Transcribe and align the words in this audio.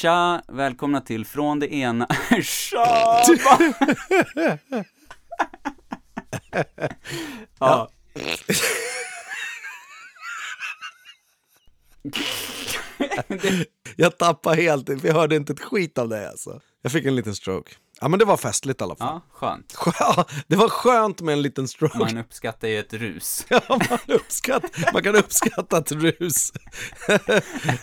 Tja, 0.00 0.42
välkomna 0.48 1.00
till 1.00 1.24
Från 1.24 1.58
det 1.58 1.74
ena... 1.74 2.06
Tja! 2.42 3.22
ja. 7.58 7.90
Jag 13.96 14.18
tappade 14.18 14.62
helt, 14.62 15.04
jag 15.04 15.14
hörde 15.14 15.36
inte 15.36 15.52
ett 15.52 15.60
skit 15.60 15.98
av 15.98 16.08
det 16.08 16.30
alltså. 16.30 16.60
Jag 16.82 16.92
fick 16.92 17.04
en 17.04 17.16
liten 17.16 17.34
stroke. 17.34 17.70
Ja 18.00 18.08
men 18.08 18.18
det 18.18 18.24
var 18.24 18.36
festligt 18.36 18.80
i 18.80 18.84
alla 18.84 18.96
fall. 18.96 19.08
ja, 19.08 19.22
skönt. 19.32 19.76
Det 20.46 20.56
var 20.56 20.68
skönt 20.68 21.20
med 21.20 21.32
en 21.32 21.42
liten 21.42 21.68
stroke. 21.68 21.98
Man 21.98 22.18
uppskattar 22.18 22.68
ju 22.68 22.78
ett 22.78 22.92
rus. 22.92 23.46
Ja, 23.50 23.60
man, 23.68 23.98
uppskatt, 24.06 24.62
man 24.92 25.02
kan 25.02 25.16
uppskatta 25.16 25.78
ett 25.78 25.92
rus. 25.92 26.52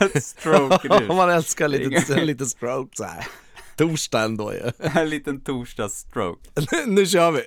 Ett 0.00 0.24
stroke-rus. 0.24 1.08
Man 1.08 1.30
älskar 1.30 1.68
lite, 1.68 2.14
en 2.14 2.26
liten 2.26 2.46
stroke 2.46 2.96
så 2.96 3.04
här. 3.04 3.26
Torsdag 3.76 4.22
ändå 4.22 4.52
ju. 4.52 4.70
En 5.00 5.10
liten 5.10 5.40
torsdags-stroke. 5.40 6.50
nu 6.86 7.06
kör 7.06 7.30
vi. 7.32 7.42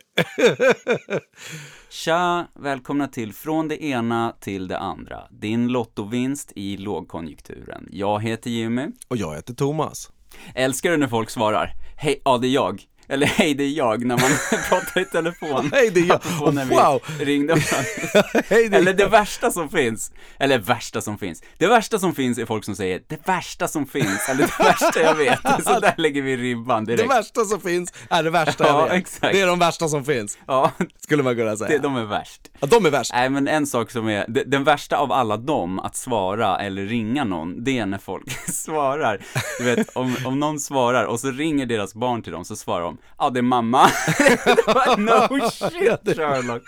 Tja, 1.90 2.48
välkomna 2.60 3.08
till 3.08 3.34
Från 3.34 3.68
det 3.68 3.84
ena 3.84 4.36
till 4.40 4.68
det 4.68 4.78
andra. 4.80 5.24
Din 5.32 5.68
lottovinst 5.68 6.52
i 6.56 6.78
lågkonjunkturen. 6.78 7.88
Jag 7.92 8.24
heter 8.24 8.50
Jimmy. 8.50 8.88
Och 9.08 9.18
jag 9.18 9.36
heter 9.36 9.54
Thomas. 9.54 10.12
Älskar 10.56 10.92
du 10.92 10.98
när 10.98 11.08
folk 11.08 11.30
svarar 11.30 11.74
Hej, 12.02 12.22
ja 12.26 12.38
det 12.38 12.48
är 12.48 12.52
jag. 12.52 12.89
Eller 13.10 13.28
hej, 13.28 13.54
det 13.54 13.64
är 13.64 13.70
jag 13.70 14.06
när 14.06 14.18
man 14.18 14.30
pratar 14.70 15.02
i 15.02 15.06
telefon. 15.06 15.70
Hej, 15.74 15.90
det 15.94 16.00
är 16.00 16.06
jag. 16.06 16.16
Apropå 16.26 16.52
när 16.52 16.66
Wow. 16.66 17.02
ringde. 17.20 17.56
Hej, 18.50 18.70
det 18.70 18.78
Eller 18.78 18.94
det 18.94 19.08
värsta 19.08 19.52
som 19.52 19.70
finns. 19.70 20.12
Eller 20.40 20.58
värsta 20.60 21.02
som 21.02 21.18
finns. 21.18 21.44
Det 21.58 21.68
värsta 21.68 22.00
som 22.00 22.16
finns 22.16 22.38
är 22.38 22.46
folk 22.46 22.66
som 22.66 22.76
säger 22.76 23.02
det 23.08 23.28
värsta 23.28 23.68
som 23.68 23.86
finns. 23.88 24.30
Eller 24.30 24.42
det 24.48 24.64
värsta 24.64 25.02
jag 25.02 25.16
vet. 25.16 25.40
Så 25.64 25.80
där 25.80 25.94
lägger 25.98 26.22
vi 26.22 26.38
ribban 26.38 26.86
Det 26.86 26.96
direkt. 26.96 27.12
värsta 27.12 27.46
som 27.46 27.62
finns 27.62 27.94
är 28.10 28.24
det 28.24 28.30
värsta 28.30 28.68
Ja, 28.68 28.80
jag 28.80 28.84
vet. 28.84 28.94
exakt. 29.04 29.34
Det 29.34 29.42
är 29.42 29.48
de 29.48 29.60
värsta 29.60 29.88
som 29.88 30.06
finns, 30.06 30.38
Ja, 30.48 30.72
skulle 31.00 31.24
man 31.24 31.36
kunna 31.36 31.58
säga. 31.58 31.70
det, 31.70 31.78
de 31.78 31.96
är 31.96 32.04
värst. 32.06 32.42
Ja, 32.60 32.68
de 32.68 32.86
är 32.86 32.90
värst. 32.90 33.12
Nej 33.14 33.30
men 33.30 33.48
en 33.48 33.68
sak 33.68 33.92
som 33.92 34.08
är, 34.10 34.26
de- 34.28 34.44
den 34.44 34.64
värsta 34.64 34.98
av 34.98 35.12
alla 35.12 35.38
dem 35.38 35.80
att 35.80 35.96
svara 35.96 36.58
eller 36.60 36.86
ringa 36.86 37.24
någon, 37.24 37.64
det 37.64 37.78
är 37.80 37.86
när 37.86 37.98
folk 37.98 38.50
svarar. 38.54 39.20
Du 39.58 39.64
vet, 39.64 39.90
om, 39.96 40.16
om 40.26 40.40
någon 40.40 40.60
svarar 40.60 41.04
och 41.06 41.20
så 41.20 41.32
ringer 41.32 41.66
deras 41.66 41.94
barn 41.94 42.22
till 42.24 42.32
dem 42.32 42.46
så 42.46 42.56
svarar 42.56 42.84
de, 42.84 42.98
ja 43.18 43.30
det 43.30 43.40
är 43.40 43.42
mamma. 43.42 43.88
No 44.98 45.50
shit 45.52 46.18
Sherlock. 46.18 46.64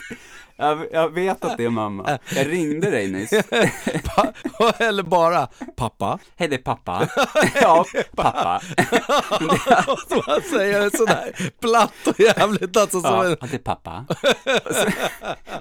Jag, 0.55 0.85
jag 0.91 1.09
vet 1.13 1.45
att 1.45 1.57
det 1.57 1.65
är 1.65 1.69
mamma. 1.69 2.19
Jag 2.35 2.47
ringde 2.51 2.89
dig 2.91 3.11
nyss. 3.11 3.29
Pa- 4.15 4.33
Eller 4.79 5.03
bara, 5.03 5.47
pappa. 5.77 6.19
Hej 6.37 6.47
det 6.47 6.55
är 6.55 6.57
pappa. 6.61 7.07
Ja, 7.61 7.85
pappa. 8.15 8.61
Och 9.87 10.23
man 10.27 10.41
säger 10.49 10.81
det 10.81 10.97
sådär 10.97 11.51
platt 11.61 11.93
och 12.07 12.19
jävligt 12.19 12.77
alltså 12.77 13.01
som 13.01 13.13
Ja, 13.13 13.25
en... 13.25 13.37
det 13.41 13.53
är 13.53 13.57
pappa. 13.57 14.05
Och 14.65 14.75
så, 14.75 14.85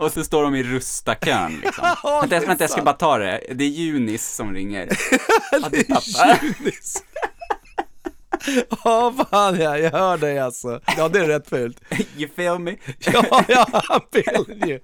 och 0.04 0.12
så 0.12 0.24
står 0.24 0.42
de 0.42 0.54
i 0.54 0.62
rustakön 0.62 1.60
liksom. 1.64 1.84
Ja, 2.02 2.24
Vänta, 2.28 2.46
vänta, 2.46 2.62
jag 2.64 2.70
ska 2.70 2.82
bara 2.82 2.94
ta 2.94 3.18
det. 3.18 3.40
Det 3.54 3.64
är 3.64 3.68
Junis 3.68 4.34
som 4.34 4.54
ringer. 4.54 4.88
Ja, 5.52 5.68
det 5.70 5.78
är 5.78 5.84
pappa. 5.94 6.38
Junis. 6.42 7.02
Ja, 8.84 9.14
fan 9.30 9.60
ja, 9.60 9.78
jag 9.78 9.90
hör 9.90 10.16
dig 10.18 10.38
alltså. 10.38 10.80
Ja, 10.96 11.08
det 11.08 11.18
är 11.18 11.26
rätt 11.26 11.48
fult. 11.48 11.80
You 12.16 12.30
feel 12.36 12.58
me? 12.58 12.76
Ja, 13.12 13.44
ja, 13.48 13.66
I'm 13.72 14.00
feeling 14.12 14.70
you. 14.70 14.80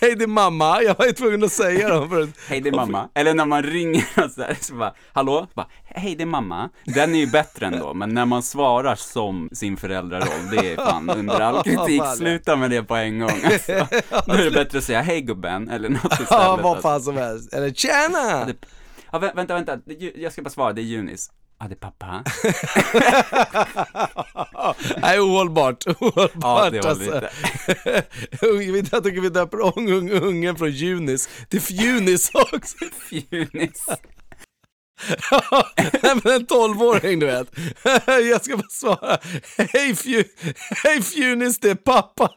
Hej, 0.00 0.16
det 0.16 0.24
är 0.24 0.26
mamma. 0.26 0.82
Jag 0.82 0.98
var 0.98 1.06
ju 1.06 1.12
tvungen 1.12 1.44
att 1.44 1.52
säga 1.52 1.88
dem 1.88 2.08
för. 2.08 2.28
Hej 2.48 2.60
det 2.60 2.68
är 2.68 2.72
mamma. 2.76 3.08
Eller 3.14 3.34
när 3.34 3.46
man 3.46 3.62
ringer 3.62 4.04
och 4.24 4.30
så, 4.30 4.42
här, 4.42 4.56
så 4.60 4.74
bara, 4.74 4.94
hallå? 5.12 5.46
Bara, 5.54 5.66
Hej 5.84 6.14
det 6.14 6.22
är 6.22 6.26
mamma. 6.26 6.70
Den 6.84 7.14
är 7.14 7.18
ju 7.18 7.26
bättre 7.26 7.66
ändå, 7.66 7.94
men 7.94 8.14
när 8.14 8.26
man 8.26 8.42
svarar 8.42 8.94
som 8.94 9.48
sin 9.52 9.76
föräldraroll, 9.76 10.50
det 10.50 10.72
är 10.72 10.76
fan 10.76 11.10
under 11.10 11.40
all 11.40 11.62
kritik. 11.64 12.02
Sluta 12.16 12.56
med 12.56 12.70
det 12.70 12.82
på 12.82 12.94
en 12.96 13.18
gång. 13.18 13.30
Alltså. 13.44 13.86
Då 14.26 14.32
är 14.32 14.44
det 14.44 14.50
bättre 14.50 14.78
att 14.78 14.84
säga 14.84 15.00
hej 15.00 15.20
gubben, 15.20 15.68
eller 15.68 15.88
något 15.88 16.12
istället. 16.12 16.30
Ja, 16.30 16.58
vad 16.62 16.66
alltså. 16.66 16.82
fan 16.82 17.00
som 17.02 17.16
helst. 17.16 17.52
Eller 17.54 17.70
tjena! 17.70 18.48
Ja, 19.12 19.18
vä- 19.18 19.36
vänta, 19.36 19.54
vänta, 19.54 19.78
jag 20.14 20.32
ska 20.32 20.42
bara 20.42 20.50
svara, 20.50 20.72
det 20.72 20.80
är 20.80 20.84
Junis. 20.84 21.30
Ja, 21.60 21.68
det 21.68 21.74
är 21.74 21.76
pappa. 21.76 22.24
Nej, 25.02 25.20
ohållbart. 25.20 25.86
Ohållbart 25.86 26.30
Ja, 26.42 26.70
det 26.70 26.88
alltså. 26.88 27.28
Ung- 28.46 28.88
Jag 28.92 29.04
tycker 29.04 29.20
vi 29.20 29.28
döper 29.28 29.60
om 29.60 29.72
ung- 29.88 30.10
ungen 30.22 30.56
från 30.56 30.70
Junis 30.70 31.28
till 31.48 31.60
Fjunis 31.60 32.30
också. 32.34 32.76
Junis. 33.30 33.86
Nej 36.02 36.16
men 36.24 36.32
en 36.34 36.46
tolvåring 36.46 37.18
du 37.18 37.26
vet. 37.26 37.48
Jag 38.06 38.44
ska 38.44 38.56
bara 38.56 38.68
svara. 38.70 39.18
Hej, 39.72 39.96
fju, 39.96 40.24
hej 40.84 41.02
Fjunis, 41.02 41.60
det 41.60 41.70
är 41.70 41.74
pappa. 41.74 42.30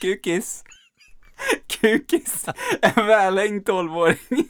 Kukis. 0.00 0.64
Kukis. 1.80 2.44
En 2.80 3.06
välhängd 3.06 3.66
tolvåring. 3.66 4.48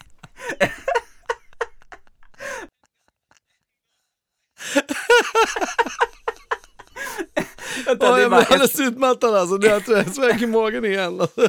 Vänta, 7.86 8.06
Åh, 8.10 8.14
det 8.16 8.20
är 8.20 8.22
jag 8.22 8.23
bara 8.23 8.23
blir 8.23 8.23
alldeles 8.34 8.80
utmattad 8.88 9.34
alltså. 9.34 9.56
Nu 9.56 9.68
har 9.68 9.82
jag 9.88 10.14
sväng 10.14 10.42
i 10.42 10.46
magen 10.46 10.84
igen. 10.84 11.20
Alltså. 11.20 11.48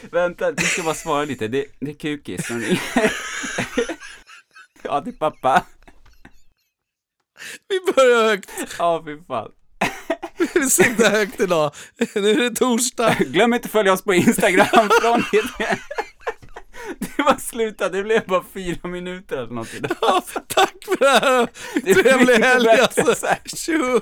vänta, 0.10 0.50
vi 0.50 0.62
ska 0.62 0.82
bara 0.82 0.94
svara 0.94 1.24
lite. 1.24 1.48
Det, 1.48 1.64
det 1.80 1.90
är 1.90 1.94
Kukis 1.94 2.46
som 2.46 2.60
ringer. 2.60 3.12
Ja, 4.82 5.00
det 5.00 5.10
är 5.10 5.12
pappa. 5.12 5.62
Vi 7.68 7.92
börjar 7.92 8.24
högt. 8.28 8.50
Ja, 8.78 9.02
fy 9.06 9.18
fan. 9.28 9.50
Vi 10.54 10.70
siktar 10.70 11.10
högt 11.10 11.40
idag. 11.40 11.72
Nu 12.14 12.30
är 12.30 12.50
det 12.50 12.56
torsdag. 12.56 13.16
Glöm 13.18 13.54
inte 13.54 13.66
att 13.66 13.72
följa 13.72 13.92
oss 13.92 14.02
på 14.02 14.14
Instagram 14.14 14.88
från 15.02 15.24
det. 15.32 15.78
Det 16.98 17.22
var 17.22 17.36
slutat, 17.38 17.92
det 17.92 18.02
blev 18.02 18.26
bara 18.26 18.44
fyra 18.54 18.88
minuter 18.88 19.36
eller 19.36 19.52
något 19.52 19.74
idag. 19.74 19.96
Ja, 20.00 20.22
tack 20.46 20.74
för 20.84 20.96
det 20.98 21.08
här. 21.08 21.46
Trevlig 21.94 22.34
helg 22.44 22.68
alltså. 22.68 23.14
Tjo. 23.56 24.00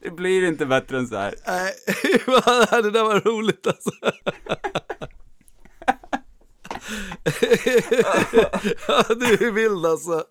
Det 0.00 0.10
blir 0.10 0.48
inte 0.48 0.66
bättre 0.66 0.98
än 0.98 1.08
så 1.08 1.16
här. 1.16 1.34
Nej, 1.46 1.72
det 2.82 2.90
där 2.90 3.04
var 3.04 3.20
roligt 3.20 3.66
alltså. 3.66 3.90
Ja, 8.88 9.04
du 9.08 9.46
är 9.46 9.50
vild 9.50 9.86
alltså. 9.86 10.24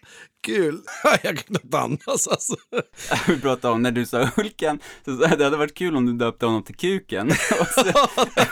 Kul. 0.45 0.79
Jag 1.23 1.37
kan 1.37 1.55
inte 1.63 1.79
andas 1.79 2.27
alltså. 2.27 2.55
Vi 3.27 3.39
pratade 3.39 3.73
om 3.73 3.81
när 3.81 3.91
du 3.91 4.05
sa 4.05 4.23
Hulken, 4.35 4.79
så 5.05 5.11
det 5.11 5.27
hade 5.27 5.57
varit 5.57 5.73
kul 5.75 5.95
om 5.95 6.05
du 6.05 6.13
döpte 6.13 6.45
honom 6.45 6.63
till 6.63 6.75
Kuken. 6.75 7.27
Och, 7.59 7.67
så, 7.67 7.83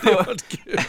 Det 0.04 0.14
har 0.14 0.26
varit 0.26 0.48
kul. 0.48 0.80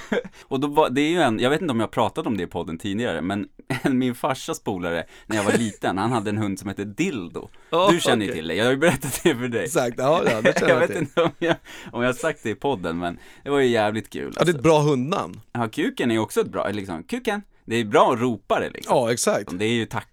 och 0.42 0.60
då 0.60 0.68
var, 0.68 0.90
det 0.90 1.00
är 1.00 1.08
ju 1.10 1.20
en, 1.22 1.38
jag 1.38 1.50
vet 1.50 1.60
inte 1.60 1.72
om 1.72 1.80
jag 1.80 1.90
pratat 1.90 2.26
om 2.26 2.36
det 2.36 2.42
i 2.42 2.46
podden 2.46 2.78
tidigare, 2.78 3.22
men 3.22 3.48
min 3.84 4.14
farsas 4.14 4.60
polare, 4.60 5.04
när 5.26 5.36
jag 5.36 5.44
var 5.44 5.52
liten, 5.52 5.98
han 5.98 6.12
hade 6.12 6.30
en 6.30 6.38
hund 6.38 6.58
som 6.58 6.68
hette 6.68 6.84
Dildo. 6.84 7.48
Ja, 7.70 7.88
Du 7.90 8.00
känner 8.00 8.24
ju 8.26 8.30
okej. 8.30 8.38
till 8.40 8.48
det, 8.48 8.54
jag 8.54 8.64
har 8.64 8.72
ju 8.72 8.76
berättat 8.78 9.20
det 9.22 9.34
för 9.36 9.48
dig. 9.48 9.64
Exakt, 9.64 9.94
ja, 9.98 10.22
ja 10.30 10.40
det 10.42 10.58
känner 10.58 10.72
Jag 10.72 10.82
jag 10.82 10.88
vet 10.88 10.96
inte 10.96 11.22
om 11.22 11.30
jag, 11.38 11.56
om 11.92 12.02
jag 12.02 12.08
har 12.08 12.14
sagt 12.14 12.42
det 12.42 12.50
i 12.50 12.54
podden, 12.54 12.98
men 12.98 13.18
det 13.44 13.50
var 13.50 13.58
ju 13.60 13.66
jävligt 13.68 14.10
kul. 14.10 14.22
Ja, 14.22 14.30
det 14.30 14.36
är 14.36 14.40
Alltså. 14.40 14.56
ett 14.56 14.62
bra 14.62 14.80
hundnamn. 14.80 15.40
Ja, 15.52 15.68
Kuken 15.68 16.10
är 16.10 16.14
ju 16.14 16.20
också 16.20 16.40
ett 16.40 16.48
bra, 16.52 16.68
liksom, 16.70 17.02
Kuken, 17.02 17.42
det 17.66 17.76
är 17.76 17.84
bra 17.84 18.12
att 18.12 18.20
ropa 18.20 18.60
det 18.60 18.70
liksom. 18.70 18.96
Ja, 18.96 19.12
exakt. 19.12 19.58
Det 19.58 19.64
är 19.64 19.72
ju 19.72 19.86
tack, 19.86 20.08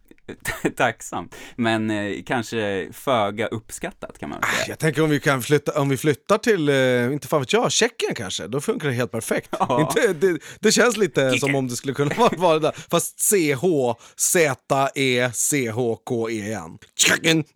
tacksamt, 0.78 1.36
men 1.56 1.92
eh, 1.92 2.24
kanske 2.26 2.90
föga 2.94 3.48
uppskattat 3.48 4.20
kan 4.20 4.30
man 4.30 4.40
väl 4.40 4.50
säga. 4.50 4.66
Jag 4.70 4.80
tänker 4.80 5.04
om 5.04 5.10
vi 5.10 5.20
kan 5.20 5.42
flytta, 5.42 5.82
om 5.82 5.90
vi 5.90 5.98
flyttar 5.98 6.38
till, 6.38 6.70
eh, 6.70 7.14
inte 7.14 7.28
fan 7.28 7.40
vet 7.40 7.54
jag, 7.54 7.72
Tjeckien 7.72 8.16
kanske, 8.16 8.48
då 8.48 8.62
funkar 8.62 8.88
det 8.88 8.94
helt 8.94 9.12
perfekt. 9.12 9.50
Ja. 9.60 9.82
Inte, 9.82 10.14
det, 10.14 10.40
det 10.60 10.72
känns 10.72 10.98
lite 10.98 11.40
som 11.40 11.56
om 11.56 11.68
det 11.68 11.76
skulle 11.76 11.94
kunna 11.94 12.16
vara, 12.18 12.38
vara 12.38 12.60
där, 12.60 12.72
fast 12.92 13.20
C-H, 13.20 13.96
Z-E, 14.16 15.32
C-H-K-E-N. 15.34 16.78
Tjeckien! 16.96 17.44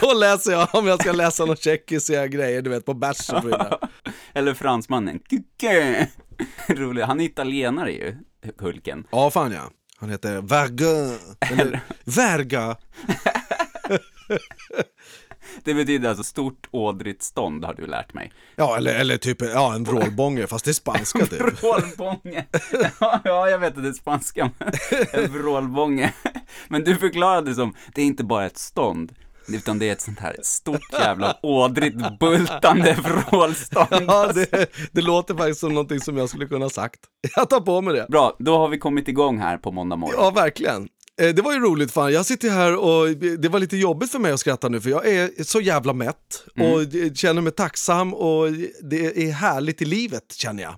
Så 0.00 0.14
läser 0.14 0.52
jag 0.52 0.68
om 0.74 0.86
jag 0.86 1.00
ska 1.00 1.12
läsa 1.12 1.44
någon 1.44 1.56
tjeckiska 1.56 2.26
grejer, 2.26 2.62
du 2.62 2.70
vet, 2.70 2.84
på 2.86 2.94
bärs 2.94 3.30
och. 3.30 3.44
Eller 4.34 4.54
fransmannen. 4.54 5.20
Rolig, 6.68 7.02
han 7.02 7.20
är 7.20 7.24
italienare 7.24 7.92
ju, 7.92 8.16
Hulken. 8.58 9.06
Ja, 9.10 9.30
fan 9.30 9.52
ja. 9.52 9.70
Han 9.98 10.10
heter 10.10 10.40
Verga. 10.42 11.18
Eller 11.40 11.80
Verga. 12.04 12.76
Det 15.64 15.74
betyder 15.74 16.08
alltså 16.08 16.24
stort 16.24 16.68
ådrigt 16.70 17.22
stånd 17.22 17.64
har 17.64 17.74
du 17.74 17.86
lärt 17.86 18.14
mig. 18.14 18.32
Ja, 18.56 18.76
eller, 18.76 18.94
eller 18.94 19.16
typ 19.16 19.42
ja, 19.42 19.74
en 19.74 19.84
vrålbånge, 19.84 20.46
fast 20.46 20.64
det 20.64 20.70
är 20.70 20.72
spanska 20.72 21.26
typ. 21.26 21.62
Vrålbånge. 21.62 22.46
Ja, 23.00 23.20
ja, 23.24 23.50
jag 23.50 23.58
vet 23.58 23.76
att 23.76 23.82
det 23.82 23.88
är 23.88 23.92
spanska, 23.92 24.50
men 24.58 24.72
en 25.12 25.32
vrålbånge. 25.32 26.12
Men 26.68 26.84
du 26.84 26.96
förklarade 26.96 27.54
som, 27.54 27.74
det 27.94 28.02
är 28.02 28.06
inte 28.06 28.24
bara 28.24 28.46
ett 28.46 28.58
stånd. 28.58 29.12
Utan 29.54 29.78
det 29.78 29.88
är 29.88 29.92
ett 29.92 30.00
sånt 30.00 30.18
här 30.18 30.36
stort 30.42 30.92
jävla 30.92 31.36
ådrigt 31.42 31.96
bultande 32.20 32.96
vrålstånd. 33.04 33.88
Ja, 34.08 34.32
det, 34.34 34.66
det 34.92 35.00
låter 35.00 35.34
faktiskt 35.34 35.60
som 35.60 35.74
någonting 35.74 36.00
som 36.00 36.16
jag 36.16 36.28
skulle 36.28 36.46
kunna 36.46 36.64
ha 36.64 36.70
sagt. 36.70 37.00
Jag 37.36 37.50
tar 37.50 37.60
på 37.60 37.80
mig 37.80 37.94
det. 37.94 38.06
Bra, 38.08 38.36
då 38.38 38.58
har 38.58 38.68
vi 38.68 38.78
kommit 38.78 39.08
igång 39.08 39.38
här 39.38 39.58
på 39.58 39.72
måndag 39.72 39.96
morgon. 39.96 40.14
Ja, 40.18 40.30
verkligen. 40.30 40.88
Eh, 41.20 41.28
Det 41.34 41.42
var 41.42 41.52
ju 41.52 41.58
roligt 41.60 41.92
fan, 41.92 42.12
jag 42.12 42.26
sitter 42.26 42.50
här 42.50 42.76
och 42.76 43.08
det 43.16 43.48
var 43.48 43.58
lite 43.58 43.76
jobbigt 43.76 44.12
för 44.12 44.18
mig 44.18 44.32
att 44.32 44.40
skratta 44.40 44.68
nu 44.68 44.80
för 44.80 44.90
jag 44.90 45.06
är 45.08 45.42
så 45.44 45.60
jävla 45.60 45.92
mätt 45.92 46.44
och 46.60 47.16
känner 47.16 47.42
mig 47.42 47.52
tacksam 47.52 48.14
och 48.14 48.46
det 48.82 49.28
är 49.28 49.32
härligt 49.32 49.82
i 49.82 49.84
livet 49.84 50.32
känner 50.32 50.62
jag. 50.62 50.74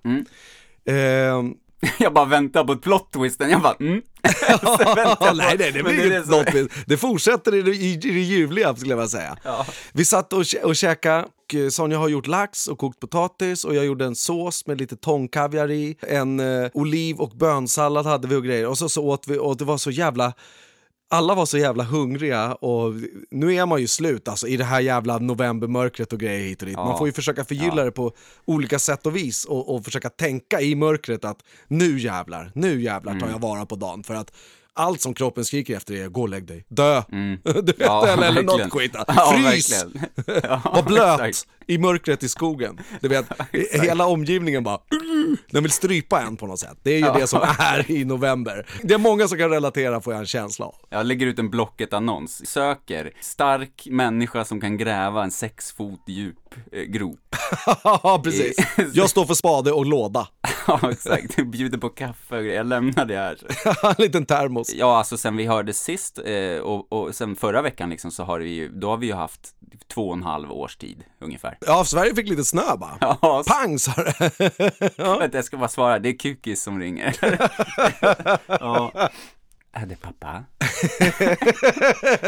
Eh, 0.96 1.42
Jag 1.98 2.12
bara 2.12 2.24
väntar 2.24 2.64
på 2.64 2.74
plot-twisten, 2.76 3.50
jag 3.50 3.62
bara 3.62 3.76
mm. 3.80 4.00
Jag 4.48 5.36
nej, 5.36 5.56
nej, 5.58 5.72
det 5.72 5.82
blir 5.82 6.00
är 6.00 6.06
inget 6.06 6.26
så- 6.26 6.30
något, 6.30 6.70
det 6.86 6.96
fortsätter 6.96 7.54
i 7.54 7.62
det, 7.62 7.70
i, 7.70 7.96
det 7.96 8.08
ljuvliga 8.08 8.76
skulle 8.76 8.90
jag 8.92 8.96
vilja 8.96 9.08
säga. 9.08 9.36
Ja. 9.44 9.66
Vi 9.92 10.04
satt 10.04 10.32
och, 10.32 10.44
och 10.62 10.76
käkade, 10.76 11.24
och 11.48 11.54
eh, 11.54 11.68
Sonja 11.68 11.98
har 11.98 12.08
gjort 12.08 12.26
lax 12.26 12.66
och 12.66 12.78
kokt 12.78 13.00
potatis 13.00 13.64
och 13.64 13.74
jag 13.74 13.84
gjorde 13.84 14.04
en 14.04 14.14
sås 14.14 14.66
med 14.66 14.78
lite 14.80 14.96
tångkaviar 14.96 15.70
i, 15.70 15.96
en 16.00 16.40
eh, 16.40 16.70
oliv 16.74 17.16
och 17.16 17.30
bönsallad 17.30 18.06
hade 18.06 18.28
vi 18.28 18.36
och 18.36 18.44
grejer 18.44 18.66
och 18.66 18.78
så, 18.78 18.88
så 18.88 19.04
åt 19.04 19.28
vi 19.28 19.38
och 19.38 19.56
det 19.56 19.64
var 19.64 19.78
så 19.78 19.90
jävla 19.90 20.32
alla 21.12 21.34
var 21.34 21.46
så 21.46 21.58
jävla 21.58 21.84
hungriga 21.84 22.54
och 22.54 22.94
nu 23.30 23.54
är 23.54 23.66
man 23.66 23.80
ju 23.80 23.86
slut 23.86 24.28
alltså 24.28 24.46
i 24.48 24.56
det 24.56 24.64
här 24.64 24.80
jävla 24.80 25.18
novembermörkret 25.18 26.12
och 26.12 26.20
grejer 26.20 26.48
hit 26.48 26.62
och 26.62 26.68
dit. 26.68 26.76
Man 26.76 26.88
Ja. 26.88 26.98
får 26.98 27.06
ju 27.06 27.12
försöka 27.12 27.44
förgylla 27.44 27.84
det 27.84 27.90
på 27.90 28.12
olika 28.44 28.78
sätt 28.78 29.06
och 29.06 29.16
vis 29.16 29.44
och, 29.44 29.74
och 29.74 29.84
försöka 29.84 30.10
tänka 30.10 30.60
i 30.60 30.74
mörkret 30.74 31.24
att 31.24 31.38
nu 31.68 31.98
jävlar, 31.98 32.52
nu 32.54 32.82
jävlar 32.82 33.12
tar 33.12 33.18
Mm. 33.20 33.30
jag 33.30 33.38
vara 33.40 33.66
på 33.66 33.76
dagen 33.76 34.02
för 34.02 34.14
att 34.14 34.32
allt 34.80 35.00
som 35.00 35.14
kroppen 35.14 35.44
skriker 35.44 35.76
efter 35.76 35.94
är 35.94 36.08
gå 36.08 36.20
och 36.22 36.28
lägg 36.28 36.46
dig, 36.46 36.64
dö, 36.68 37.02
du 37.44 37.62
vet, 37.62 37.74
Ja, 37.78 38.06
eller, 38.06 38.26
eller 38.28 38.42
något 38.42 38.72
skit. 38.72 38.96
Frys! 39.34 39.84
Ja, 40.42 40.60
Var 40.74 40.82
blöt 40.82 41.20
exakt. 41.20 41.48
i 41.66 41.78
mörkret 41.78 42.22
i 42.22 42.28
skogen. 42.28 42.80
Du 43.00 43.08
vet, 43.08 43.26
hela 43.82 44.06
omgivningen 44.06 44.64
bara 44.64 44.78
den 45.50 45.62
vill 45.62 45.72
strypa 45.72 46.20
en 46.20 46.36
på 46.36 46.46
något 46.46 46.58
sätt. 46.58 46.78
Det 46.82 46.90
är 46.90 46.98
ju 46.98 47.04
Ja. 47.06 47.12
det 47.18 47.26
som 47.26 47.40
är 47.58 47.90
i 47.90 48.04
november. 48.04 48.66
Det 48.82 48.94
är 48.94 48.98
många 48.98 49.28
som 49.28 49.38
kan 49.38 49.50
relatera 49.50 50.00
får 50.00 50.12
jag 50.12 50.20
en 50.20 50.26
känsla 50.26 50.66
av. 50.66 50.74
Jag 50.90 51.06
lägger 51.06 51.26
ut 51.26 51.38
en 51.38 51.50
Blocket-annons. 51.50 52.46
Söker 52.46 53.10
stark 53.20 53.86
människa 53.90 54.44
som 54.44 54.60
kan 54.60 54.76
gräva 54.76 55.24
en 55.24 55.30
sex 55.30 55.72
fot 55.72 56.02
djup 56.06 56.36
eh, 56.72 56.82
grop. 56.82 57.36
Ja, 57.84 58.20
precis. 58.24 58.56
Jag 58.94 59.10
står 59.10 59.24
för 59.24 59.34
spade 59.34 59.72
och 59.72 59.86
låda. 59.86 60.28
Ja, 60.66 60.80
exakt. 60.90 61.36
Bjuder 61.46 61.78
på 61.78 61.88
kaffe 61.88 62.36
och 62.36 62.42
grejer. 62.42 62.56
Jag 62.56 62.66
lämnar 62.66 63.04
det 63.04 63.16
här. 63.16 63.38
en 63.88 63.94
liten 63.98 64.26
termos. 64.26 64.69
Ja, 64.76 64.98
alltså 64.98 65.16
sen 65.16 65.36
vi 65.36 65.46
hörde 65.46 65.72
sist 65.72 66.18
eh, 66.24 66.58
och, 66.58 66.92
och 66.92 67.14
sen 67.14 67.36
förra 67.36 67.62
veckan 67.62 67.90
liksom 67.90 68.10
så 68.10 68.24
har 68.24 68.38
vi 68.38 68.50
ju, 68.50 68.68
då 68.68 68.90
har 68.90 68.96
vi 68.96 69.06
ju 69.06 69.14
haft 69.14 69.54
två 69.94 70.08
och 70.08 70.16
en 70.16 70.22
halv 70.22 70.52
års 70.52 70.76
tid 70.76 71.04
ungefär. 71.18 71.58
Ja, 71.60 71.84
Sverige 71.84 72.14
fick 72.14 72.28
lite 72.28 72.44
snö 72.44 72.76
bara. 72.76 72.98
Ja, 73.00 73.42
Pang 73.46 73.78
sa 73.78 73.92
det. 73.92 74.30
vänta, 75.18 75.38
jag 75.38 75.44
ska 75.44 75.56
bara 75.56 75.68
svara, 75.68 75.98
det 75.98 76.08
är 76.08 76.18
Kukis 76.18 76.62
som 76.62 76.80
ringer. 76.80 77.16
ja. 78.46 79.10
Är 79.72 79.86
det 79.86 79.96
pappa? 80.00 80.44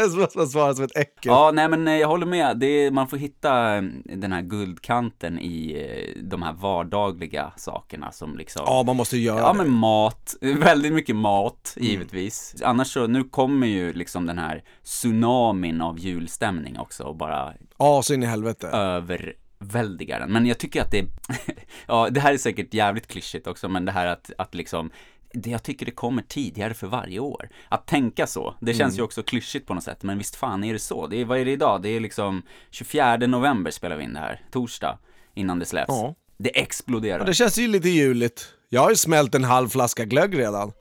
Måste 0.17 0.37
man 0.37 0.47
svara 0.47 0.73
som 0.73 0.85
ett 0.85 0.97
äckel. 0.97 1.21
Ja, 1.23 1.51
nej 1.53 1.69
men 1.69 1.87
eh, 1.87 1.93
jag 1.93 2.07
håller 2.07 2.25
med. 2.25 2.63
Är, 2.63 2.91
man 2.91 3.07
får 3.07 3.17
hitta 3.17 3.75
eh, 3.75 3.81
den 4.03 4.31
här 4.31 4.41
guldkanten 4.41 5.39
i 5.39 5.85
eh, 6.15 6.21
de 6.23 6.41
här 6.41 6.53
vardagliga 6.53 7.53
sakerna 7.57 8.11
som 8.11 8.37
liksom 8.37 8.63
Ja, 8.67 8.83
man 8.83 8.95
måste 8.95 9.17
göra 9.17 9.39
Ja 9.39 9.51
det. 9.53 9.57
men 9.57 9.71
mat, 9.71 10.35
väldigt 10.41 10.93
mycket 10.93 11.15
mat 11.15 11.73
Mm. 11.77 11.89
givetvis. 11.89 12.55
Annars 12.63 12.87
så, 12.93 13.07
nu 13.07 13.23
kommer 13.23 13.67
ju 13.67 13.93
liksom 13.93 14.25
den 14.25 14.37
här 14.39 14.63
tsunamin 14.83 15.81
av 15.81 15.99
julstämning 15.99 16.79
också 16.79 17.03
och 17.03 17.15
bara 17.15 17.53
Ja, 17.77 18.01
så 18.03 18.13
in 18.13 18.23
i 18.23 18.25
helvete. 18.25 18.67
överväldigar 18.67 20.19
den. 20.19 20.31
Men 20.33 20.45
jag 20.45 20.57
tycker 20.57 20.81
att 20.81 20.91
det, 20.91 21.05
ja 21.87 22.07
det 22.11 22.19
här 22.19 22.33
är 22.33 22.37
säkert 22.37 22.73
jävligt 22.73 23.07
klyschigt 23.07 23.47
också, 23.47 23.69
men 23.69 23.85
det 23.85 23.91
här 23.91 24.05
att, 24.07 24.31
att 24.37 24.55
liksom 24.55 24.91
det 25.33 25.49
jag 25.49 25.63
tycker 25.63 25.85
det 25.85 25.91
kommer 25.91 26.21
tidigare 26.21 26.73
för 26.73 26.87
varje 26.87 27.19
år. 27.19 27.49
Att 27.69 27.87
tänka 27.87 28.27
så, 28.27 28.55
det 28.59 28.73
känns 28.73 28.93
Mm. 28.93 28.97
ju 28.97 29.03
också 29.03 29.23
klyschigt 29.23 29.67
på 29.67 29.73
något 29.73 29.83
sätt, 29.83 30.03
men 30.03 30.17
visst 30.17 30.35
fan 30.35 30.63
är 30.63 30.73
det 30.73 30.79
så. 30.79 31.07
Det 31.07 31.21
är, 31.21 31.25
vad 31.25 31.39
är 31.39 31.45
det 31.45 31.51
idag? 31.51 31.81
Det 31.81 31.89
är 31.89 31.99
liksom 31.99 32.41
24 32.71 33.17
november 33.17 33.71
spelar 33.71 33.95
vi 33.95 34.03
in 34.03 34.13
det 34.13 34.19
här, 34.19 34.41
torsdag, 34.51 34.97
innan 35.33 35.59
det 35.59 35.65
släpps. 35.65 35.89
Ja. 35.89 36.15
Det 36.37 36.59
exploderar. 36.61 37.25
Det 37.25 37.33
känns 37.33 37.57
ju 37.57 37.67
lite 37.67 37.89
juligt. 37.89 38.45
Jag 38.69 38.81
har 38.81 38.89
ju 38.89 38.95
smält 38.95 39.35
en 39.35 39.43
halv 39.43 39.69
flaska 39.69 40.05
glögg 40.05 40.39
redan. 40.39 40.71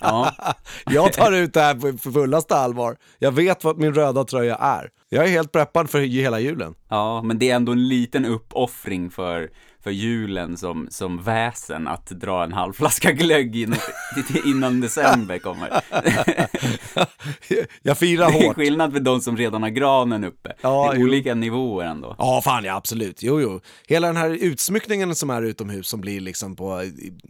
Ja. 0.00 0.32
Jag 0.86 1.12
tar 1.12 1.32
ut 1.32 1.54
det 1.54 1.60
här 1.60 1.74
på 1.74 2.10
fullaste 2.12 2.56
allvar. 2.56 2.96
Jag 3.18 3.32
vet 3.32 3.64
vad 3.64 3.78
min 3.78 3.94
röda 3.94 4.24
tröja 4.24 4.56
är. 4.56 4.90
Jag 5.08 5.24
är 5.24 5.28
helt 5.28 5.52
preppad 5.52 5.90
för 5.90 6.00
hela 6.00 6.40
julen. 6.40 6.74
Ja, 6.88 7.22
men 7.22 7.38
det 7.38 7.50
är 7.50 7.56
ändå 7.56 7.72
en 7.72 7.88
liten 7.88 8.24
uppoffring 8.24 9.10
för, 9.10 9.50
för 9.84 9.90
julen 9.90 10.56
som, 10.56 10.86
som 10.90 11.22
väsen 11.22 11.88
att 11.88 12.06
dra 12.06 12.44
en 12.44 12.52
halv 12.52 12.72
flaska 12.72 13.12
glögg 13.12 13.56
innan, 13.56 13.78
innan 14.46 14.80
december 14.80 15.38
kommer. 15.38 15.70
Jag 17.82 17.98
firar 17.98 18.30
Det 18.30 18.38
är 18.38 18.46
hårt. 18.46 18.56
skillnad 18.56 18.92
för 18.92 19.00
de 19.00 19.20
som 19.20 19.36
redan 19.36 19.62
har 19.62 19.70
granen 19.70 20.24
uppe. 20.24 20.52
Ja, 20.60 20.90
det 20.90 20.96
är 20.96 21.00
jo. 21.00 21.06
olika 21.06 21.34
nivåer 21.34 21.86
ändå. 21.86 22.14
Ja, 22.18 22.40
fan 22.44 22.64
ja, 22.64 22.74
absolut. 22.76 23.22
Jo, 23.22 23.40
jo. 23.40 23.60
Hela 23.88 24.06
den 24.06 24.16
här 24.16 24.30
utsmyckningen 24.30 25.14
som 25.14 25.30
är 25.30 25.42
utomhus 25.42 25.88
som 25.88 26.00
blir 26.00 26.20
liksom 26.20 26.56
på, 26.56 26.82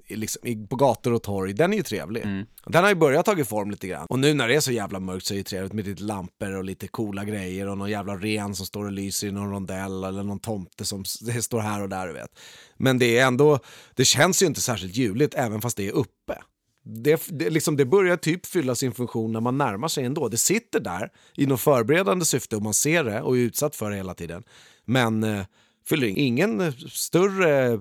liksom, 0.08 0.66
på 0.68 0.76
gator 0.76 1.12
och 1.12 1.22
torg, 1.22 1.52
den 1.52 1.72
är 1.72 1.76
ju 1.76 1.82
trevlig. 1.82 2.22
Mm. 2.24 2.46
Den 2.66 2.82
har 2.82 2.90
ju 2.90 2.96
börjat 2.96 3.26
ta 3.26 3.44
form 3.44 3.70
lite 3.70 3.86
grann. 3.86 4.06
Och 4.08 4.18
nu 4.18 4.34
när 4.34 4.48
det 4.48 4.54
är 4.54 4.60
så 4.60 4.72
jävla 4.72 5.00
mörkt 5.00 5.26
så 5.26 5.34
är 5.34 5.38
det 5.38 5.44
trevligt 5.44 5.72
med 5.72 5.86
lite 5.86 6.02
lampor 6.02 6.56
och 6.56 6.64
lite 6.64 6.88
coola 6.88 7.24
grejer 7.24 7.68
och 7.68 7.78
någon 7.78 7.90
jävla 7.90 8.16
ren 8.16 8.54
som 8.54 8.66
står 8.66 8.84
och 8.84 8.92
lyser 8.92 9.26
i 9.26 9.32
någon 9.32 9.50
rondell 9.50 10.04
eller 10.04 10.22
någon 10.22 10.40
tomte 10.40 10.84
som 10.84 11.04
står 11.42 11.60
här 11.60 11.82
och 11.82 11.88
där, 11.88 12.06
du 12.06 12.12
vet. 12.12 12.30
Men 12.76 12.98
det 12.98 13.18
är 13.18 13.26
ändå, 13.26 13.58
det 13.94 14.04
känns 14.04 14.42
ju 14.42 14.46
inte 14.46 14.60
särskilt 14.60 14.96
juligt 14.96 15.34
även 15.34 15.60
fast 15.60 15.76
det 15.76 15.88
är 15.88 15.92
uppe. 15.92 16.38
Det, 16.84 17.22
det, 17.28 17.50
liksom, 17.50 17.76
det 17.76 17.84
börjar 17.84 18.16
typ 18.16 18.46
fylla 18.46 18.74
sin 18.74 18.92
funktion 18.92 19.32
när 19.32 19.40
man 19.40 19.58
närmar 19.58 19.88
sig 19.88 20.04
ändå. 20.04 20.28
Det 20.28 20.36
sitter 20.36 20.80
där 20.80 21.10
i 21.34 21.46
något 21.46 21.60
förberedande 21.60 22.24
syfte 22.24 22.56
och 22.56 22.62
man 22.62 22.74
ser 22.74 23.04
det 23.04 23.22
och 23.22 23.36
är 23.36 23.40
utsatt 23.40 23.76
för 23.76 23.90
det 23.90 23.96
hela 23.96 24.14
tiden. 24.14 24.42
Men 24.84 25.24
eh, 25.24 25.44
fyller 25.86 26.06
ingen 26.06 26.72
större 26.90 27.72
eh, 27.72 27.80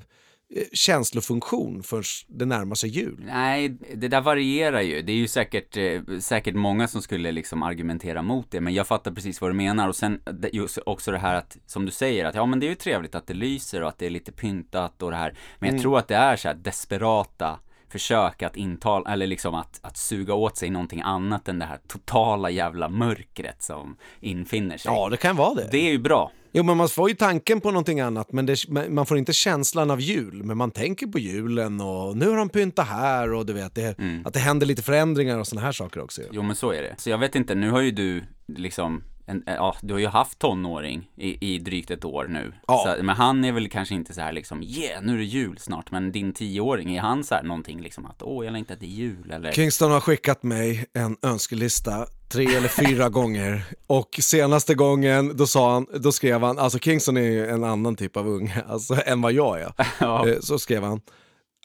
känslofunktion 0.74 1.84
förrän 1.84 2.04
det 2.28 2.46
närmar 2.46 2.76
sig 2.76 2.90
jul. 2.90 3.24
Nej, 3.26 3.70
det 3.70 4.08
där 4.08 4.22
varierar 4.22 4.82
ju. 4.82 5.02
Det 5.02 5.12
är 5.12 5.16
ju 5.16 5.28
säkert, 5.28 5.78
eh, 5.78 6.20
säkert 6.20 6.56
många 6.56 6.88
som 6.88 7.02
skulle 7.02 7.32
liksom 7.32 7.64
argumentera 7.64 8.22
mot 8.22 8.52
det, 8.52 8.62
men 8.62 8.74
jag 8.74 8.88
fattar 8.88 9.12
precis 9.12 9.42
vad 9.42 9.50
du 9.50 9.56
menar. 9.56 9.88
Och 9.88 9.96
sen 9.96 10.22
just 10.52 10.78
också 10.86 11.12
det 11.12 11.18
här 11.18 11.36
att, 11.36 11.58
som 11.66 11.86
du 11.86 11.92
säger, 11.92 12.26
att 12.26 12.36
ja 12.36 12.46
men 12.46 12.60
det 12.60 12.66
är 12.66 12.70
ju 12.70 12.76
trevligt 12.76 13.16
att 13.16 13.28
det 13.28 13.34
lyser 13.34 13.82
och 13.82 13.90
att 13.90 13.98
det 13.98 14.06
är 14.06 14.10
lite 14.10 14.32
pyntat 14.32 15.02
och 15.02 15.12
det 15.12 15.18
här. 15.18 15.38
Men 15.60 15.74
jag 15.74 15.82
tror 15.82 16.00
att 16.00 16.08
det 16.08 16.16
är 16.16 16.36
så 16.36 16.48
här 16.48 16.56
desperata 16.56 17.60
försök 17.90 18.44
att 18.44 18.58
intala, 18.58 19.14
eller 19.14 19.28
liksom 19.28 19.56
att, 19.56 19.80
att 19.82 19.98
suga 19.98 20.34
åt 20.34 20.58
sig 20.58 20.70
någonting 20.70 21.02
annat 21.02 21.48
än 21.48 21.60
det 21.60 21.66
här 21.66 21.80
totala 21.88 22.50
jävla 22.50 22.90
mörkret 22.90 23.62
som 23.62 23.98
infinner 24.20 24.78
sig. 24.78 24.92
Ja, 24.92 25.10
det 25.10 25.18
kan 25.18 25.36
vara 25.36 25.54
det. 25.54 25.68
Det 25.72 25.88
är 25.88 25.92
ju 25.92 26.00
bra. 26.00 26.32
Jo, 26.56 26.64
men 26.64 26.78
man 26.78 26.90
får 26.90 27.10
ju 27.10 27.16
tanken 27.16 27.62
på 27.62 27.72
någonting 27.72 28.00
annat, 28.00 28.32
men 28.32 28.46
det, 28.46 28.56
man 28.90 29.06
får 29.06 29.18
inte 29.18 29.34
känslan 29.34 29.92
av 29.92 30.02
jul. 30.02 30.44
Men 30.44 30.58
man 30.58 30.72
tänker 30.72 31.08
på 31.08 31.20
julen 31.20 31.82
och 31.82 32.18
nu 32.18 32.30
har 32.30 32.38
de 32.38 32.50
pyntat 32.50 32.88
här 32.88 33.34
och 33.34 33.46
du 33.46 33.54
vet, 33.54 33.76
det, 33.76 33.96
att 34.26 34.34
det 34.34 34.40
händer 34.40 34.66
lite 34.66 34.82
förändringar 34.82 35.40
och 35.40 35.48
såna 35.48 35.62
här 35.62 35.72
saker 35.72 36.02
också. 36.02 36.22
Jo 36.32 36.42
men 36.44 36.56
så 36.56 36.72
är 36.72 36.82
det. 36.82 36.96
Så 36.98 37.10
jag 37.10 37.18
vet 37.18 37.36
inte, 37.36 37.56
nu 37.56 37.70
har 37.70 37.82
ju 37.82 37.92
du 37.92 38.24
liksom 38.48 39.04
en, 39.26 39.44
eh, 39.48 39.54
ja, 39.54 39.76
du 39.82 39.94
har 39.94 40.00
ju 40.00 40.08
haft 40.08 40.40
tonåring 40.40 41.10
i, 41.16 41.54
i 41.56 41.60
drygt 41.60 41.92
ett 41.92 42.06
år 42.06 42.28
nu. 42.30 42.54
Ja. 42.68 42.96
Så, 42.98 43.04
men 43.04 43.16
han 43.16 43.46
är 43.46 43.52
väl 43.52 43.70
kanske 43.70 43.96
inte 43.96 44.14
så 44.14 44.22
här 44.22 44.32
liksom, 44.32 44.64
yeah, 44.64 45.04
nu 45.04 45.14
är 45.14 45.18
det 45.18 45.24
jul 45.24 45.58
snart. 45.58 45.92
Men 45.92 46.12
din 46.12 46.34
tioåring, 46.34 46.96
är 46.96 47.02
han 47.02 47.24
så 47.24 47.36
här 47.36 47.44
någonting 47.44 47.82
liksom 47.82 48.06
att, 48.06 48.22
åh, 48.24 48.46
jag 48.46 48.52
längtar 48.52 48.76
till 48.76 48.90
jul 48.90 49.32
eller? 49.32 49.52
Kingston 49.52 49.92
har 49.92 50.00
skickat 50.00 50.44
mig 50.44 50.86
en 50.94 51.18
önskelista 51.22 52.06
tre 52.30 52.46
eller 52.56 52.68
fyra 52.68 53.10
gånger 53.20 53.64
och 53.88 54.20
senaste 54.22 54.76
gången 54.76 55.38
då 55.38 55.48
sa 55.48 55.74
han, 55.74 55.88
då 56.00 56.12
skrev 56.12 56.42
han, 56.44 56.60
alltså 56.60 56.80
Kingston 56.80 57.18
är 57.18 57.22
ju 57.22 57.48
en 57.48 57.64
annan 57.64 57.96
typ 57.96 58.18
av 58.18 58.28
unge 58.28 58.64
alltså, 58.68 58.96
än 59.06 59.22
vad 59.22 59.34
jag 59.34 59.62
är. 59.62 59.74
Ja. 60.00 60.28
Eh, 60.30 60.36
Så 60.42 60.60
skrev 60.60 60.84
han, 60.84 61.02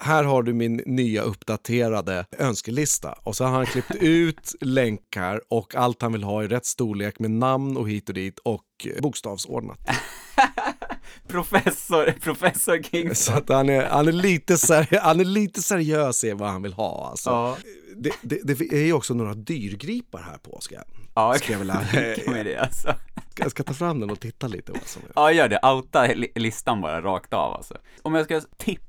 här 0.03 0.25
har 0.25 0.43
du 0.43 0.53
min 0.53 0.77
nya 0.87 1.23
uppdaterade 1.23 2.25
önskelista. 2.39 3.13
Och 3.23 3.37
så 3.37 3.45
har 3.45 3.51
han 3.53 3.67
klippt 3.67 3.95
ut 4.01 4.55
länkar 4.61 5.41
och 5.51 5.75
allt 5.75 6.03
han 6.03 6.13
vill 6.13 6.23
ha 6.25 6.45
i 6.45 6.49
rätt 6.49 6.67
storlek 6.67 7.19
med 7.19 7.31
namn 7.31 7.77
och 7.77 7.91
hit 7.91 8.09
och 8.09 8.15
dit 8.15 8.39
och 8.39 8.65
bokstavsordnat. 9.03 9.79
Professor, 11.29 12.13
professor 12.21 12.83
Kingston. 12.83 13.15
Så 13.15 13.33
att 13.33 13.49
han 13.49 13.69
är, 13.69 13.87
han 13.87 14.09
är, 14.09 14.13
lite, 14.13 14.55
seri- 14.57 14.99
han 15.03 15.21
är 15.21 15.25
lite 15.25 15.63
seriös 15.63 16.25
i 16.25 16.33
vad 16.33 16.49
han 16.51 16.63
vill 16.63 16.73
ha. 16.73 17.09
Alltså. 17.11 17.31
Ja. 17.31 17.57
Det, 17.97 18.13
det, 18.23 18.41
det 18.45 18.73
är 18.77 18.85
ju 18.85 18.93
också 18.93 19.15
några 19.15 19.35
dyrgripar 19.35 20.19
här 20.23 20.39
på, 20.39 20.61
ska 20.61 20.75
jag, 20.75 20.85
Ja, 21.15 21.35
ska 21.35 21.53
jag, 21.53 21.59
vilja, 21.59 21.87
mig 22.27 22.45
det 22.45 22.57
alltså. 22.57 22.95
jag 23.37 23.51
ska 23.51 23.63
ta 23.63 23.75
fram 23.75 24.01
den 24.01 24.11
och 24.11 24.21
titta 24.21 24.47
lite 24.47 24.73
vad 24.73 24.87
som 24.87 25.03
är. 25.03 25.13
Ja, 25.15 25.33
gör 25.33 25.49
det. 25.49 25.61
Outa 25.63 26.07
li- 26.07 26.33
listan 26.35 26.81
bara 26.81 27.01
rakt 27.03 27.33
av 27.33 27.53
alltså. 27.55 27.77
Om 28.03 28.15
jag 28.15 28.25
ska 28.25 28.41
tippa 28.57 28.83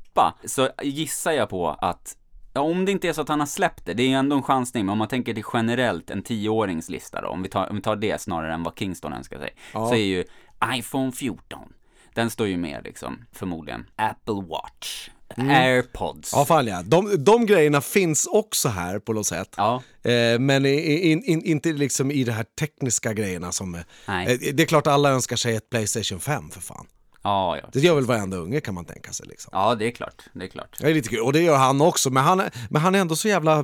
så 0.46 0.70
gissar 0.84 1.32
jag 1.32 1.50
på 1.50 1.70
att 1.70 2.16
Ja, 2.54 2.62
om 2.62 2.86
det 2.86 2.92
inte 2.92 3.08
är 3.10 3.14
så 3.14 3.22
att 3.22 3.30
han 3.30 3.40
har 3.40 3.48
släppt 3.48 3.86
det, 3.86 3.94
det 3.94 4.04
är 4.04 4.08
ju 4.08 4.14
ändå 4.14 4.36
en 4.36 4.44
chansning, 4.44 4.86
men 4.86 4.92
om 4.92 4.98
man 4.98 5.08
tänker 5.08 5.34
till 5.34 5.44
generellt 5.54 6.10
en 6.10 6.24
tioåringslista 6.24 7.22
då, 7.22 7.28
om 7.28 7.44
vi 7.44 7.50
tar, 7.50 7.70
om 7.70 7.76
vi 7.76 7.82
tar 7.82 7.96
det 7.96 8.22
snarare 8.22 8.54
än 8.54 8.64
vad 8.64 8.80
Kingston 8.80 9.14
önskar 9.14 9.40
sig, 9.40 9.50
Ja. 9.74 9.88
så 9.88 9.94
är 9.94 9.98
ju 9.98 10.24
iPhone 10.76 11.12
14, 11.12 11.60
den 12.14 12.30
står 12.30 12.48
ju 12.48 12.58
med 12.58 12.84
liksom, 12.84 13.26
förmodligen. 13.32 13.86
Apple 13.96 14.34
Watch, 14.50 15.10
AirPods. 15.38 16.34
Mm. 16.34 16.40
Ja, 16.42 16.46
fan 16.46 16.68
ja. 16.68 16.82
De, 16.86 17.24
de 17.24 17.46
grejerna 17.46 17.82
finns 17.82 18.28
också 18.28 18.70
här 18.70 19.00
på 19.00 19.14
något 19.14 19.28
sätt. 19.28 19.54
Ja. 19.58 19.82
Eh, 20.04 20.40
men 20.40 20.66
in, 20.66 21.24
in, 21.24 21.42
inte 21.44 21.74
liksom 21.74 22.12
i 22.12 22.24
de 22.24 22.32
här 22.32 22.46
tekniska 22.60 23.14
grejerna 23.14 23.52
som... 23.52 23.76
eh, 23.76 23.82
Nej. 24.08 24.38
det 24.54 24.64
är 24.64 24.68
klart 24.68 24.88
alla 24.88 25.10
önskar 25.10 25.36
sig 25.36 25.56
ett 25.56 25.70
Playstation 25.70 26.20
5 26.20 26.50
för 26.50 26.62
fan. 26.62 26.88
Ja, 27.24 27.58
ja. 27.58 27.70
Det 27.74 27.80
gör 27.80 27.96
väl 27.96 28.06
varenda 28.06 28.38
unge 28.38 28.62
kan 28.62 28.74
man 28.74 28.86
tänka 28.86 29.14
sig 29.14 29.28
liksom. 29.28 29.50
Ja, 29.54 29.76
det 29.76 29.88
är 29.88 29.92
klart, 29.92 30.24
det 30.34 30.44
är 30.44 30.48
klart. 30.48 30.78
Det 30.80 30.88
är 30.90 30.94
lite 30.94 31.10
kul, 31.10 31.20
och 31.20 31.34
det 31.34 31.42
gör 31.42 31.58
han 31.58 31.82
också, 31.82 32.10
men 32.10 32.24
han, 32.24 32.40
är- 32.40 32.54
men 32.70 32.82
han 32.82 32.96
är 32.96 33.00
ändå 33.00 33.16
så 33.16 33.28
jävla 33.28 33.60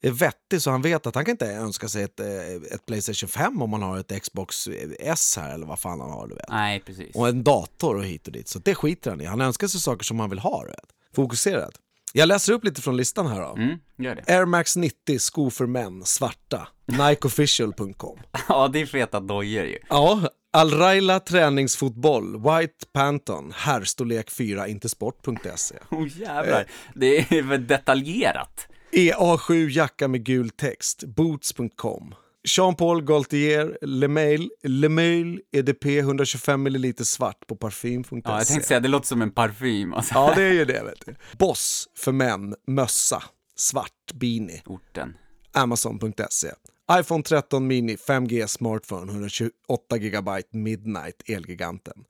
eh, 0.00 0.12
vettig 0.12 0.62
så 0.62 0.70
han 0.70 0.82
vet 0.82 1.06
att 1.06 1.14
han 1.14 1.24
kan 1.24 1.32
inte 1.32 1.46
önska 1.46 1.88
sig 1.88 2.02
ett, 2.02 2.20
eh, 2.20 2.26
ett 2.74 2.86
Playstation 2.86 3.28
5 3.28 3.62
om 3.62 3.70
man 3.70 3.82
har 3.82 3.98
ett 3.98 4.22
Xbox 4.22 4.68
S 5.00 5.34
här 5.40 5.54
eller 5.54 5.66
vad 5.66 5.78
fan 5.78 6.00
han 6.00 6.10
har 6.10 6.26
du 6.28 6.34
vet. 6.34 6.48
Nej, 6.48 6.80
precis. 6.86 7.14
Och 7.16 7.28
en 7.28 7.44
dator 7.44 7.96
och 7.96 8.04
hit 8.04 8.26
och 8.26 8.32
dit, 8.32 8.48
så 8.48 8.58
det 8.58 8.74
skiter 8.74 9.10
han 9.10 9.20
i. 9.20 9.24
Han 9.24 9.40
önskar 9.40 9.66
sig 9.66 9.80
saker 9.80 10.04
som 10.04 10.20
han 10.20 10.30
vill 10.30 10.38
ha, 10.38 10.62
du 10.62 10.68
vet. 10.68 10.84
Fokuserat. 11.16 11.72
Jag 12.12 12.26
läser 12.26 12.52
upp 12.52 12.64
lite 12.64 12.82
från 12.82 12.96
listan 12.96 13.26
här 13.26 13.40
då. 13.40 13.54
Mm, 13.56 13.78
gör 13.98 14.14
det. 14.14 14.34
Air 14.34 14.44
Max 14.44 14.76
90 14.76 15.18
skor 15.18 15.50
för 15.50 15.66
män, 15.66 16.04
svarta. 16.04 16.68
Nikeofficial.com. 16.86 18.18
Ja, 18.48 18.68
det 18.68 18.80
är 18.80 18.86
feta 18.86 19.20
dojor 19.20 19.64
ju. 19.64 19.78
Ja, 19.88 20.20
Al-Raila 20.52 21.20
träningsfotboll, 21.20 22.32
White 22.32 22.86
Panton, 22.92 23.52
herrstorlek 23.56 24.30
4, 24.30 24.68
inte 24.68 24.88
sport.se. 24.88 25.74
Oh 25.90 26.08
jävlar, 26.18 26.66
det 26.94 27.18
är 27.18 27.42
väl 27.42 27.66
detaljerat. 27.66 28.66
EA7 28.92 29.66
E 29.68 29.70
jacka 29.70 30.08
med 30.08 30.24
gul 30.24 30.50
text, 30.50 31.04
boots.com. 31.04 32.14
Jean-Paul 32.42 33.02
Gaultier, 33.02 33.78
Lemail, 33.82 34.50
Lemail 34.62 35.40
EDP 35.52 35.84
125 35.86 36.66
ml 36.66 36.94
svart 37.04 37.46
på 37.46 37.56
parfym.se. 37.56 38.20
Ja, 38.24 38.38
jag 38.38 38.46
tänkte 38.46 38.68
säga, 38.68 38.80
det 38.80 38.88
låter 38.88 39.06
som 39.06 39.22
en 39.22 39.30
parfym 39.30 39.94
alltså. 39.94 40.14
Ja, 40.14 40.32
det 40.36 40.42
är 40.42 40.52
ju 40.52 40.64
det 40.64 40.82
vet 40.84 41.06
du. 41.06 41.14
Boss 41.38 41.88
för 41.98 42.12
män, 42.12 42.54
mössa, 42.66 43.22
svart 43.56 44.12
beanie, 44.14 44.62
Orten. 44.66 45.16
Amazon.se. 45.52 46.48
iPhone 46.92 47.22
13 47.22 47.66
mini, 47.66 47.96
5G 47.96 48.46
smartphone, 48.46 49.12
128 49.12 49.98
GB 49.98 50.30
midnight, 50.50 51.22
Elgiganten. 51.28 52.04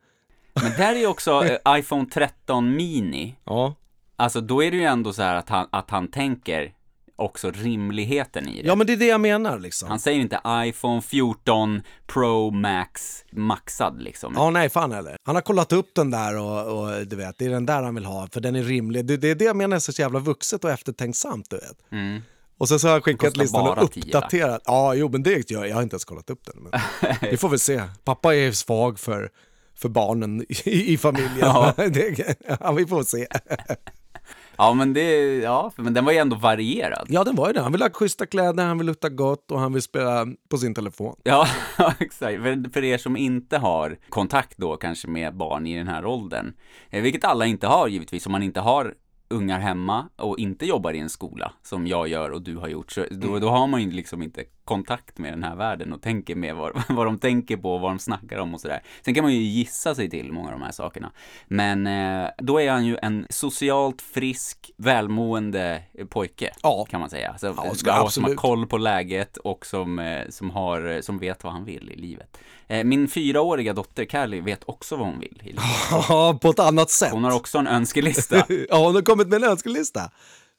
Men 0.62 0.72
där 0.76 0.92
är 0.94 0.98
ju 0.98 1.06
också 1.06 1.44
eh, 1.64 1.78
iPhone 1.78 2.06
13 2.12 2.76
mini, 2.76 3.34
Ja. 3.44 3.74
alltså 4.16 4.40
då 4.40 4.62
är 4.62 4.70
det 4.70 4.76
ju 4.76 4.84
ändå 4.84 5.12
så 5.12 5.22
här 5.22 5.34
att 5.34 5.48
han, 5.48 5.66
att 5.72 5.90
han 5.90 6.08
tänker 6.08 6.74
också 7.16 7.50
rimligheten 7.50 8.48
i 8.48 8.62
det. 8.62 8.68
ja, 8.68 8.74
men 8.74 8.86
det 8.86 8.92
är 8.92 8.96
det 8.96 9.06
jag 9.06 9.20
menar 9.20 9.58
liksom. 9.58 9.88
Han 9.88 10.00
säger 10.00 10.20
inte 10.20 10.40
iPhone 10.48 11.02
14 11.02 11.82
Pro 12.06 12.50
Max 12.50 13.24
maxad 13.32 14.02
liksom. 14.02 14.32
Ja, 14.36 14.50
nej 14.50 14.68
fan 14.70 14.92
heller. 14.92 15.16
Han 15.24 15.34
har 15.34 15.42
kollat 15.42 15.72
upp 15.72 15.94
den 15.94 16.10
där 16.10 16.38
och, 16.38 16.80
och 16.82 17.06
du 17.06 17.16
vet, 17.16 17.38
det 17.38 17.44
är 17.44 17.50
den 17.50 17.66
där 17.66 17.82
han 17.82 17.94
vill 17.94 18.04
ha, 18.04 18.28
för 18.32 18.40
den 18.40 18.56
är 18.56 18.62
rimlig. 18.62 19.06
Det, 19.06 19.16
det 19.16 19.28
är 19.30 19.34
det 19.34 19.44
jag 19.44 19.56
menar 19.56 19.76
är 19.76 19.80
så 19.80 20.02
jävla 20.02 20.18
vuxet 20.18 20.64
och 20.64 20.70
eftertänksamt, 20.70 21.50
du 21.50 21.56
vet. 21.56 21.92
Mm. 21.92 22.20
Och 22.60 22.68
sen 22.68 22.78
så 22.78 22.88
har 22.88 22.92
jag 22.92 23.04
skickat 23.04 23.36
listan 23.36 23.60
och 23.60 23.76
bara 23.76 23.86
10 23.86 24.00
lax. 24.00 24.06
uppdaterat. 24.06 24.62
Ja, 24.64 24.94
jo, 24.94 25.08
men 25.08 25.22
det 25.22 25.50
gör 25.50 25.60
jag. 25.60 25.68
Jag 25.68 25.74
har 25.74 25.82
inte 25.82 25.94
ens 25.94 26.04
kollat 26.04 26.30
upp 26.30 26.40
den. 26.44 26.62
Men 26.62 26.80
vi 27.30 27.36
får 27.36 27.48
väl 27.48 27.58
se. 27.58 27.82
Pappa 28.04 28.36
är 28.36 28.52
svag 28.52 28.98
för, 28.98 29.30
för 29.76 29.88
barnen 29.88 30.44
i, 30.48 30.92
i 30.92 30.98
familjen. 30.98 31.38
Ja. 31.40 31.74
det, 31.76 32.36
ja, 32.60 32.72
vi 32.72 32.86
får 32.86 33.02
se. 33.02 33.26
Ja 34.56 34.74
men 34.74 34.92
det, 34.92 35.36
ja, 35.36 35.72
men 35.76 35.94
den 35.94 36.04
var 36.04 36.12
ju 36.12 36.18
ändå 36.18 36.36
varierad. 36.36 37.06
Ja, 37.08 37.24
den 37.24 37.36
var 37.36 37.46
ju 37.46 37.52
det. 37.52 37.60
Han 37.60 37.72
vill 37.72 37.82
ha 37.82 37.90
schyssta 37.90 38.26
kläder, 38.26 38.64
han 38.64 38.78
vill 38.78 38.86
lukta 38.86 39.08
gott 39.08 39.50
och 39.50 39.60
han 39.60 39.72
vill 39.72 39.82
spela 39.82 40.26
på 40.50 40.58
sin 40.58 40.74
telefon. 40.74 41.16
Ja, 41.22 41.48
exakt. 41.98 42.42
För, 42.42 42.72
för 42.72 42.84
er 42.84 42.98
som 42.98 43.16
inte 43.16 43.58
har 43.58 43.96
kontakt 44.08 44.58
då 44.58 44.76
kanske 44.76 45.08
med 45.08 45.36
barn 45.36 45.66
i 45.66 45.78
den 45.78 45.88
här 45.88 46.06
åldern, 46.06 46.52
eh, 46.90 47.02
vilket 47.02 47.24
alla 47.24 47.46
inte 47.46 47.66
har 47.66 47.88
givetvis, 47.88 48.26
om 48.26 48.32
man 48.32 48.42
inte 48.42 48.60
har 48.60 48.94
ungar 49.30 49.60
hemma 49.60 50.08
och 50.16 50.38
inte 50.38 50.66
jobbar 50.66 50.92
i 50.92 50.98
en 50.98 51.10
skola 51.10 51.52
som 51.62 51.86
jag 51.86 52.08
gör 52.08 52.30
och 52.30 52.42
du 52.42 52.56
har 52.56 52.68
gjort, 52.68 52.92
så 52.92 53.04
då, 53.10 53.38
då 53.38 53.48
har 53.48 53.66
man 53.66 53.82
ju 53.82 53.90
liksom 53.90 54.22
inte 54.22 54.44
kontakt 54.64 55.18
med 55.18 55.32
den 55.32 55.42
här 55.42 55.56
världen 55.56 55.92
och 55.92 56.02
tänker 56.02 56.34
med 56.34 56.54
vad, 56.56 56.72
vad 56.88 57.06
de 57.06 57.18
tänker 57.18 57.56
på 57.56 57.74
och 57.74 57.80
vad 57.80 57.90
de 57.90 57.98
snackar 57.98 58.38
om 58.38 58.54
och 58.54 58.60
sådär. 58.60 58.82
Sen 59.04 59.14
kan 59.14 59.24
man 59.24 59.32
ju 59.32 59.40
gissa 59.40 59.94
sig 59.94 60.10
till 60.10 60.32
många 60.32 60.46
av 60.46 60.52
de 60.52 60.62
här 60.62 60.72
sakerna. 60.72 61.12
Men 61.48 61.86
eh, 61.86 62.30
då 62.38 62.60
är 62.60 62.70
han 62.70 62.86
ju 62.86 62.96
en 63.02 63.26
socialt 63.30 64.02
frisk, 64.02 64.70
välmående 64.76 65.82
eh, 65.94 66.06
pojke, 66.06 66.50
Ja. 66.62 66.84
kan 66.90 67.00
man 67.00 67.10
säga. 67.10 67.38
Så, 67.38 67.46
Ja, 67.46 67.54
ja, 67.66 67.74
ska- 67.74 68.08
som 68.10 68.24
har 68.24 68.34
koll 68.34 68.66
på 68.66 68.78
läget 68.78 69.36
och 69.36 69.66
som, 69.66 69.98
eh, 69.98 70.28
som, 70.28 70.50
har, 70.50 71.00
som 71.02 71.18
vet 71.18 71.44
vad 71.44 71.52
han 71.52 71.64
vill 71.64 71.90
i 71.90 71.96
livet. 71.96 72.38
Eh, 72.68 72.84
Min 72.84 73.08
fyraåriga 73.08 73.72
dotter 73.72 74.04
Callie 74.04 74.40
vet 74.40 74.62
också 74.66 74.96
vad 74.96 75.06
hon 75.06 75.20
vill 75.20 75.38
i 75.42 75.46
livet. 75.46 75.62
Ja, 76.08 76.38
på 76.42 76.50
ett 76.50 76.58
annat 76.58 76.90
sätt. 76.90 77.12
Hon 77.12 77.24
har 77.24 77.32
också 77.36 77.58
en 77.58 77.66
önskelista. 77.66 78.36
Ja, 78.68 78.76
hon 78.86 78.94
har 78.94 79.02
kommit 79.02 79.28
med 79.28 79.42
en 79.42 79.50
önskelista. 79.50 80.10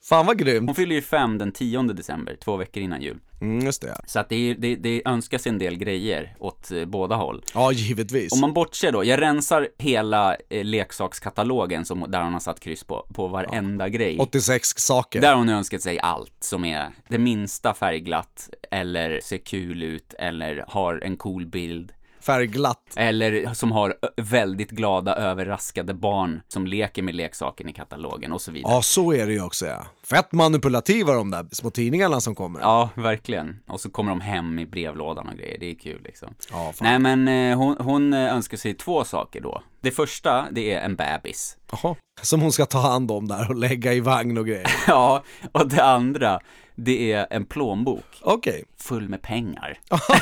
Fan 0.03 0.25
vad 0.25 0.37
grymt. 0.39 0.69
Hon 0.69 0.75
fyller 0.75 0.95
ju 0.95 1.01
fem 1.01 1.37
den 1.37 1.51
10 1.51 1.83
december, 1.83 2.35
två 2.43 2.57
veckor 2.57 2.83
innan 2.83 3.01
jul. 3.01 3.17
Mm, 3.41 3.65
just 3.65 3.81
det. 3.81 3.97
Så 4.07 4.19
att 4.19 4.29
det, 4.29 4.35
är- 4.35 4.55
det, 4.55 4.75
det 4.75 5.01
önskas 5.05 5.47
en 5.47 5.57
del 5.57 5.77
grejer 5.77 6.35
åt 6.39 6.71
eh, 6.71 6.85
båda 6.85 7.15
håll. 7.15 7.43
Ja, 7.53 7.71
givetvis. 7.71 8.33
Om 8.33 8.39
man 8.41 8.53
bortser 8.53 8.91
då, 8.91 9.03
jag 9.05 9.21
rensar 9.21 9.67
hela 9.77 10.35
eh, 10.49 10.63
leksakskatalogen 10.65 11.85
som, 11.85 12.05
där 12.07 12.21
hon 12.23 12.33
har 12.33 12.39
satt 12.39 12.59
kryss 12.59 12.83
på, 12.83 13.05
på 13.13 13.27
varenda 13.27 13.89
grej. 13.89 14.17
86 14.19 14.67
saker. 14.77 15.21
Där 15.21 15.29
har 15.29 15.37
hon 15.37 15.49
önskat 15.49 15.81
sig 15.81 15.99
allt 15.99 16.33
som 16.39 16.65
är 16.65 16.89
det 17.07 17.17
minsta 17.17 17.73
färgglatt, 17.73 18.49
eller 18.71 19.19
ser 19.23 19.37
kul 19.37 19.83
ut, 19.83 20.13
eller 20.19 20.65
har 20.67 20.99
en 21.03 21.17
cool 21.17 21.45
bild. 21.45 21.91
Färgglatt. 22.21 22.93
Eller 22.95 23.53
som 23.53 23.71
har 23.71 23.95
väldigt 24.17 24.71
glada, 24.71 25.15
överraskade 25.15 25.93
barn 25.93 26.41
som 26.47 26.67
leker 26.67 27.01
med 27.01 27.15
leksaken 27.15 27.69
i 27.69 27.73
katalogen 27.73 28.31
och 28.31 28.41
så 28.41 28.51
vidare. 28.51 28.73
Ja, 28.73 28.81
så 28.81 29.13
är 29.13 29.27
det 29.27 29.33
ju 29.33 29.43
också 29.43 29.65
ja. 29.65 29.85
Fett 30.03 30.31
manipulativa 30.31 31.13
de 31.13 31.31
där 31.31 31.45
små 31.51 31.69
tidningarna 31.69 32.21
som 32.21 32.35
kommer. 32.35 32.59
Ja, 32.59 32.89
verkligen. 32.95 33.59
Och 33.67 33.81
så 33.81 33.89
kommer 33.89 34.09
de 34.09 34.21
hem 34.21 34.59
i 34.59 34.65
brevlådan 34.65 35.27
och 35.27 35.37
grejer, 35.37 35.57
det 35.59 35.71
är 35.71 35.75
kul 35.75 36.01
liksom. 36.03 36.33
Ja, 36.51 36.73
fan. 36.75 36.87
Nej 36.87 36.99
men 36.99 37.51
eh, 37.51 37.57
hon, 37.57 37.75
hon 37.79 38.13
eh, 38.13 38.33
önskar 38.35 38.57
sig 38.57 38.73
två 38.73 39.03
saker 39.03 39.41
då. 39.41 39.63
Det 39.81 39.91
första, 39.91 40.47
det 40.51 40.73
är 40.73 40.81
en 40.81 40.95
bebis. 40.95 41.57
Jaha. 41.71 41.95
Som 42.21 42.41
hon 42.41 42.51
ska 42.51 42.65
ta 42.65 42.79
hand 42.79 43.11
om 43.11 43.27
där 43.27 43.49
och 43.49 43.55
lägga 43.55 43.93
i 43.93 43.99
vagn 43.99 44.37
och 44.37 44.47
grejer. 44.47 44.71
Ja, 44.87 45.23
och 45.51 45.67
det 45.67 45.83
andra, 45.83 46.39
det 46.75 47.11
är 47.11 47.27
en 47.29 47.45
plånbok 47.45 48.03
Okej. 48.21 48.63
full 48.77 49.09
med 49.09 49.21
pengar. 49.21 49.79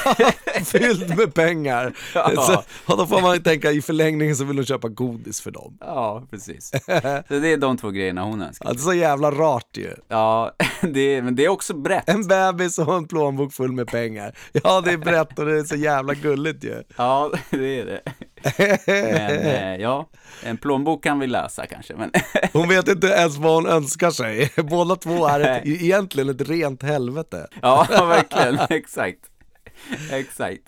Fylld 0.66 1.18
med 1.18 1.34
pengar. 1.34 1.94
Ja. 2.14 2.32
Så, 2.36 2.64
och 2.92 2.98
då 2.98 3.06
får 3.06 3.22
man 3.22 3.44
tänka 3.44 3.72
i 3.72 3.82
förlängningen 3.82 4.36
så 4.36 4.44
vill 4.44 4.58
hon 4.58 4.66
köpa 4.66 4.88
godis 4.88 5.42
för 5.42 5.52
dem. 5.52 5.78
Ja, 5.80 6.24
precis. 6.30 6.70
Så 7.28 7.40
det 7.40 7.54
är 7.54 7.58
de 7.58 7.78
två 7.78 7.90
grejerna 7.90 8.24
hon 8.24 8.42
önskar. 8.42 8.70
Är 8.70 8.76
så 8.76 8.94
jävla 8.94 9.32
rart 9.32 9.78
ju. 9.78 9.94
Ja, 10.08 10.52
det 10.82 11.00
är, 11.00 11.22
men 11.22 11.36
det 11.36 11.46
är 11.46 11.50
också 11.50 11.74
brett. 11.74 12.10
En 12.10 12.28
bebis 12.28 12.80
och 12.80 12.96
en 12.96 13.08
plånbok 13.08 13.54
full 13.54 13.72
med 13.72 13.88
pengar. 13.88 14.36
Ja, 14.52 14.82
det 14.82 14.92
är 14.92 14.98
brett 14.98 15.40
och 15.40 15.46
det 15.46 15.60
är 15.60 15.64
så 15.64 15.76
jävla 15.76 16.14
gulligt 16.14 16.64
ju. 16.64 16.84
Ja, 16.98 17.32
det 17.50 17.80
är 17.80 17.86
det. 17.86 18.02
Men 18.58 19.40
eh, 19.40 19.76
ja, 19.76 20.10
en 20.44 20.58
plånbok 20.58 21.04
kan 21.04 21.20
vi 21.20 21.28
läsa 21.28 21.66
kanske, 21.66 21.96
men 21.96 22.12
Hon 22.54 22.70
vet 22.70 22.88
inte 22.88 23.08
ens 23.08 23.38
vad 23.38 23.54
hon 23.54 23.68
önskar 23.68 24.12
sig. 24.12 24.52
Båda 24.70 24.96
två 24.96 25.28
är 25.28 25.40
ett, 25.40 25.66
egentligen 25.66 26.30
ett 26.30 26.50
rent 26.50 26.84
helvete. 26.84 27.48
ja, 27.62 27.88
verkligen, 27.90 28.60
exakt. 28.70 29.20
Exakt. 30.12 30.62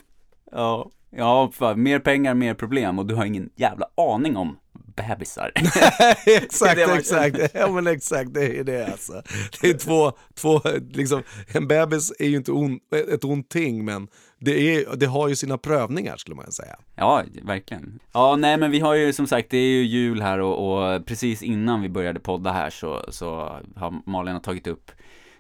Ja, 0.52 0.90
ja, 1.10 1.52
fan, 1.54 1.84
mer 1.84 2.00
pengar, 2.00 2.34
mer 2.34 2.54
problem 2.54 3.00
och 3.00 3.06
du 3.06 3.16
har 3.16 3.26
ingen 3.26 3.50
jävla 3.56 3.86
aning 3.98 4.38
om 4.38 4.58
bebisar. 4.96 5.52
exakt, 6.26 6.80
exakt. 6.80 7.40
Ja 7.54 7.72
men 7.72 7.88
exakt, 7.88 8.34
det 8.34 8.60
är 8.60 8.64
det 8.64 8.92
alltså. 8.92 9.22
Det 9.62 9.70
är 9.70 9.74
två, 9.78 10.12
två 10.36 10.62
liksom, 10.92 11.24
en 11.48 11.68
bebis 11.68 12.14
är 12.20 12.28
ju 12.28 12.38
inte 12.38 12.52
on, 12.52 12.80
ett 13.14 13.24
ont 13.24 13.50
ting 13.50 13.86
men 13.86 14.08
det, 14.44 14.76
är, 14.76 14.96
det 14.96 15.06
har 15.06 15.28
ju 15.28 15.36
sina 15.36 15.58
prövningar 15.58 16.18
skulle 16.18 16.36
man 16.36 16.52
säga. 16.52 16.76
Ja, 16.96 17.24
verkligen. 17.42 18.00
Ja, 18.12 18.36
nej 18.36 18.58
men 18.58 18.72
vi 18.72 18.80
har 18.80 18.94
ju 18.94 19.14
som 19.14 19.28
sagt, 19.28 19.50
det 19.50 19.58
är 19.58 19.70
ju 19.70 19.84
jul 19.84 20.22
här 20.22 20.40
och, 20.40 20.96
och 20.96 21.06
precis 21.06 21.44
innan 21.44 21.82
vi 21.82 21.90
började 21.90 22.20
podda 22.20 22.52
här 22.52 22.70
så, 22.70 23.06
så 23.10 23.60
har 23.76 24.10
Malin 24.10 24.34
har 24.34 24.42
tagit 24.42 24.68
upp 24.68 24.92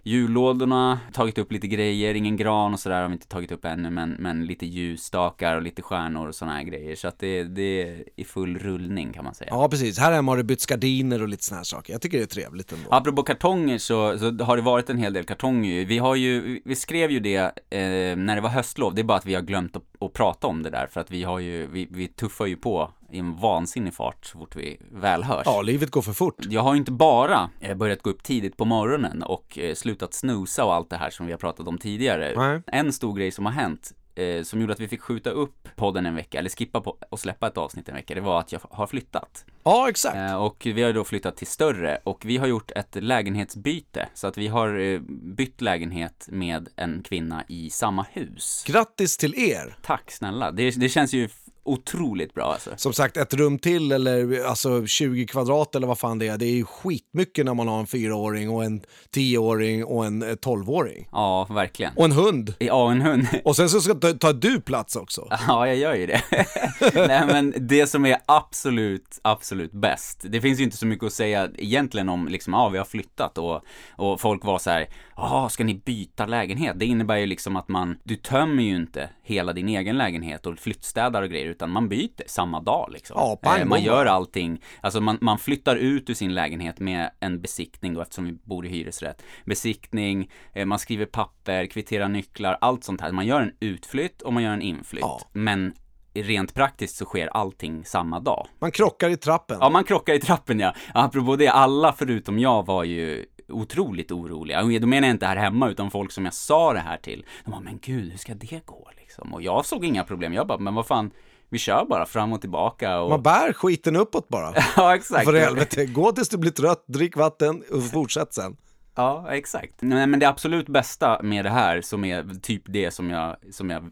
jullådorna, 0.03 0.99
tagit 1.13 1.37
upp 1.37 1.51
lite 1.51 1.67
grejer, 1.67 2.15
ingen 2.15 2.37
gran 2.37 2.73
och 2.73 2.79
sådär 2.79 3.01
har 3.01 3.07
vi 3.07 3.13
inte 3.13 3.27
tagit 3.27 3.51
upp 3.51 3.65
ännu, 3.65 3.89
men, 3.89 4.15
men 4.19 4.45
lite 4.45 4.65
ljusstakar 4.65 5.55
och 5.55 5.61
lite 5.61 5.81
stjärnor 5.81 6.27
och 6.27 6.35
sådana 6.35 6.57
här 6.57 6.63
grejer. 6.63 6.95
Så 6.95 7.07
att 7.07 7.19
det, 7.19 7.43
det 7.43 7.81
är 7.81 8.03
i 8.15 8.23
full 8.23 8.59
rullning 8.59 9.13
kan 9.13 9.23
man 9.23 9.35
säga. 9.35 9.49
Ja 9.51 9.69
precis, 9.69 9.99
här 9.99 10.11
hemma 10.11 10.31
har 10.31 10.37
det 10.37 10.43
bytts 10.43 10.65
gardiner 10.65 11.21
och 11.21 11.27
lite 11.27 11.43
såna 11.43 11.57
här 11.57 11.63
saker. 11.63 11.93
Jag 11.93 12.01
tycker 12.01 12.17
det 12.17 12.23
är 12.23 12.27
trevligt 12.27 12.71
ändå. 12.71 12.89
Apropå 12.91 13.23
kartonger 13.23 13.77
så, 13.77 14.19
så 14.19 14.43
har 14.43 14.55
det 14.55 14.63
varit 14.63 14.89
en 14.89 14.97
hel 14.97 15.13
del 15.13 15.23
kartonger. 15.23 15.85
Vi 15.85 15.97
har 15.97 16.15
ju, 16.15 16.61
vi 16.65 16.75
skrev 16.75 17.11
ju 17.11 17.19
det 17.19 17.37
eh, 17.69 18.15
när 18.17 18.35
det 18.35 18.41
var 18.41 18.49
höstlov, 18.49 18.95
det 18.95 19.01
är 19.01 19.03
bara 19.03 19.17
att 19.17 19.25
vi 19.25 19.35
har 19.35 19.41
glömt 19.41 19.75
att 19.75 19.83
att 20.05 20.13
prata 20.13 20.47
om 20.47 20.63
det 20.63 20.69
där 20.69 20.87
för 20.87 21.01
att 21.01 21.11
vi 21.11 21.23
har 21.23 21.39
ju, 21.39 21.67
vi, 21.67 21.87
vi 21.91 22.07
tuffar 22.07 22.45
ju 22.45 22.55
på 22.55 22.91
i 23.13 23.19
en 23.19 23.35
vansinnig 23.35 23.93
fart 23.93 24.25
så 24.25 24.37
fort 24.37 24.55
vi 24.55 24.77
väl 24.91 25.23
hörs. 25.23 25.43
Ja, 25.45 25.61
livet 25.61 25.91
går 25.91 26.01
för 26.01 26.13
fort. 26.13 26.35
Jag 26.49 26.61
har 26.61 26.75
inte 26.75 26.91
bara 26.91 27.49
eh, 27.59 27.77
börjat 27.77 28.01
gå 28.01 28.09
upp 28.09 28.23
tidigt 28.23 28.57
på 28.57 28.65
morgonen 28.65 29.23
och 29.23 29.59
eh, 29.59 29.75
slutat 29.75 30.13
snusa 30.13 30.65
och 30.65 30.73
allt 30.73 30.89
det 30.89 30.97
här 30.97 31.09
som 31.09 31.25
vi 31.25 31.31
har 31.31 31.39
pratat 31.39 31.67
om 31.67 31.77
tidigare. 31.77 32.33
Nej. 32.35 32.61
En 32.67 32.93
stor 32.93 33.13
grej 33.13 33.31
som 33.31 33.45
har 33.45 33.53
hänt 33.53 33.93
eh, 34.15 34.43
som 34.43 34.61
gjorde 34.61 34.73
att 34.73 34.79
vi 34.79 34.87
fick 34.87 35.01
skjuta 35.01 35.29
upp 35.29 35.67
podden 35.75 36.05
en 36.05 36.15
vecka, 36.15 36.39
eller 36.39 36.49
skippa 36.49 36.83
och 37.09 37.19
släppa 37.19 37.47
ett 37.47 37.57
avsnitt 37.57 37.89
en 37.89 37.95
vecka, 37.95 38.15
det 38.15 38.21
var 38.21 38.39
att 38.39 38.51
jag 38.51 38.61
har 38.69 38.87
flyttat. 38.87 39.45
Ja, 39.63 39.89
exakt. 39.89 40.17
Och 40.37 40.67
vi 40.75 40.83
har 40.83 40.93
då 40.93 41.03
flyttat 41.03 41.37
till 41.37 41.47
större 41.47 41.97
och 42.03 42.25
vi 42.25 42.37
har 42.37 42.47
gjort 42.47 42.71
ett 42.71 42.95
lägenhetsbyte. 42.95 44.09
Så 44.13 44.27
att 44.27 44.37
vi 44.37 44.47
har 44.47 44.99
bytt 45.35 45.61
lägenhet 45.61 46.27
med 46.31 46.69
en 46.75 47.03
kvinna 47.03 47.43
i 47.47 47.69
samma 47.69 48.05
hus. 48.11 48.63
Grattis 48.67 49.17
till 49.17 49.39
er! 49.39 49.77
Tack 49.81 50.11
snälla, 50.11 50.51
det, 50.51 50.79
det 50.79 50.89
känns 50.89 51.13
ju 51.13 51.29
otroligt 51.63 52.33
bra 52.33 52.43
alltså. 52.43 52.69
Som 52.75 52.93
sagt, 52.93 53.17
ett 53.17 53.33
rum 53.33 53.59
till 53.59 53.91
eller 53.91 54.45
alltså 54.45 54.85
20 54.85 55.27
kvadrat 55.27 55.75
eller 55.75 55.87
vad 55.87 55.99
fan 55.99 56.19
det 56.19 56.27
är, 56.27 56.37
det 56.37 56.45
är 56.45 56.53
ju 56.53 56.65
skitmycket 56.65 57.45
när 57.45 57.53
man 57.53 57.67
har 57.67 57.79
en 57.79 57.87
fyraåring 57.87 58.49
och 58.49 58.63
en 58.63 58.81
tioåring 59.11 59.85
och 59.85 60.05
en 60.05 60.23
eh, 60.23 60.35
tolvåring. 60.35 61.07
Ja, 61.11 61.47
verkligen. 61.49 61.93
Och 61.95 62.05
en 62.05 62.11
hund. 62.11 62.53
Ja, 62.59 62.91
en 62.91 63.01
hund. 63.01 63.27
Och 63.43 63.55
sen 63.55 63.69
så 63.69 63.81
ska 63.81 63.93
ta, 63.93 64.13
ta 64.13 64.33
du 64.33 64.61
plats 64.61 64.95
också. 64.95 65.27
Ja, 65.47 65.67
jag 65.67 65.77
gör 65.77 65.95
ju 65.95 66.05
det. 66.05 66.21
Nej, 67.07 67.25
men 67.27 67.53
det 67.57 67.87
som 67.87 68.05
är 68.05 68.17
absolut, 68.25 69.19
absolut 69.21 69.71
bäst, 69.71 70.25
det 70.29 70.41
finns 70.41 70.59
ju 70.59 70.63
inte 70.63 70.77
så 70.77 70.85
mycket 70.85 71.05
att 71.05 71.13
säga 71.13 71.49
egentligen 71.57 72.09
om 72.09 72.27
liksom, 72.27 72.53
ja, 72.53 72.69
vi 72.69 72.77
har 72.77 72.85
flyttat 72.85 73.37
och, 73.37 73.61
och 73.95 74.21
folk 74.21 74.45
var 74.45 74.59
så 74.59 74.69
här, 74.69 74.87
ja, 75.15 75.49
ska 75.49 75.63
ni 75.63 75.73
byta 75.73 76.25
lägenhet? 76.25 76.79
Det 76.79 76.85
innebär 76.85 77.17
ju 77.17 77.25
liksom 77.25 77.55
att 77.55 77.67
man, 77.67 77.97
du 78.03 78.15
tömmer 78.15 78.63
ju 78.63 78.75
inte 78.75 79.09
hela 79.23 79.53
din 79.53 79.69
egen 79.69 79.97
lägenhet 79.97 80.45
och 80.45 80.59
flyttstädar 80.59 81.21
och 81.21 81.29
grejer, 81.29 81.50
utan 81.51 81.69
man 81.69 81.89
byter 81.89 82.27
samma 82.27 82.61
dag 82.61 82.89
liksom. 82.91 83.15
Ja, 83.19 83.39
pang, 83.41 83.59
Eh, 83.61 83.65
man 83.65 83.83
gör 83.83 84.05
allting, 84.05 84.61
alltså 84.81 85.01
man, 85.01 85.17
man 85.21 85.39
flyttar 85.39 85.75
ut 85.75 86.09
ur 86.09 86.13
sin 86.13 86.33
lägenhet 86.33 86.79
med 86.79 87.11
en 87.19 87.41
besiktning 87.41 87.93
då, 87.93 88.01
eftersom 88.01 88.25
vi 88.25 88.31
bor 88.31 88.65
i 88.65 88.69
hyresrätt. 88.69 89.23
Besiktning, 89.45 90.31
eh, 90.53 90.65
man 90.65 90.79
skriver 90.79 91.05
papper, 91.05 91.65
kvitterar 91.65 92.07
nycklar, 92.07 92.57
allt 92.61 92.83
sånt 92.83 93.01
här. 93.01 93.11
Man 93.11 93.25
gör 93.25 93.41
en 93.41 93.51
utflytt 93.59 94.21
och 94.21 94.33
man 94.33 94.43
gör 94.43 94.53
en 94.53 94.61
inflytt. 94.61 95.01
Ja. 95.01 95.21
Men 95.33 95.73
rent 96.13 96.53
praktiskt 96.53 96.95
så 96.95 97.05
sker 97.05 97.27
allting 97.27 97.85
samma 97.85 98.19
dag. 98.19 98.47
Man 98.59 98.71
krockar 98.71 99.09
i 99.09 99.17
trappen. 99.17 99.57
Ja, 99.61 99.69
man 99.69 99.83
krockar 99.83 100.13
i 100.13 100.19
trappen 100.19 100.59
ja. 100.59 100.73
Apropå 100.93 101.35
det, 101.35 101.47
alla 101.47 101.93
förutom 101.93 102.39
jag 102.39 102.65
var 102.65 102.83
ju 102.83 103.25
otroligt 103.47 104.11
oroliga. 104.11 104.63
Och 104.63 104.81
då 104.81 104.87
menar 104.87 105.07
jag 105.07 105.15
inte 105.15 105.25
här 105.25 105.35
hemma, 105.35 105.69
utan 105.69 105.91
folk 105.91 106.11
som 106.11 106.25
jag 106.25 106.33
sa 106.33 106.73
det 106.73 106.79
här 106.79 106.97
till. 106.97 107.25
De 107.45 107.51
bara, 107.51 107.61
men 107.61 107.79
gud, 107.81 108.11
hur 108.11 108.17
ska 108.17 108.33
det 108.33 108.65
gå 108.65 108.89
liksom? 108.97 109.33
Och 109.33 109.41
jag 109.41 109.65
såg 109.65 109.85
inga 109.85 110.03
problem. 110.03 110.33
Jag 110.33 110.47
bara, 110.47 110.57
men 110.57 110.75
vad 110.75 110.87
fan, 110.87 111.11
vi 111.51 111.57
kör 111.57 111.85
bara 111.85 112.05
fram 112.05 112.33
och 112.33 112.41
tillbaka 112.41 112.99
och... 112.99 113.09
Man 113.09 113.21
bär 113.21 113.53
skiten 113.53 113.95
uppåt 113.95 114.27
bara. 114.27 114.53
Ja, 114.75 114.95
exakt. 114.95 115.25
För 115.25 115.33
helvete, 115.33 115.85
gå 115.85 116.11
tills 116.11 116.29
du 116.29 116.37
blir 116.37 116.51
trött, 116.51 116.83
drick 116.87 117.17
vatten 117.17 117.63
och 117.71 117.83
fortsätt 117.91 118.33
sen. 118.33 118.57
Ja, 118.95 119.25
exakt. 119.29 119.73
Nej, 119.79 120.07
men 120.07 120.19
det 120.19 120.27
absolut 120.27 120.67
bästa 120.69 121.21
med 121.23 121.45
det 121.45 121.49
här, 121.49 121.81
som 121.81 122.05
är 122.05 122.39
typ 122.41 122.61
det 122.65 122.91
som 122.91 123.09
jag, 123.09 123.35
som 123.51 123.69
jag 123.69 123.91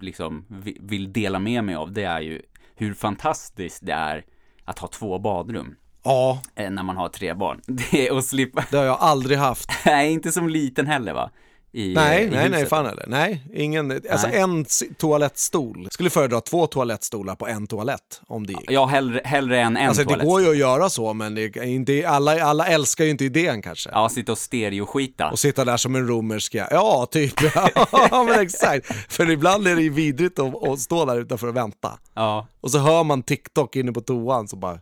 liksom 0.00 0.44
vi- 0.48 0.78
vill 0.80 1.12
dela 1.12 1.38
med 1.38 1.64
mig 1.64 1.74
av, 1.74 1.92
det 1.92 2.04
är 2.04 2.20
ju 2.20 2.42
hur 2.76 2.94
fantastiskt 2.94 3.86
det 3.86 3.92
är 3.92 4.24
att 4.64 4.78
ha 4.78 4.88
två 4.88 5.18
badrum 5.18 5.74
Ja, 6.04 6.42
eh, 6.54 6.70
när 6.70 6.82
man 6.82 6.96
har 6.96 7.08
tre 7.08 7.34
barn. 7.34 7.60
Det 7.66 8.08
är 8.08 8.18
att 8.18 8.24
slippa, 8.24 8.64
det 8.70 8.76
har 8.76 8.84
jag 8.84 8.96
aldrig 9.00 9.38
haft. 9.38 9.70
nej 9.86 10.12
inte 10.12 10.32
som 10.32 10.48
liten 10.48 10.86
heller 10.86 11.12
va? 11.14 11.30
I, 11.72 11.94
Nej, 11.94 12.24
i 12.24 12.30
nej, 12.30 12.48
nej, 12.50 12.66
fan 12.66 12.86
eller. 12.86 13.04
Nej, 13.06 13.44
ingen, 13.54 13.90
alltså 14.10 14.26
Nej. 14.28 14.38
en 14.40 14.64
si- 14.64 14.94
toalettstol. 14.98 15.88
Skulle 15.90 16.10
föredra 16.10 16.40
två 16.40 16.66
toalettstolar 16.66 17.34
på 17.34 17.46
en 17.48 17.66
toalett 17.66 18.20
om 18.26 18.46
det 18.46 18.52
gick. 18.52 18.70
Ja, 18.70 18.86
hellre, 18.86 19.20
hellre 19.24 19.60
än 19.60 19.76
en 19.76 19.88
Alltså 19.88 20.02
det 20.02 20.08
toalett. 20.08 20.26
går 20.26 20.42
ju 20.42 20.50
att 20.50 20.56
göra 20.56 20.88
så, 20.90 21.12
men 21.14 21.34
det 21.34 21.56
inte, 21.56 22.08
alla, 22.08 22.42
alla 22.44 22.66
älskar 22.66 23.04
ju 23.04 23.10
inte 23.10 23.24
idén 23.24 23.62
kanske. 23.62 23.90
Ja, 23.92 24.08
sitta 24.08 24.32
och 24.32 24.38
stereoskita. 24.38 25.30
Och 25.30 25.38
sitta 25.38 25.64
där 25.64 25.76
som 25.76 25.94
en 25.96 26.06
romerska. 26.08 26.68
Ja, 26.70 27.06
typ. 27.10 27.34
Ja, 27.92 28.24
men 28.28 28.40
exakt. 28.40 28.86
För 29.12 29.30
ibland 29.30 29.68
är 29.68 29.76
det 29.76 29.82
ju 29.82 29.90
vidrigt 29.90 30.38
att, 30.38 30.68
att 30.68 30.80
stå 30.80 31.04
där 31.04 31.20
utanför 31.20 31.46
och 31.48 31.56
vänta. 31.56 31.98
Ja, 32.14 32.46
Och 32.60 32.70
så 32.70 32.78
hör 32.78 33.04
man 33.04 33.22
TikTok 33.22 33.76
inne 33.76 33.92
på 33.92 34.00
toan 34.00 34.48
som 34.48 34.60
bara 34.60 34.78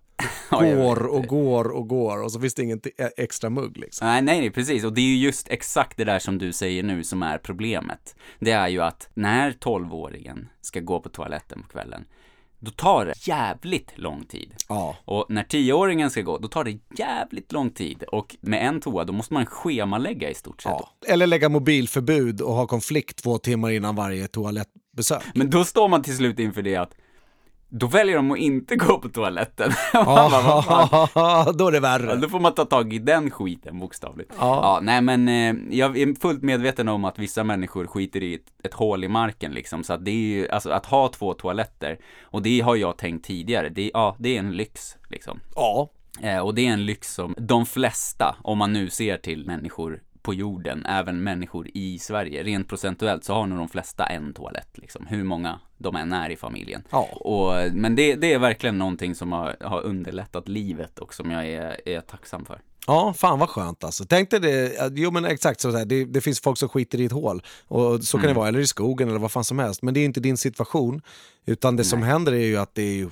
går 0.50 1.06
och 1.06 1.26
går 1.26 1.68
och 1.68 1.88
går 1.88 2.22
och 2.22 2.32
så 2.32 2.40
finns 2.40 2.54
det 2.54 2.62
ingen 2.62 2.80
e- 2.96 3.10
extra 3.16 3.50
mugg 3.50 3.76
liksom. 3.76 4.06
Nej, 4.06 4.22
nej, 4.22 4.50
precis. 4.50 4.84
Och 4.84 4.92
det 4.92 5.00
är 5.00 5.04
ju 5.06 5.16
just 5.16 5.48
exakt 5.48 5.96
det 5.96 6.04
där 6.04 6.18
som 6.18 6.38
du 6.38 6.52
säger 6.52 6.82
nu 6.82 7.04
som 7.04 7.22
är 7.22 7.38
problemet. 7.38 8.16
Det 8.38 8.50
är 8.50 8.68
ju 8.68 8.82
att 8.82 9.08
när 9.14 9.50
12-åringen 9.50 10.46
ska 10.60 10.80
gå 10.80 11.00
på 11.00 11.08
toaletten 11.08 11.62
på 11.62 11.68
kvällen, 11.68 12.04
då 12.60 12.70
tar 12.70 13.06
det 13.06 13.26
jävligt 13.26 13.98
lång 13.98 14.24
tid. 14.24 14.54
Ja. 14.68 14.96
Och 15.04 15.26
när 15.28 15.44
10-åringen 15.44 16.08
ska 16.10 16.22
gå, 16.22 16.38
då 16.38 16.48
tar 16.48 16.64
det 16.64 16.78
jävligt 16.96 17.52
lång 17.52 17.70
tid. 17.70 18.02
Och 18.02 18.36
med 18.40 18.66
en 18.68 18.80
toa, 18.80 19.04
då 19.04 19.12
måste 19.12 19.34
man 19.34 19.46
schemalägga 19.46 20.30
i 20.30 20.34
stort 20.34 20.62
sett. 20.62 20.72
ja. 20.72 20.92
Eller 21.06 21.26
lägga 21.26 21.48
mobilförbud 21.48 22.40
och 22.40 22.54
ha 22.54 22.66
konflikt 22.66 23.22
två 23.22 23.38
timmar 23.38 23.70
innan 23.70 23.96
varje 23.96 24.28
toalettbesök. 24.28 25.22
Men 25.34 25.50
då 25.50 25.64
står 25.64 25.88
man 25.88 26.02
till 26.02 26.16
slut 26.16 26.38
inför 26.38 26.62
det 26.62 26.76
att 26.76 26.94
då 27.70 27.86
väljer 27.86 28.16
de 28.16 28.30
att 28.30 28.38
inte 28.38 28.76
gå 28.76 28.98
på 28.98 29.08
toaletten. 29.08 29.70
Man 29.94 30.04
bara, 30.04 30.42
vad 30.42 30.64
fan? 30.64 31.08
Ja, 31.14 31.52
då 31.58 31.66
är 31.68 31.72
det 31.72 31.76
Ja, 31.76 31.80
värre. 31.82 32.16
då 32.16 32.28
får 32.28 32.40
man 32.40 32.54
ta 32.54 32.64
tag 32.64 32.92
i 32.92 32.98
den 32.98 33.30
skiten 33.30 33.78
bokstavligt. 33.78 34.32
Ja. 34.38 34.46
Ja, 34.62 34.78
nej 34.82 35.00
men 35.02 35.28
eh, 35.28 35.76
jag 35.78 35.98
är 35.98 36.20
fullt 36.20 36.42
medveten 36.42 36.88
om 36.88 37.04
att 37.04 37.18
vissa 37.18 37.44
människor 37.44 37.86
skiter 37.86 38.22
i 38.22 38.34
ett, 38.34 38.46
ett 38.64 38.74
hål 38.74 39.04
i 39.04 39.08
marken 39.08 39.52
liksom. 39.52 39.84
Så 39.84 39.92
att 39.92 40.04
det 40.04 40.10
är 40.10 40.14
ju, 40.14 40.48
alltså 40.48 40.70
att 40.70 40.86
ha 40.86 41.08
två 41.08 41.34
toaletter, 41.34 41.98
och 42.22 42.42
det 42.42 42.60
har 42.60 42.76
jag 42.76 42.96
tänkt 42.98 43.26
tidigare, 43.26 43.68
det, 43.68 43.90
ja, 43.94 44.16
det 44.18 44.34
är 44.34 44.38
en 44.38 44.52
lyx 44.56 44.96
liksom. 45.08 45.40
Ja. 45.54 45.90
Eh, 46.22 46.38
och 46.38 46.54
det 46.54 46.66
är 46.68 46.72
en 46.72 46.86
lyx 46.86 47.14
som 47.14 47.34
de 47.38 47.66
flesta, 47.66 48.36
om 48.42 48.58
man 48.58 48.72
nu 48.72 48.90
ser 48.90 49.16
till 49.16 49.46
människor 49.46 50.00
på 50.28 50.34
jorden, 50.34 50.86
även 50.86 51.22
människor 51.22 51.68
i 51.74 51.98
Sverige, 51.98 52.42
rent 52.42 52.68
procentuellt 52.68 53.24
så 53.24 53.34
har 53.34 53.46
nog 53.46 53.58
de 53.58 53.68
flesta 53.68 54.06
en 54.06 54.32
toalett 54.34 54.68
liksom, 54.78 55.06
hur 55.06 55.24
många 55.24 55.60
de 55.78 55.96
än 55.96 56.12
är 56.12 56.30
i 56.30 56.36
familjen. 56.36 56.82
Ja. 56.90 57.08
Och, 57.12 57.72
men 57.72 57.96
det, 57.96 58.14
det 58.14 58.32
är 58.32 58.38
verkligen 58.38 58.78
någonting 58.78 59.14
som 59.14 59.32
har, 59.32 59.56
har 59.60 59.80
underlättat 59.82 60.48
livet 60.48 60.98
och 60.98 61.14
som 61.14 61.30
jag 61.30 61.46
är, 61.48 61.88
är 61.88 62.00
tacksam 62.00 62.44
för. 62.44 62.60
Ja, 62.86 63.14
fan 63.16 63.38
vad 63.38 63.48
skönt 63.48 63.84
alltså. 63.84 64.04
Tänk 64.08 64.30
dig 64.30 64.40
det, 64.40 64.90
jo 64.94 65.10
men 65.10 65.24
exakt 65.24 65.60
så, 65.60 65.70
det, 65.70 66.04
det 66.04 66.20
finns 66.20 66.40
folk 66.40 66.58
som 66.58 66.68
skiter 66.68 67.00
i 67.00 67.04
ett 67.04 67.12
hål. 67.12 67.42
Och 67.68 68.04
så 68.04 68.16
kan 68.18 68.24
Mm. 68.24 68.34
det 68.34 68.38
vara, 68.38 68.48
eller 68.48 68.60
i 68.60 68.66
skogen 68.66 69.08
eller 69.08 69.18
vad 69.18 69.32
fan 69.32 69.44
som 69.44 69.58
helst. 69.58 69.82
Men 69.82 69.94
det 69.94 70.00
är 70.00 70.04
inte 70.04 70.20
din 70.20 70.36
situation. 70.36 71.02
Utan 71.46 71.76
det 71.76 71.84
som 71.84 72.02
händer 72.02 72.32
är 72.32 72.46
ju 72.46 72.56
att 72.56 72.74
det 72.74 72.82
är 72.82 72.94
ju 72.94 73.10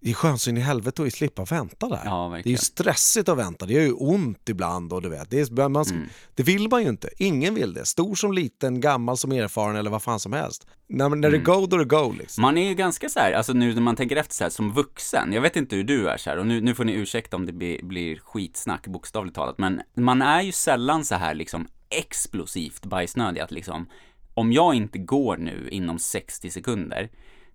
det 0.00 0.10
är 0.10 0.14
skönt 0.14 0.40
så 0.40 0.50
in 0.50 0.56
i 0.56 0.60
helvete 0.60 1.02
att 1.02 1.12
slippa 1.12 1.44
vänta 1.44 1.88
där. 1.88 2.00
Ja, 2.04 2.30
det 2.42 2.48
är 2.48 2.50
ju 2.50 2.56
stressigt 2.56 3.28
att 3.28 3.38
vänta, 3.38 3.66
det 3.66 3.72
gör 3.72 3.80
ju 3.82 3.92
ont 3.92 4.48
ibland 4.48 4.92
och 4.92 5.02
du 5.02 5.08
vet. 5.08 5.30
Det, 5.30 5.40
är, 5.40 5.68
man, 5.68 5.84
Mm. 5.84 6.08
det 6.34 6.42
vill 6.42 6.68
man 6.68 6.82
ju 6.82 6.88
inte, 6.88 7.08
ingen 7.18 7.54
vill 7.54 7.74
det. 7.74 7.86
Stor 7.86 8.14
som 8.14 8.32
liten, 8.32 8.80
gammal 8.80 9.16
som 9.16 9.32
erfaren 9.32 9.76
eller 9.76 9.90
vad 9.90 10.02
fan 10.02 10.20
som 10.20 10.32
helst. 10.32 10.66
När, 10.88 11.08
när 11.08 11.16
Mm. 11.16 11.30
det 11.32 11.38
go, 11.38 11.66
då 11.66 11.76
det 11.76 11.84
go 11.84 12.14
liksom. 12.18 12.42
Man 12.42 12.58
är 12.58 12.68
ju 12.68 12.74
ganska 12.74 13.08
så 13.08 13.20
här, 13.20 13.32
alltså 13.32 13.52
nu 13.52 13.74
när 13.74 13.80
man 13.80 13.96
tänker 13.96 14.16
efter 14.16 14.34
så 14.34 14.44
här, 14.44 14.50
som 14.50 14.72
vuxen, 14.72 15.32
jag 15.32 15.40
vet 15.42 15.56
inte 15.56 15.76
hur 15.76 15.84
du 15.84 16.08
är 16.08 16.16
så 16.16 16.30
här, 16.30 16.36
och 16.36 16.46
nu, 16.46 16.60
nu 16.60 16.74
får 16.74 16.84
ni 16.84 16.92
ursäkta 16.92 17.36
om 17.36 17.46
det 17.46 17.52
blir, 17.52 17.82
blir 17.82 18.18
skitsnack 18.18 18.86
bokstavligt 18.86 19.34
talat, 19.36 19.58
men 19.58 19.80
man 19.96 20.22
är 20.22 20.42
ju 20.42 20.52
sällan 20.52 21.04
så 21.04 21.14
här 21.14 21.34
liksom 21.34 21.66
explosivt 21.90 22.86
bajsnödig 22.86 23.40
att 23.40 23.50
liksom, 23.50 23.86
om 24.34 24.52
jag 24.52 24.74
inte 24.74 24.98
går 24.98 25.36
nu 25.36 25.68
inom 25.70 25.98
60 25.98 26.50
sekunder, 26.50 27.10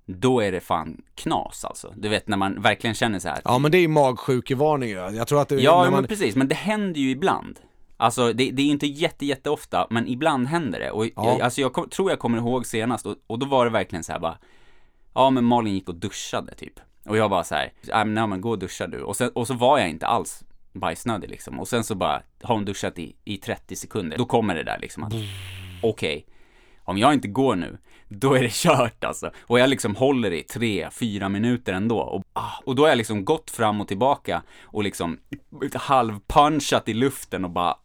då 0.06 0.40
är 0.42 0.52
det 0.52 0.60
fan 0.60 1.02
knas 1.16 1.66
alltså. 1.66 1.94
Du 1.98 2.10
vet 2.10 2.28
när 2.28 2.38
man 2.38 2.62
verkligen 2.62 2.94
känner 2.94 3.20
så 3.20 3.30
här. 3.30 3.42
Ja 3.46 3.58
men 3.60 3.72
det 3.72 3.78
är 3.78 3.82
ju 3.82 3.88
magsjukevarning 3.88 4.90
ju. 4.90 4.96
Jag 4.96 5.28
tror 5.28 5.42
att 5.42 5.50
det, 5.50 5.56
Ja, 5.56 5.84
när 5.84 5.92
man, 5.92 6.02
men 6.02 6.08
precis, 6.08 6.36
men 6.36 6.48
det 6.48 6.56
händer 6.56 7.00
ju 7.02 7.10
ibland. 7.10 7.60
Alltså 7.98 8.34
det, 8.34 8.52
det 8.52 8.62
är 8.62 8.66
ju 8.66 8.72
inte 8.72 8.88
jätte, 8.88 9.26
jätte 9.26 9.50
ofta, 9.50 9.88
men 9.90 10.08
ibland 10.08 10.48
händer 10.48 10.80
det. 10.80 10.92
Och 10.92 11.06
Ja. 11.06 11.12
jag, 11.16 11.42
alltså 11.42 11.62
jag 11.62 11.74
kom, 11.74 11.90
tror 11.90 12.10
jag 12.10 12.20
kommer 12.20 12.38
ihåg 12.38 12.66
senast, 12.66 13.06
och, 13.06 13.16
och 13.28 13.40
då 13.40 13.46
var 13.46 13.66
det 13.66 13.72
verkligen 13.72 14.04
så 14.04 14.12
här 14.12 14.20
bara, 14.20 14.38
ja 15.14 15.30
men 15.30 15.44
Malin 15.46 15.74
gick 15.74 15.90
och 15.90 15.96
duschade 15.96 16.56
typ. 16.56 16.80
Och 17.06 17.18
jag 17.18 17.30
bara 17.30 17.44
så 17.44 17.56
här, 17.56 17.72
ja 17.88 18.06
men, 18.06 18.18
ja, 18.18 18.28
men 18.28 18.42
gå 18.42 18.50
och 18.50 18.60
duscha 18.60 18.88
du. 18.88 19.02
Och, 19.02 19.16
sen, 19.16 19.30
och 19.30 19.48
så 19.48 19.54
var 19.54 19.80
jag 19.80 19.90
inte 19.90 20.08
alls 20.08 20.44
bajsnödig 20.74 21.30
liksom. 21.30 21.60
Och 21.60 21.68
sen 21.68 21.84
så 21.84 21.96
bara, 21.96 22.22
har 22.42 22.56
hon 22.56 22.66
duschat 22.66 23.00
i, 23.00 23.16
i 23.24 23.38
30 23.38 23.76
sekunder, 23.76 24.18
då 24.18 24.26
kommer 24.26 24.56
det 24.56 24.64
där 24.64 24.80
liksom 24.80 25.04
att, 25.04 25.14
okej, 25.82 26.26
om 26.84 26.98
jag 26.98 27.14
inte 27.14 27.28
går 27.28 27.56
nu, 27.56 27.78
då 28.20 28.34
är 28.34 28.42
det 28.42 28.54
kört 28.54 29.04
alltså. 29.04 29.32
Och 29.42 29.60
jag 29.60 29.70
liksom 29.70 29.96
håller 29.96 30.32
i 30.32 30.44
tre, 30.44 30.90
fyra 30.92 31.30
minuter 31.30 31.74
ändå. 31.74 32.00
Och, 32.00 32.24
ah, 32.34 32.52
och 32.66 32.76
då 32.76 32.84
har 32.84 32.90
jag 32.90 32.98
liksom 32.98 33.26
gått 33.26 33.52
fram 33.52 33.82
och 33.82 33.88
tillbaka 33.88 34.42
och 34.64 34.84
liksom 34.84 35.20
halvpunchat 35.74 36.90
i 36.90 36.94
luften 36.94 37.46
och 37.46 37.52
bara 37.52 37.76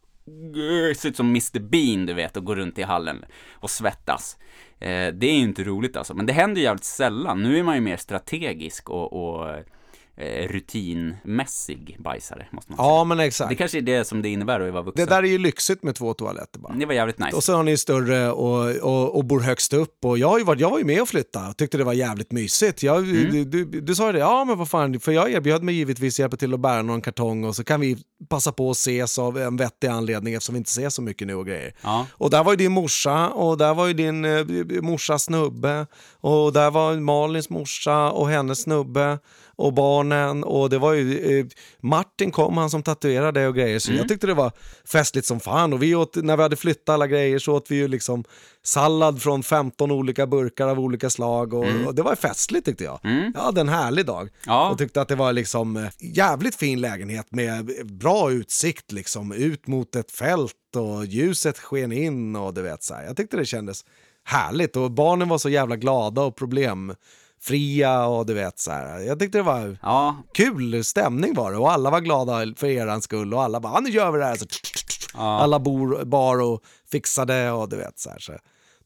ser 0.95 1.09
ut 1.09 1.15
som 1.15 1.29
Mr 1.29 1.59
Bean 1.59 2.05
du 2.05 2.13
vet 2.13 2.37
och 2.37 2.45
går 2.45 2.55
runt 2.55 2.79
i 2.79 2.83
hallen 2.83 3.25
och 3.51 3.69
svettas. 3.69 4.37
Eh, 4.79 5.13
det 5.13 5.27
är 5.27 5.33
ju 5.33 5.43
inte 5.43 5.63
roligt 5.63 5.97
alltså, 5.97 6.13
men 6.13 6.25
det 6.25 6.33
händer 6.33 6.61
ju 6.61 6.65
jävligt 6.65 6.83
sällan. 6.83 7.43
Nu 7.43 7.59
är 7.59 7.63
man 7.63 7.75
ju 7.75 7.81
mer 7.81 7.97
strategisk 7.97 8.89
och, 8.89 9.13
och 9.13 9.55
rutinmässig 10.47 11.97
bajsare, 11.99 12.47
måste 12.51 12.71
man 12.71 12.77
säga. 12.77 12.87
Ja, 12.87 13.03
men 13.03 13.19
exakt. 13.19 13.49
Det 13.49 13.55
kanske 13.55 13.77
är 13.77 13.81
det 13.81 14.07
som 14.07 14.21
det 14.21 14.29
innebär 14.29 14.59
att 14.59 14.73
vara 14.73 14.83
vuxen. 14.83 15.05
Det 15.05 15.15
där 15.15 15.23
är 15.23 15.27
ju 15.27 15.37
lyxigt 15.37 15.83
med 15.83 15.95
två 15.95 16.13
toaletter 16.13 16.59
bara. 16.59 16.73
Det 16.73 16.85
var 16.85 16.93
jävligt 16.93 17.19
nice. 17.19 17.35
Och 17.35 17.43
så 17.43 17.55
har 17.55 17.63
ni 17.63 17.77
större 17.77 18.31
och, 18.31 18.75
och, 18.75 19.15
och 19.15 19.25
bor 19.25 19.39
högst 19.39 19.73
upp. 19.73 20.05
Och 20.05 20.17
jag, 20.17 20.29
har 20.29 20.37
ju 20.39 20.43
varit, 20.45 20.59
jag 20.61 20.69
var 20.69 20.77
ju 20.79 20.85
med 20.85 21.01
och 21.01 21.09
flytta 21.09 21.49
och 21.49 21.57
tyckte 21.57 21.77
det 21.77 21.83
var 21.83 21.93
jävligt 21.93 22.31
mysigt. 22.31 22.83
Jag, 22.83 22.99
Mm. 23.09 23.31
du, 23.31 23.45
du, 23.65 23.81
du 23.81 23.95
sa 23.95 24.05
ju 24.07 24.11
det, 24.13 24.19
ja 24.19 24.45
men 24.45 24.57
vad 24.57 24.69
fan, 24.69 24.99
för 24.99 25.11
jag 25.11 25.31
erbjöd 25.31 25.63
mig 25.63 25.75
givetvis 25.75 26.19
hjälpa 26.19 26.37
till 26.37 26.53
att 26.53 26.59
bära 26.59 26.81
någon 26.81 27.01
kartong 27.01 27.43
och 27.43 27.55
så 27.55 27.63
kan 27.63 27.79
vi 27.81 27.97
passa 28.29 28.51
på 28.51 28.69
att 28.69 28.75
ses 28.77 29.19
av 29.19 29.37
en 29.37 29.57
vettig 29.57 29.87
anledning 29.87 30.33
eftersom 30.33 30.53
vi 30.55 30.57
inte 30.57 30.69
ses 30.69 30.95
så 30.95 31.01
mycket 31.01 31.27
nu 31.27 31.35
och 31.35 31.45
grejer. 31.45 31.73
Ja. 31.83 32.05
Och 32.11 32.29
där 32.29 32.43
var 32.43 32.51
ju 32.53 32.57
din 32.57 32.71
morsa 32.71 33.29
och 33.29 33.57
där 33.57 33.73
var 33.73 33.87
ju 33.87 33.93
din 33.93 34.25
eh, 34.25 34.45
morsas 34.81 35.23
snubbe 35.23 35.87
och 36.11 36.53
där 36.53 36.71
var 36.71 36.95
Malins 36.95 37.49
morsa 37.49 38.11
och 38.11 38.29
hennes 38.29 38.61
snubbe 38.61 39.19
och 39.59 39.73
barnen 39.73 40.43
och 40.43 40.69
det 40.69 40.77
var 40.77 40.93
ju 40.93 41.39
eh, 41.39 41.45
Martin 41.79 42.31
kom, 42.31 42.57
han 42.57 42.69
som 42.69 42.83
tatuerade 42.83 43.47
och 43.47 43.55
grejer. 43.55 43.79
Så 43.79 43.93
jag 43.93 44.07
tyckte 44.07 44.27
det 44.27 44.33
var 44.33 44.51
festligt 44.91 45.27
som 45.27 45.39
fan. 45.39 45.73
Och 45.73 45.83
vi 45.83 45.95
åt, 45.95 46.15
när 46.15 46.37
vi 46.37 46.43
hade 46.43 46.55
flyttat 46.55 46.89
alla 46.89 47.07
grejer 47.07 47.39
så 47.39 47.53
åt 47.53 47.71
vi 47.71 47.75
ju 47.75 47.87
liksom 47.87 48.23
sallad 48.63 49.21
från 49.21 49.43
15 49.43 49.91
olika 49.91 50.27
burkar 50.27 50.67
av 50.67 50.79
olika 50.79 51.09
slag. 51.09 51.53
Och, 51.53 51.65
och 51.85 51.95
det 51.95 52.01
var 52.01 52.15
festligt 52.15 52.65
tyckte 52.65 52.83
jag. 52.83 52.99
Jag 53.33 53.41
hade 53.41 53.61
en 53.61 53.69
härlig 53.69 54.05
dag. 54.05 54.29
Ja. 54.45 54.69
och 54.69 54.77
tyckte 54.77 55.01
att 55.01 55.07
det 55.07 55.15
var 55.15 55.33
liksom 55.33 55.77
eh, 55.77 55.89
jävligt 55.99 56.55
fin 56.55 56.81
lägenhet 56.81 57.31
med 57.31 57.71
bra 57.85 58.31
utsikt 58.31 58.91
liksom 58.91 59.31
ut 59.31 59.67
mot 59.67 59.95
ett 59.95 60.11
fält 60.11 60.53
och 60.75 61.05
ljuset 61.05 61.59
sken 61.59 61.91
in 61.91 62.35
och 62.35 62.53
du 62.53 62.61
vet 62.61 62.83
så 62.83 62.93
här. 62.93 63.03
Jag 63.03 63.17
tyckte 63.17 63.37
det 63.37 63.45
kändes 63.45 63.85
härligt. 64.23 64.75
Och 64.75 64.91
barnen 64.91 65.29
var 65.29 65.37
så 65.37 65.49
jävla 65.49 65.75
glada 65.75 66.21
och 66.21 66.35
problemfria 67.39 68.05
och 68.05 68.25
du 68.25 68.33
vet 68.33 68.59
så 68.59 68.71
här. 68.71 68.99
Jag 68.99 69.19
tyckte 69.19 69.37
det 69.37 69.43
var 69.43 69.77
Ja, 69.81 70.17
kul 70.33 70.83
stämning 70.83 71.33
var 71.33 71.51
det 71.51 71.57
och 71.57 71.71
alla 71.71 71.89
var 71.89 71.99
glada 72.01 72.53
för 72.55 72.67
eran 72.67 73.01
skull 73.01 73.33
och 73.33 73.43
alla 73.43 73.59
bara 73.59 73.73
"Ja, 73.73 73.79
nu 73.79 73.89
gör 73.89 74.11
vi 74.11 74.19
det 74.19 74.25
här. 74.25 74.35
Så, 74.35 74.45
Alla 75.17 75.59
bor, 75.59 76.05
bar 76.05 76.41
och 76.41 76.61
fixade 76.91 77.51
och 77.51 77.69
du 77.69 77.75
vet 77.75 77.99
så 77.99 78.09
här. 78.09 78.19
Så. 78.19 78.33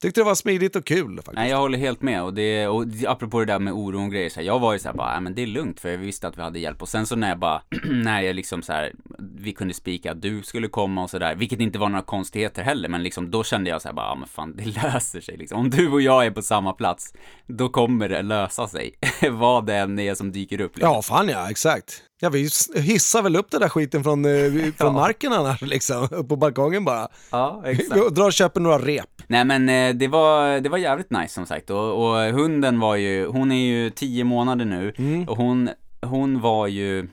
Tyckte 0.04 0.22
det 0.22 0.26
var 0.26 0.36
smidigt 0.36 0.76
och 0.76 0.86
kul 0.86 1.16
faktiskt. 1.16 1.36
Nej, 1.36 1.50
jag 1.50 1.58
håller 1.58 1.78
helt 1.78 2.02
med. 2.02 2.24
Och, 2.24 2.34
det, 2.34 2.68
och 2.68 2.86
apropå 3.08 3.40
det 3.40 3.46
där 3.46 3.60
med 3.60 3.74
oro 3.74 4.04
och 4.04 4.12
grejer, 4.12 4.30
så 4.30 4.40
här, 4.40 4.48
jag 4.48 4.60
var 4.60 4.74
ju 4.74 4.80
såhär 4.80 4.96
bara, 4.96 5.14
ja 5.14 5.20
men 5.20 5.36
det 5.36 5.42
är 5.42 5.48
lugnt 5.48 5.80
för 5.80 5.90
jag 5.90 5.98
visste 5.98 6.28
att 6.28 6.38
vi 6.38 6.42
hade 6.42 6.60
hjälp. 6.60 6.82
Och 6.82 6.90
sen 6.90 7.06
så 7.06 7.16
när 7.16 7.30
jag 7.30 7.40
bara, 7.40 7.62
när 7.84 8.22
jag 8.22 8.36
liksom 8.36 8.62
så 8.62 8.74
här, 8.74 8.94
vi 9.38 9.54
kunde 9.54 9.74
spika 9.74 10.12
att 10.12 10.22
du 10.22 10.44
skulle 10.44 10.68
komma 10.68 11.04
och 11.04 11.10
sådär, 11.10 11.36
vilket 11.36 11.60
inte 11.60 11.80
var 11.80 11.90
några 11.90 12.04
konstigheter 12.04 12.64
heller, 12.64 12.90
men 12.90 13.04
liksom 13.04 13.32
då 13.32 13.44
kände 13.44 13.70
jag 13.70 13.82
så 13.82 13.88
här 13.88 13.94
bara, 13.96 14.06
ja 14.06 14.16
men 14.16 14.28
fan 14.28 14.56
det 14.56 14.66
löser 14.84 15.22
sig 15.22 15.38
liksom. 15.38 15.60
Om 15.60 15.70
du 15.70 15.92
och 15.92 16.02
jag 16.02 16.26
är 16.26 16.32
på 16.32 16.42
samma 16.42 16.74
plats, 16.74 17.14
då 17.48 17.70
kommer 17.70 18.10
det 18.10 18.22
lösa 18.22 18.68
sig. 18.68 18.94
Vad 19.32 19.66
det 19.66 19.76
än 19.76 20.00
är 20.00 20.16
som 20.16 20.32
dyker 20.32 20.62
upp. 20.62 20.76
Liksom. 20.76 20.94
Ja, 20.94 21.02
fan 21.02 21.30
ja, 21.30 21.50
exakt. 21.50 22.04
Ja, 22.20 22.30
vi 22.30 22.50
hissar 22.76 23.22
väl 23.22 23.36
upp 23.36 23.52
den 23.52 23.62
där 23.62 23.70
skiten 23.70 24.04
från, 24.04 24.26
eh, 24.26 24.72
från 24.78 24.94
marken 24.94 25.34
annars 25.34 25.62
liksom, 25.72 26.08
upp 26.12 26.30
på 26.30 26.36
balkongen 26.36 26.86
bara. 26.86 27.08
Ja, 27.32 27.62
exakt. 27.66 28.02
Vi 28.02 28.10
drar 28.10 28.26
och 28.26 28.34
köper 28.34 28.60
några 28.62 28.80
rep. 28.80 29.22
Nej 29.28 29.46
men 29.46 29.70
eh, 29.70 29.96
det 29.96 30.08
var, 30.08 30.60
det 30.60 30.70
var 30.70 30.78
jävligt 30.78 31.12
nice 31.12 31.34
som 31.34 31.46
sagt 31.46 31.70
och, 31.70 32.06
och 32.08 32.18
hunden 32.34 32.80
var 32.80 32.96
ju, 32.96 33.28
hon 33.28 33.52
är 33.52 33.66
ju 33.66 33.90
tio 33.90 34.24
månader 34.24 34.66
nu 34.66 34.94
och 35.28 35.38
hon, 35.38 35.70
hon 36.02 36.42
var 36.42 36.68
ju 36.68 37.00
eh, 37.00 37.06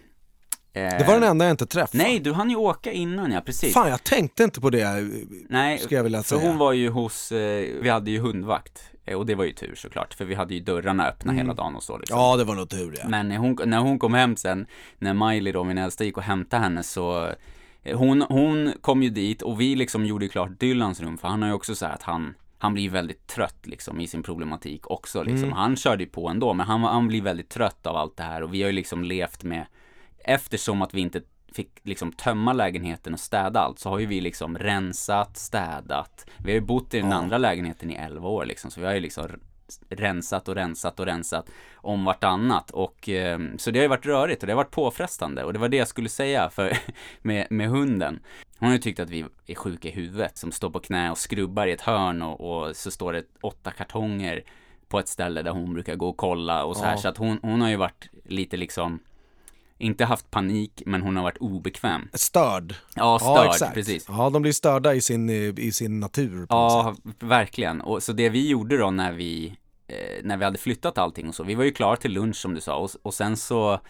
Det 0.73 1.05
var 1.07 1.15
den 1.15 1.23
enda 1.23 1.45
jag 1.45 1.53
inte 1.53 1.67
träffade. 1.67 2.03
Nej, 2.03 2.21
du 2.21 2.33
hann 2.33 2.51
ju 2.51 2.57
åka 2.57 2.93
innan 2.93 3.33
ja, 3.33 3.41
precis 3.41 3.75
Fan, 3.75 3.89
jag 3.91 4.05
tänkte 4.05 4.45
inte 4.45 4.61
på 4.61 4.71
det. 4.71 5.09
Nej, 5.49 5.79
skulle 5.79 5.97
jag 5.97 6.05
vilja 6.05 6.23
för 6.23 6.37
säga. 6.37 6.49
hon 6.49 6.59
var 6.59 6.73
ju 6.73 6.89
hos, 6.89 7.33
vi 7.83 7.89
hade 7.89 8.11
ju 8.11 8.19
hundvakt 8.19 8.90
och 9.07 9.27
det 9.27 9.35
var 9.35 9.45
ju 9.45 9.53
tur 9.53 9.75
såklart, 9.75 10.15
för 10.15 10.25
vi 10.25 10.35
hade 10.35 10.55
ju 10.55 10.61
dörrarna 10.61 11.07
öppna 11.07 11.33
hela 11.33 11.55
dagen 11.55 11.77
och 11.77 11.83
så 11.83 11.99
liksom. 11.99 12.19
Ja, 12.19 12.37
det 12.37 12.45
var 12.45 12.55
nog 12.55 12.69
tur 12.69 12.95
ja. 13.03 13.09
Men 13.09 13.29
när 13.29 13.39
hon, 13.39 13.59
när 13.65 13.79
hon 13.79 13.99
kom 13.99 14.15
hem 14.15 14.37
sen, 14.37 14.67
när 14.99 15.15
Miley 15.15 15.53
då, 15.53 15.65
min 15.65 15.79
äldsta, 15.79 16.05
gick 16.05 16.17
och 16.17 16.23
hämtade 16.23 16.63
henne 16.63 16.83
så 16.83 17.33
eh, 17.83 17.99
hon, 17.99 18.23
hon 18.23 18.73
kom 18.81 19.03
ju 19.03 19.11
dit 19.11 19.43
och 19.43 19.61
vi 19.61 19.77
liksom 19.77 20.07
gjorde 20.07 20.25
ju 20.25 20.29
klart 20.29 20.61
Dylans 20.61 21.01
rum, 21.01 21.19
för 21.19 21.29
han 21.29 21.43
har 21.43 21.49
ju 21.49 21.55
också 21.55 21.75
så 21.75 21.87
att 21.87 22.03
han 22.03 22.35
han 22.63 22.75
blir 22.75 22.91
väldigt 22.91 23.27
trött 23.27 23.67
liksom 23.67 24.01
i 24.01 24.07
sin 24.07 24.23
problematik 24.23 24.91
också 24.91 25.23
liksom. 25.23 25.53
Han 25.53 25.77
körde 25.77 26.03
ju 26.03 26.11
på 26.11 26.29
ändå, 26.29 26.55
men 26.55 26.67
han, 26.67 26.83
han 26.83 27.09
blir 27.09 27.23
väldigt 27.23 27.49
trött 27.49 27.87
av 27.87 27.97
allt 27.97 28.17
det 28.17 28.23
här 28.23 28.43
och 28.43 28.55
vi 28.55 28.63
har 28.63 28.69
ju 28.69 28.75
liksom 28.75 29.05
levt 29.05 29.45
med 29.45 29.67
Eftersom 30.25 30.83
att 30.83 30.95
vi 30.95 31.01
inte 31.01 31.21
fick 31.55 31.71
liksom 31.83 32.13
tömma 32.13 32.53
lägenheten 32.53 33.13
och 33.13 33.21
städa 33.21 33.61
allt 33.61 33.79
så 33.79 33.89
har 33.89 33.99
ju 33.99 34.07
vi 34.07 34.21
liksom 34.21 34.59
rensat, 34.59 35.37
städat. 35.37 36.27
Vi 36.39 36.51
har 36.51 36.55
ju 36.55 36.67
bott 36.67 36.95
i 36.95 37.01
den 37.01 37.13
andra 37.13 37.39
lägenheten 37.39 37.91
i 37.91 37.95
11 37.95 38.29
år 38.29 38.45
liksom, 38.45 38.71
så 38.71 38.81
vi 38.81 38.87
har 38.87 38.95
ju 38.95 39.01
liksom 39.01 39.27
rensat 39.89 40.49
och 40.49 40.55
rensat 40.55 41.01
och 41.01 41.07
rensat 41.07 41.51
om 41.75 42.05
vartannat 42.05 42.71
och 42.71 43.09
eh, 43.09 43.39
så 43.59 43.71
det 43.71 43.79
har 43.79 43.83
ju 43.83 43.89
varit 43.89 44.07
rörigt 44.07 44.43
och 44.43 44.47
det 44.47 44.53
har 44.53 44.57
varit 44.57 44.71
påfrestande 44.71 45.45
och 45.45 45.53
det 45.53 45.59
var 45.59 45.69
det 45.69 45.77
jag 45.77 45.89
skulle 45.89 46.09
säga 46.09 46.51
för 46.51 46.79
med, 47.23 47.47
med 47.51 47.69
hunden. 47.69 48.21
Hon 48.59 48.67
har 48.69 48.75
ju 48.75 48.83
tyckt 48.83 49.01
att 49.01 49.11
vi 49.11 49.25
är 49.47 49.55
sjuka 49.55 49.89
i 49.89 49.93
huvudet 49.93 50.39
som 50.39 50.53
står 50.53 50.71
på 50.71 50.81
knä 50.81 51.11
och 51.11 51.19
skrubbar 51.19 51.67
i 51.67 51.73
ett 51.73 51.81
hörn 51.81 52.23
och, 52.23 52.41
och 52.41 52.77
så 52.77 52.91
står 52.91 53.13
det 53.13 53.25
åtta 53.41 53.71
kartonger 53.71 54.43
på 54.89 54.99
ett 54.99 55.09
ställe 55.09 55.43
där 55.43 55.51
hon 55.51 55.75
brukar 55.75 55.95
gå 55.95 56.09
och 56.09 56.17
kolla 56.17 56.65
och 56.65 56.77
så 56.77 56.85
här 56.85 56.93
Ja. 56.93 56.99
så 56.99 57.09
att 57.09 57.17
hon, 57.17 57.39
hon 57.43 57.61
har 57.61 57.69
ju 57.69 57.77
varit 57.77 58.09
lite 58.25 58.57
liksom 58.57 59.01
inte 59.81 60.05
haft 60.05 60.31
panik 60.31 60.83
men 60.87 61.03
hon 61.03 61.17
har 61.17 61.23
varit 61.23 61.39
obekväm. 61.39 62.09
Störd. 62.13 62.75
Ja, 62.95 63.19
störd, 63.19 63.75
precis. 63.75 64.05
Ja, 64.09 64.31
de 64.31 64.43
blir 64.43 64.53
störda 64.53 64.95
i 64.95 65.01
sin, 65.01 65.31
i 65.59 65.73
sin 65.73 66.01
natur. 66.01 66.47
Ja, 66.49 66.95
verkligen. 67.19 67.81
Och 67.81 68.03
så 68.03 68.13
det 68.13 68.29
vi 68.29 68.49
gjorde 68.49 68.79
då 68.79 68.91
när 68.91 69.13
vi, 69.13 69.57
eh, 69.89 70.25
när 70.25 70.37
vi 70.37 70.45
hade 70.45 70.59
flyttat 70.59 70.99
allting 70.99 71.29
och 71.29 71.35
så, 71.35 71.45
vi 71.45 71.55
var 71.55 71.65
ju 71.65 71.73
klara 71.73 71.97
till 71.97 72.13
lunch 72.13 72.37
som 72.37 72.55
du 72.55 72.61
sa 72.61 72.77
och, 72.77 72.91
och 73.03 73.15
sen 73.15 73.37
så 73.37 73.81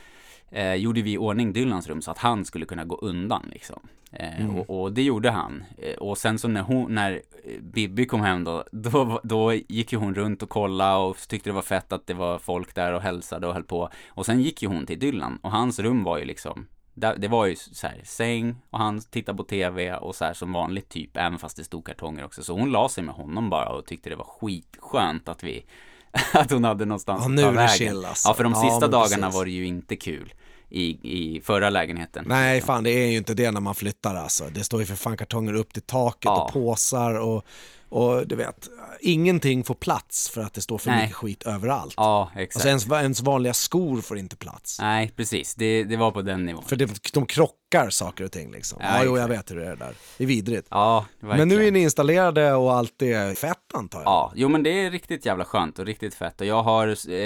eh, 0.50 0.74
gjorde 0.74 1.02
vi 1.02 1.12
i 1.12 1.18
ordning 1.18 1.52
Dylans 1.52 1.86
rum 1.88 2.02
så 2.02 2.10
att 2.10 2.18
han 2.18 2.44
skulle 2.44 2.66
kunna 2.66 2.84
gå 2.84 2.96
undan 2.96 3.48
liksom. 3.52 3.80
Eh, 4.12 4.40
Mm. 4.40 4.56
och, 4.58 4.80
och 4.82 4.92
det 4.92 5.02
gjorde 5.02 5.30
han. 5.30 5.64
Eh, 5.78 5.94
och 5.96 6.18
sen 6.18 6.38
så 6.38 6.48
när 6.48 6.62
hon, 6.62 6.94
när 6.94 7.12
eh, 7.44 7.60
Bibi 7.62 8.06
kom 8.06 8.20
hem 8.20 8.44
då, 8.44 8.64
då, 8.72 9.20
då 9.24 9.52
gick 9.54 9.92
ju 9.92 9.98
hon 9.98 10.14
runt 10.14 10.42
och 10.42 10.48
kollade 10.48 10.96
och 10.96 11.16
tyckte 11.28 11.50
det 11.50 11.54
var 11.54 11.62
fett 11.62 11.92
att 11.92 12.06
det 12.06 12.14
var 12.14 12.38
folk 12.38 12.74
där 12.74 12.92
och 12.92 13.02
hälsade 13.02 13.46
och 13.46 13.54
höll 13.54 13.64
på. 13.64 13.88
Och 14.08 14.26
sen 14.26 14.40
gick 14.40 14.62
ju 14.62 14.68
hon 14.68 14.86
till 14.86 14.98
Dylan 14.98 15.38
och 15.42 15.50
hans 15.50 15.78
rum 15.78 16.04
var 16.04 16.18
ju 16.18 16.24
liksom 16.24 16.66
det 17.16 17.28
var 17.28 17.46
ju 17.46 17.56
så 17.56 17.86
här, 17.86 18.00
säng 18.04 18.56
och 18.70 18.78
han 18.78 19.00
tittade 19.00 19.36
på 19.36 19.44
tv 19.44 19.94
och 19.94 20.14
så 20.14 20.24
här 20.24 20.34
som 20.34 20.52
vanligt 20.52 20.88
typ, 20.88 21.16
även 21.16 21.38
fast 21.38 21.56
det 21.56 21.64
stod 21.64 21.86
kartonger 21.86 22.24
också. 22.24 22.42
Så 22.42 22.52
hon 22.58 22.70
la 22.70 22.88
sig 22.88 23.04
med 23.04 23.14
honom 23.14 23.50
bara 23.50 23.68
och 23.68 23.86
tyckte 23.86 24.10
det 24.10 24.16
var 24.16 24.24
skitskönt 24.40 25.28
att 25.28 25.44
vi, 25.44 25.64
att 26.34 26.50
hon 26.50 26.64
hade 26.64 26.84
någonstans 26.84 27.24
Ja, 27.28 27.34
att 27.34 27.40
ta 27.40 27.50
vägen. 27.50 27.68
chill, 27.68 28.04
alltså. 28.04 28.28
Ja, 28.28 28.34
för 28.34 28.44
de 28.44 28.54
sista 28.54 28.88
dagarna 28.88 29.26
precis. 29.26 29.34
var 29.38 29.44
det 29.44 29.50
ju 29.50 29.66
inte 29.66 29.96
kul 29.96 30.32
i, 30.70 30.82
i 31.36 31.40
förra 31.40 31.70
lägenheten. 31.70 32.24
Nej, 32.28 32.60
fan 32.60 32.84
det 32.84 32.90
är 32.90 33.06
ju 33.10 33.16
inte 33.16 33.34
det 33.34 33.50
när 33.50 33.60
man 33.60 33.74
flyttar 33.74 34.14
alltså. 34.14 34.44
Det 34.54 34.64
står 34.64 34.80
ju 34.80 34.86
för 34.86 34.94
fan 34.96 35.16
kartonger 35.16 35.54
upp 35.54 35.72
till 35.72 35.82
taket 35.82 36.24
Ja. 36.24 36.44
och 36.44 36.52
påsar 36.52 37.14
och, 37.20 37.44
och 37.90 38.26
du 38.28 38.36
vet, 38.36 38.68
ingenting 39.00 39.64
får 39.64 39.74
plats 39.74 40.30
för 40.30 40.40
att 40.40 40.54
det 40.54 40.60
står 40.60 40.78
för 40.78 40.90
Nej. 40.90 41.02
mycket 41.02 41.16
skit 41.16 41.42
överallt. 41.42 41.94
Ja, 41.96 42.30
exakt. 42.36 42.56
Alltså 42.56 42.68
ens, 42.68 43.02
ens 43.04 43.20
vanliga 43.20 43.54
skor 43.54 44.00
får 44.00 44.18
inte 44.18 44.36
plats. 44.36 44.78
Nej, 44.80 45.12
precis. 45.16 45.54
Det, 45.54 45.84
det 45.84 45.96
var 45.96 46.10
på 46.10 46.22
den 46.22 46.44
nivån. 46.46 46.64
För 46.64 46.76
det, 46.76 47.12
de 47.12 47.26
krockar 47.26 47.90
saker 47.90 48.24
och 48.24 48.32
ting 48.32 48.52
liksom. 48.52 48.78
Ja, 48.82 48.88
Ja, 48.96 49.02
jo, 49.04 49.18
jag 49.18 49.28
vet 49.28 49.50
hur 49.50 49.56
det 49.56 49.66
är 49.66 49.76
där. 49.76 49.94
Det 50.18 50.24
är 50.24 50.28
vidrigt. 50.28 50.68
Ja, 50.70 51.06
verkligen. 51.20 51.48
Men 51.48 51.58
nu 51.58 51.66
är 51.66 51.70
ni 51.72 51.80
installerade 51.80 52.52
och 52.54 52.72
allt 52.72 53.02
är 53.02 53.34
fett 53.34 53.56
antar 53.74 53.98
jag. 53.98 54.06
Ja, 54.06 54.32
jo 54.34 54.48
men 54.48 54.62
det 54.62 54.70
är 54.70 54.90
riktigt 54.90 55.26
jävla 55.26 55.44
skönt 55.44 55.78
och 55.78 55.86
riktigt 55.86 56.14
fett 56.14 56.40
och 56.40 56.46
jag 56.46 56.62
har, 56.62 57.10
eh, 57.10 57.16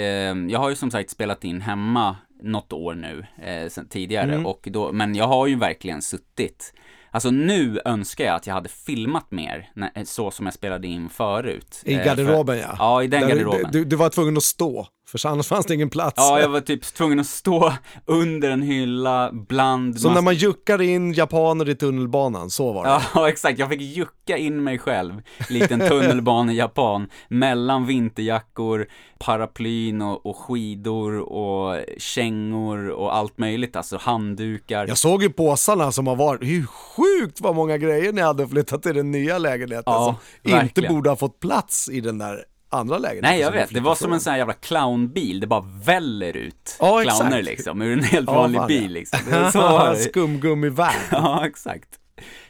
jag 0.49 0.59
har 0.59 0.69
ju 0.69 0.75
som 0.75 0.91
sagt 0.91 1.09
spelat 1.09 1.43
in 1.43 1.61
hemma 1.61 2.15
något 2.43 2.73
år 2.73 2.93
nu, 2.93 3.25
eh, 3.43 3.83
tidigare 3.89 4.31
Mm. 4.33 4.45
och 4.45 4.67
då, 4.71 4.91
men 4.91 5.15
jag 5.15 5.27
har 5.27 5.47
ju 5.47 5.55
verkligen 5.55 6.01
suttit 6.01 6.73
Alltså 7.15 7.31
nu 7.31 7.79
önskar 7.85 8.25
jag 8.25 8.35
att 8.35 8.47
jag 8.47 8.53
hade 8.53 8.69
filmat 8.69 9.31
mer, 9.31 9.69
när, 9.73 10.05
så 10.05 10.31
som 10.31 10.45
jag 10.45 10.53
spelade 10.53 10.87
in 10.87 11.09
förut. 11.09 11.81
I 11.85 11.93
Eh, 11.93 11.99
för- 11.99 12.05
garderoben 12.05 12.57
ja. 12.59 12.75
Ja, 12.79 13.03
i 13.03 13.07
den 13.07 13.21
Där- 13.21 13.27
garderoben. 13.29 13.71
Du, 13.71 13.85
du 13.85 13.95
var 13.95 14.09
tvungen 14.09 14.37
att 14.37 14.43
stå, 14.43 14.87
för 15.07 15.27
annars 15.27 15.47
fanns 15.47 15.65
det 15.65 15.73
ingen 15.73 15.89
plats. 15.89 16.13
Ja, 16.17 16.39
jag 16.39 16.49
var 16.49 16.59
typ 16.61 16.83
tvungen 16.83 17.19
att 17.19 17.27
stå 17.27 17.73
under 18.05 18.49
en 18.49 18.61
hylla 18.61 19.29
bland 19.33 19.99
Som 20.01 20.13
när 20.13 20.21
man 20.21 20.35
juckar 20.35 20.81
in 20.81 21.13
japaner 21.13 21.69
i 21.69 21.75
tunnelbanan, 21.75 22.49
så 22.49 22.73
var 22.73 22.83
det. 22.83 23.01
Ja, 23.15 23.29
exakt. 23.29 23.59
Jag 23.59 23.69
fick 23.69 23.81
jucka 23.81 24.37
in 24.37 24.63
mig 24.63 24.79
själv, 24.79 25.21
likt 25.49 25.71
en 25.71 25.79
tunnelbane-japan, 25.79 27.09
mellan 27.27 27.85
vinterjackor, 27.85 28.87
paraplyn 29.19 30.01
och, 30.01 30.25
och 30.25 30.37
skidor 30.37 31.19
och 31.19 31.85
kängor 31.97 32.89
och 32.89 33.15
allt 33.15 33.37
möjligt, 33.37 33.75
alltså 33.75 33.97
handdukar. 34.01 34.87
Jag 34.87 34.97
såg 34.97 35.23
ju 35.23 35.29
påsarna 35.29 35.91
som 35.91 36.07
har 36.07 36.15
varit, 36.15 36.41
hur 36.43 36.65
sjukt 36.65 37.41
vad 37.41 37.55
många 37.55 37.77
grejer 37.77 38.13
ni 38.13 38.21
hade 38.21 38.47
flyttat 38.47 38.83
till 38.83 38.95
den 38.95 39.11
nya 39.11 39.37
lägenheten 39.37 39.83
Ja, 39.93 40.05
som 40.43 40.49
inte 40.51 40.57
verkligen. 40.63 40.93
borde 40.93 41.09
ha 41.09 41.15
fått 41.15 41.39
plats 41.39 41.89
i 41.89 42.01
den 42.01 42.17
där 42.17 42.45
andra 42.69 42.97
lägenheten. 42.97 43.29
Nej, 43.31 43.39
jag 43.41 43.51
ni 43.51 43.57
vet. 43.57 43.73
Det 43.73 43.79
var 43.79 43.95
som 43.95 44.13
en 44.13 44.19
sån 44.19 44.31
här 44.31 44.37
jävla 44.37 44.53
clownbil. 44.53 45.39
Det 45.39 45.47
bara 45.47 45.65
väller 45.85 46.37
ut 46.37 46.77
Ja, 46.79 47.01
clowner 47.01 47.25
exakt. 47.39 47.45
liksom, 47.45 47.81
ur 47.81 47.93
en 47.93 48.03
helt 48.03 48.27
Ja, 48.29 48.35
vanlig 48.35 48.57
fan, 48.59 48.67
bil 48.67 48.91
liksom. 48.91 49.19
Så. 49.53 49.95
Skumgummivärld. 50.09 50.95
Ja, 51.11 51.47
exakt. 51.47 51.89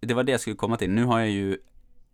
Det 0.01 0.13
var 0.13 0.23
det 0.23 0.31
jag 0.31 0.41
skulle 0.41 0.55
komma 0.55 0.77
till. 0.77 0.89
Nu 0.89 1.03
har 1.05 1.19
jag 1.19 1.29
ju 1.29 1.57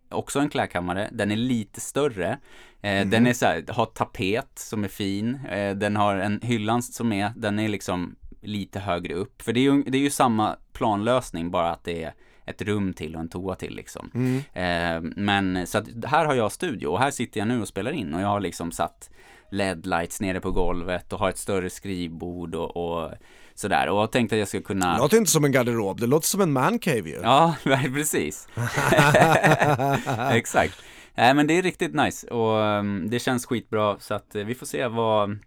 också 0.10 0.40
en 0.40 0.50
klädkammare. 0.50 1.10
Den 1.12 1.32
är 1.32 1.36
lite 1.36 1.82
större. 1.82 2.38
Eh, 2.82 2.92
Mhm. 3.02 3.10
Den 3.10 3.28
är 3.28 3.34
så 3.34 3.46
här, 3.46 3.64
har 3.70 3.86
tapet 3.86 4.52
som 4.56 4.84
är 4.84 4.88
fin. 4.88 5.40
Eh, 5.52 5.76
den 5.76 5.96
har 5.96 6.16
en 6.16 6.40
hyllan 6.44 6.82
som 6.84 7.14
är, 7.14 7.32
den 7.36 7.60
är 7.60 7.68
liksom 7.70 8.16
lite 8.42 8.80
högre 8.80 9.14
upp. 9.14 9.42
För 9.42 9.54
det 9.54 9.60
är 9.60 9.62
ju, 9.62 9.84
det 9.84 9.98
är 9.98 10.02
ju 10.02 10.10
samma 10.10 10.56
planlösning, 10.74 11.52
bara 11.52 11.72
att 11.72 11.84
det 11.84 12.04
är 12.04 12.14
ett 12.52 12.62
rum 12.62 12.94
till 12.94 13.16
och 13.16 13.22
en 13.22 13.30
toa 13.30 13.56
till 13.56 13.76
liksom. 13.76 14.12
Eh, 14.54 15.02
men 15.02 15.68
så 15.68 15.78
att 15.78 15.86
här 16.06 16.26
har 16.26 16.36
jag 16.36 16.52
studio 16.52 16.88
och 16.88 17.00
här 17.00 17.12
sitter 17.12 17.40
jag 17.40 17.48
nu 17.48 17.62
och 17.62 17.68
spelar 17.68 17.92
in 17.92 18.14
och 18.14 18.22
jag 18.22 18.28
har 18.28 18.40
liksom 18.40 18.72
satt 18.72 19.10
LED-lights 19.52 20.22
nere 20.22 20.40
på 20.40 20.52
golvet 20.52 21.14
och 21.14 21.20
har 21.20 21.30
ett 21.30 21.38
större 21.38 21.70
skrivbord 21.70 22.56
och, 22.56 22.78
och 22.78 23.12
sådär. 23.56 23.90
Och 23.90 24.02
jag 24.02 24.12
tänkte 24.12 24.36
att 24.36 24.40
jag 24.40 24.48
skulle 24.48 24.64
kunna... 24.64 24.94
Det 24.94 25.00
låter 25.00 25.18
inte 25.18 25.32
som 25.32 25.46
en 25.46 25.52
garderob, 25.52 26.00
det 26.00 26.08
låter 26.08 26.28
som 26.28 26.42
en 26.42 26.52
mancave 26.52 27.10
ju. 27.10 27.20
Ja, 27.24 27.56
precis. 27.94 28.48
Exakt. 30.32 30.84
Nej 31.16 31.34
men 31.34 31.48
det 31.48 31.58
är 31.58 31.62
riktigt 31.62 31.94
nice 31.94 32.28
och 32.28 32.80
um, 32.80 33.10
det 33.10 33.20
känns 33.20 33.46
skitbra 33.46 34.00
så 34.00 34.14
att 34.14 34.36
uh, 34.36 34.46
vi 34.46 34.56
får 34.56 34.66
se 34.66 34.88
vad 34.88 35.40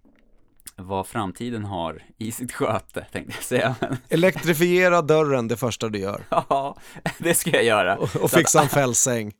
vad 0.76 1.06
framtiden 1.06 1.64
har 1.64 2.02
i 2.18 2.32
sitt 2.32 2.52
sköte, 2.52 3.06
tänkte 3.12 3.34
jag 3.37 3.44
säga. 3.44 3.74
Elektrifiera 4.08 5.02
dörren 5.02 5.48
det 5.48 5.56
första 5.56 5.88
du 5.88 5.98
gör. 5.98 6.24
ja, 6.30 6.76
det 7.18 7.34
ska 7.34 7.50
jag 7.50 7.64
göra. 7.64 7.96
Och, 7.96 8.16
och 8.16 8.30
fixa 8.30 8.62
en 8.62 8.68
fällsäng. 8.68 9.32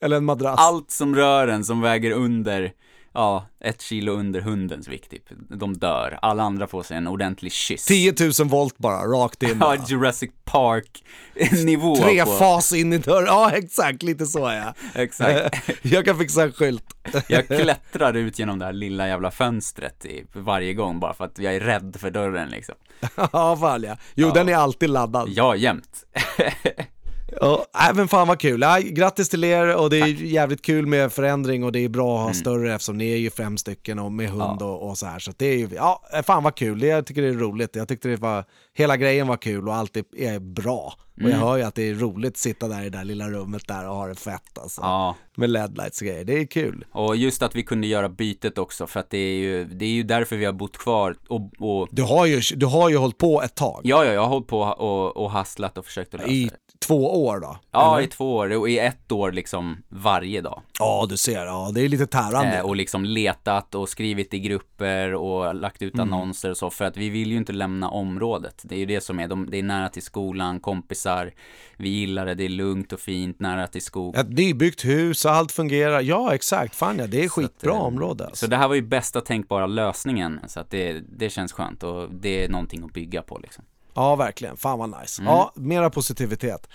Eller 0.00 0.16
en 0.16 0.24
madrass. 0.24 0.60
Allt 0.60 0.90
som 0.90 1.16
rör 1.16 1.48
en 1.48 1.64
som 1.64 1.80
väger 1.80 2.10
under 2.10 2.72
ja, 3.14 3.46
ett 3.60 3.82
kilo 3.82 4.12
under 4.12 4.40
hundens 4.40 4.88
vikt 4.88 5.10
typ. 5.10 5.22
De 5.50 5.74
dör. 5.74 6.18
Alla 6.22 6.42
andra 6.42 6.66
får 6.66 6.82
sig 6.82 6.96
en 6.96 7.06
ordentlig 7.08 7.52
kyss. 7.52 7.84
10 7.84 8.14
000 8.40 8.48
volt 8.48 8.78
bara, 8.78 9.02
rakt 9.02 9.42
in. 9.42 9.58
Ja, 9.60 9.76
Jurassic 9.88 10.30
Park 10.44 11.04
nivå 11.64 11.96
Tre 11.96 12.24
på... 12.24 12.30
fas 12.30 12.72
in 12.72 12.92
i 12.92 12.98
dörren, 12.98 13.26
ja 13.26 13.50
exakt, 13.50 14.02
lite 14.02 14.26
så 14.26 14.38
ja. 14.38 14.74
Exakt. 15.02 15.56
Jag 15.82 16.04
kan 16.04 16.18
fixa 16.18 16.42
en 16.42 16.52
skylt. 16.52 16.84
Jag 17.28 17.46
klättrar 17.46 18.14
ut 18.16 18.38
genom 18.38 18.58
det 18.58 18.64
här 18.64 18.72
lilla 18.72 19.08
jävla 19.08 19.30
fönstret 19.30 20.04
i, 20.04 20.24
varje 20.32 20.74
gång 20.74 21.00
bara 21.00 21.14
för 21.14 21.24
att 21.24 21.38
jag 21.38 21.54
är 21.54 21.60
rädd 21.60 21.96
för 22.00 22.10
dörren 22.10 22.48
liksom. 22.48 22.74
Ja, 23.16 23.56
fan 23.60 23.82
ja. 23.82 23.96
Jo, 24.14 24.26
Ja. 24.28 24.34
den 24.34 24.48
är 24.48 24.54
alltid 24.56 24.90
laddad. 24.90 25.28
Ja, 25.28 25.56
jämt. 25.56 26.04
Ja, 27.40 27.66
äh, 27.88 27.94
men 27.94 28.08
fan 28.08 28.28
vad 28.28 28.40
kul. 28.40 28.60
Ja, 28.60 28.78
grattis 28.82 29.28
till 29.28 29.44
er 29.44 29.76
och 29.76 29.90
det 29.90 29.98
är 29.98 30.06
jävligt 30.06 30.62
kul 30.62 30.86
med 30.86 31.12
förändring 31.12 31.64
och 31.64 31.72
det 31.72 31.84
är 31.84 31.88
bra 31.88 32.18
att 32.18 32.26
ha 32.26 32.34
större 32.34 32.74
eftersom 32.74 32.98
ni 32.98 33.12
är 33.12 33.16
ju 33.16 33.30
fem 33.30 33.56
stycken 33.56 33.98
och 33.98 34.12
med 34.12 34.30
hund 34.30 34.62
och, 34.62 34.88
och 34.88 34.98
så 34.98 35.06
här. 35.06 35.18
Så 35.18 35.32
det 35.36 35.46
är 35.46 35.56
ju, 35.56 35.68
ja, 35.74 36.02
fan 36.26 36.42
vad 36.42 36.54
kul. 36.54 36.78
Det, 36.78 36.86
jag 36.86 37.06
tycker 37.06 37.22
det 37.22 37.28
är 37.28 37.32
roligt. 37.32 37.76
Jag 37.76 37.88
tyckte 37.88 38.08
det 38.08 38.16
var, 38.16 38.44
hela 38.74 38.96
grejen 38.96 39.26
var 39.26 39.36
kul 39.36 39.68
och 39.68 39.74
allt 39.74 39.96
är, 39.96 40.38
bra. 40.38 40.94
Och 41.22 41.30
jag 41.30 41.36
hör 41.36 41.56
ju 41.56 41.62
att 41.62 41.74
det 41.74 41.82
är 41.90 41.94
roligt 41.94 42.30
att 42.32 42.36
sitta 42.36 42.68
där 42.68 42.80
i 42.80 42.90
det 42.90 42.98
där 42.98 43.04
lilla 43.04 43.30
rummet 43.30 43.68
där 43.68 43.88
och 43.88 43.94
ha 43.96 44.06
det 44.06 44.14
fett 44.14 44.58
alltså. 44.58 44.80
Ja, 44.80 45.16
Med 45.36 45.50
LED-lights 45.50 46.00
och 46.00 46.06
grejer. 46.06 46.24
Det 46.24 46.32
är 46.40 46.46
kul. 46.46 46.84
och 46.92 47.16
just 47.16 47.42
att 47.42 47.54
vi 47.54 47.62
kunde 47.62 47.86
göra 47.86 48.08
bytet 48.08 48.58
också 48.58 48.86
för 48.86 49.00
att 49.00 49.10
det 49.10 49.18
är 49.18 49.36
ju, 49.36 49.64
det 49.64 49.84
är 49.84 49.88
ju 49.90 50.02
därför 50.02 50.36
vi 50.36 50.44
har 50.44 50.52
bott 50.52 50.76
kvar 50.78 51.16
och, 51.28 51.40
och 51.58 51.88
Du 51.90 52.02
har 52.02 52.26
ju, 52.26 52.40
du 52.56 52.66
har 52.66 52.88
ju 52.90 52.96
hållit 52.96 53.18
på 53.18 53.42
ett 53.42 53.54
tag. 53.54 53.80
ja, 53.84 54.04
ja, 54.04 54.12
jag 54.12 54.20
har 54.20 54.28
hållit 54.28 54.46
på 54.48 54.60
och, 54.60 55.16
och 55.16 55.30
hasslat 55.30 55.78
och 55.78 55.84
försökt 55.86 56.14
att 56.14 56.20
lösa 56.20 56.32
I 56.32 56.44
det. 56.44 56.78
två 56.86 57.24
år 57.26 57.40
då? 57.40 57.56
Ja, 57.70 57.96
eller? 57.96 58.06
i 58.06 58.10
två 58.10 58.34
år 58.36 58.56
och 58.56 58.70
i 58.70 58.78
ett 58.78 59.12
år 59.12 59.32
liksom 59.32 59.82
varje 59.88 60.40
dag. 60.40 60.62
Ja, 60.78 61.06
du 61.08 61.16
ser. 61.16 61.46
Ja, 61.46 61.70
det 61.74 61.80
är 61.80 61.88
lite 61.88 62.06
tärande. 62.06 62.56
Eh, 62.58 62.64
och 62.66 62.76
liksom 62.76 63.04
letat 63.04 63.74
och 63.74 63.88
skrivit 63.88 64.34
i 64.34 64.38
grupper 64.38 65.14
och 65.14 65.54
lagt 65.54 65.82
ut 65.82 65.94
Mm. 65.94 66.12
annonser 66.12 66.50
och 66.50 66.56
så 66.56 66.70
för 66.70 66.84
att 66.84 66.96
vi 66.96 67.10
vill 67.10 67.30
ju 67.30 67.36
inte 67.36 67.52
lämna 67.52 67.88
området. 67.90 68.63
Det 68.68 68.74
är 68.74 68.78
ju 68.78 68.86
det 68.86 69.00
som 69.00 69.20
är, 69.20 69.28
de, 69.28 69.50
det 69.50 69.58
är 69.58 69.62
nära 69.62 69.88
till 69.88 70.02
skolan, 70.02 70.60
kompisar, 70.60 71.32
vi 71.76 71.88
gillar 71.88 72.26
det, 72.26 72.34
det 72.34 72.44
är 72.44 72.48
lugnt 72.48 72.92
och 72.92 73.00
fint, 73.00 73.40
nära 73.40 73.66
till 73.66 73.82
skog. 73.82 74.16
Ett 74.16 74.28
nybyggt 74.28 74.84
hus 74.84 75.26
allt 75.26 75.52
fungerar. 75.52 76.00
Ja, 76.00 76.34
exakt. 76.34 76.74
Fan 76.74 76.98
ja, 76.98 77.06
det 77.06 77.24
är 77.24 77.28
skitbra 77.28 77.72
eh, 77.72 77.84
område. 77.84 78.24
Alltså. 78.26 78.46
Så 78.46 78.50
det 78.50 78.56
här 78.56 78.68
var 78.68 78.74
ju 78.74 78.82
bästa 78.82 79.20
tänkbara 79.20 79.66
lösningen, 79.66 80.40
så 80.46 80.60
att 80.60 80.70
det, 80.70 81.00
det 81.18 81.30
känns 81.30 81.52
skönt 81.52 81.82
och 81.82 82.14
det 82.14 82.44
är 82.44 82.48
någonting 82.48 82.84
att 82.84 82.92
bygga 82.92 83.22
på 83.22 83.38
liksom. 83.38 83.64
Ja, 83.94 84.16
verkligen. 84.16 84.56
Fan 84.56 84.78
vad 84.78 85.00
nice. 85.00 85.22
Mm. 85.22 85.32
Ja, 85.32 85.52
mera 85.56 85.90
positivitet. 85.90 86.68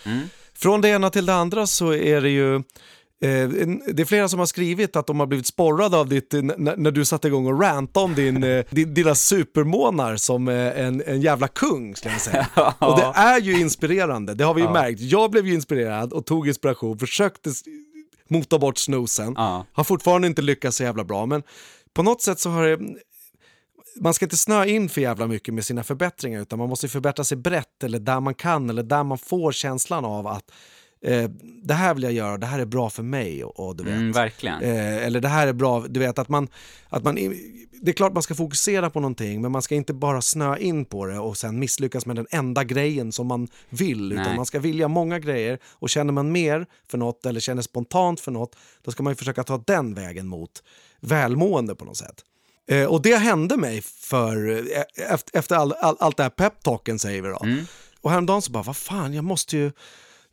Från 0.54 0.82
det 0.82 0.90
ena 0.90 1.10
till 1.10 1.26
det 1.26 1.34
andra 1.34 1.68
så 1.68 1.94
är 1.94 2.22
det 2.22 2.30
ju 2.30 2.64
det 3.20 4.02
är 4.02 4.06
flera 4.06 4.30
som 4.30 4.40
har 4.40 4.46
skrivit 4.46 4.96
att 4.96 5.08
de 5.08 5.20
har 5.20 5.28
blivit 5.28 5.48
sporrade 5.48 5.98
av 5.98 6.10
ditt, 6.10 6.34
när 6.58 6.92
du 6.92 7.06
satte 7.06 7.28
igång 7.28 7.48
och 7.48 7.62
rantade 7.62 8.06
om 8.06 8.16
din, 8.16 8.44
eh, 8.44 8.66
din, 8.70 8.94
dina 8.94 9.16
supermånar 9.16 10.16
som 10.16 10.48
eh, 10.48 10.80
en, 10.80 11.04
en 11.06 11.22
jävla 11.22 11.48
kung, 11.48 11.96
ska 11.96 12.10
jag 12.10 12.22
säga. 12.22 12.48
Och 12.80 12.98
det 12.98 13.12
är 13.16 13.40
ju 13.40 13.60
inspirerande, 13.60 14.34
det 14.34 14.44
har 14.44 14.54
vi 14.54 14.62
ju 14.62 14.70
märkt. 14.70 15.02
Jag 15.02 15.32
blev 15.32 15.48
ju 15.48 15.54
inspirerad 15.54 16.14
och 16.14 16.26
tog 16.26 16.48
inspiration, 16.48 17.00
försökte 17.00 17.52
mota 18.30 18.60
bort 18.60 18.78
snosen. 18.78 19.34
Ja. 19.38 19.66
Har 19.74 19.84
fortfarande 19.84 20.28
inte 20.28 20.42
lyckats 20.42 20.78
så 20.78 20.84
jävla 20.84 21.04
bra, 21.04 21.26
men 21.26 21.44
på 21.94 22.04
något 22.04 22.22
sätt 22.22 22.40
så 22.40 22.50
har 22.50 22.68
det 22.68 22.80
man 24.02 24.14
ska 24.14 24.26
inte 24.26 24.38
snöa 24.38 24.66
in 24.66 24.90
för 24.90 25.02
jävla 25.02 25.28
mycket 25.28 25.54
med 25.54 25.66
sina 25.66 25.84
förbättringar 25.84 26.42
utan 26.42 26.60
man 26.60 26.70
måste 26.70 26.88
förbättra 26.88 27.24
sig 27.24 27.38
brett 27.38 27.84
eller 27.84 28.00
där 28.00 28.20
man 28.20 28.36
kan 28.36 28.70
eller 28.70 28.84
där 28.84 29.04
man 29.04 29.18
får 29.18 29.52
känslan 29.52 30.06
av 30.06 30.28
att 30.28 30.52
eh, 31.06 31.30
det 31.64 31.74
här 31.74 31.94
vill 31.94 32.04
jag 32.04 32.14
göra, 32.14 32.38
det 32.38 32.46
här 32.46 32.60
är 32.60 32.66
bra 32.66 32.90
för 32.90 33.04
mig 33.04 33.44
och, 33.44 33.68
och 33.68 33.76
du 33.76 33.84
vet. 33.84 33.94
Mm, 33.94 34.12
verkligen. 34.12 34.62
Eh, 34.62 35.06
eller 35.06 35.22
det 35.22 35.28
här 35.28 35.48
är 35.48 35.54
bra, 35.54 35.86
du 35.90 36.00
vet 36.00 36.20
att 36.20 36.30
man, 36.30 36.48
att 36.90 37.04
man, 37.04 37.16
det 37.82 37.92
är 37.92 37.94
klart 37.94 38.14
man 38.14 38.24
ska 38.24 38.36
fokusera 38.36 38.90
på 38.90 39.00
någonting 39.00 39.42
men 39.42 39.52
man 39.52 39.62
ska 39.62 39.76
inte 39.76 39.94
bara 39.94 40.22
snöa 40.22 40.58
in 40.58 40.86
på 40.86 41.06
det 41.06 41.20
och 41.20 41.38
sen 41.38 41.60
misslyckas 41.60 42.06
med 42.06 42.16
den 42.16 42.28
enda 42.32 42.64
grejen 42.64 43.12
som 43.12 43.28
man 43.28 43.48
vill 43.70 44.12
utan 44.12 44.24
Nej. 44.24 44.36
man 44.36 44.46
ska 44.46 44.60
vilja 44.60 44.88
många 44.88 45.20
grejer 45.20 45.60
och 45.66 45.90
känner 45.90 46.14
man 46.14 46.32
mer 46.32 46.66
för 46.88 46.98
något 46.98 47.26
eller 47.26 47.40
känner 47.40 47.62
spontant 47.62 48.20
för 48.20 48.32
något 48.32 48.56
då 48.82 48.92
ska 48.92 49.04
man 49.04 49.12
ju 49.12 49.16
försöka 49.16 49.44
ta 49.44 49.64
den 49.68 49.94
vägen 49.94 50.28
mot 50.28 50.64
välmående 51.00 51.76
på 51.76 51.86
något 51.86 51.98
sätt. 51.98 52.24
Eh, 52.70 52.86
och 52.86 53.02
det 53.02 53.16
hände 53.16 53.58
mig 53.58 53.82
för, 53.82 54.50
eh, 54.50 55.14
efter, 55.14 55.40
efter 55.40 55.56
all, 55.56 55.74
all, 55.74 55.96
allt 56.00 56.18
det 56.18 56.24
här 56.24 56.30
peptalken 56.30 57.00
säger 57.00 57.22
vi 57.22 57.30
då. 57.30 57.40
Och 58.02 58.12
häromdagen 58.12 58.42
så 58.42 58.52
bara, 58.52 58.64
vad 58.64 58.78
fan, 58.78 59.14
jag 59.14 59.24
måste 59.24 59.58
ju 59.58 59.72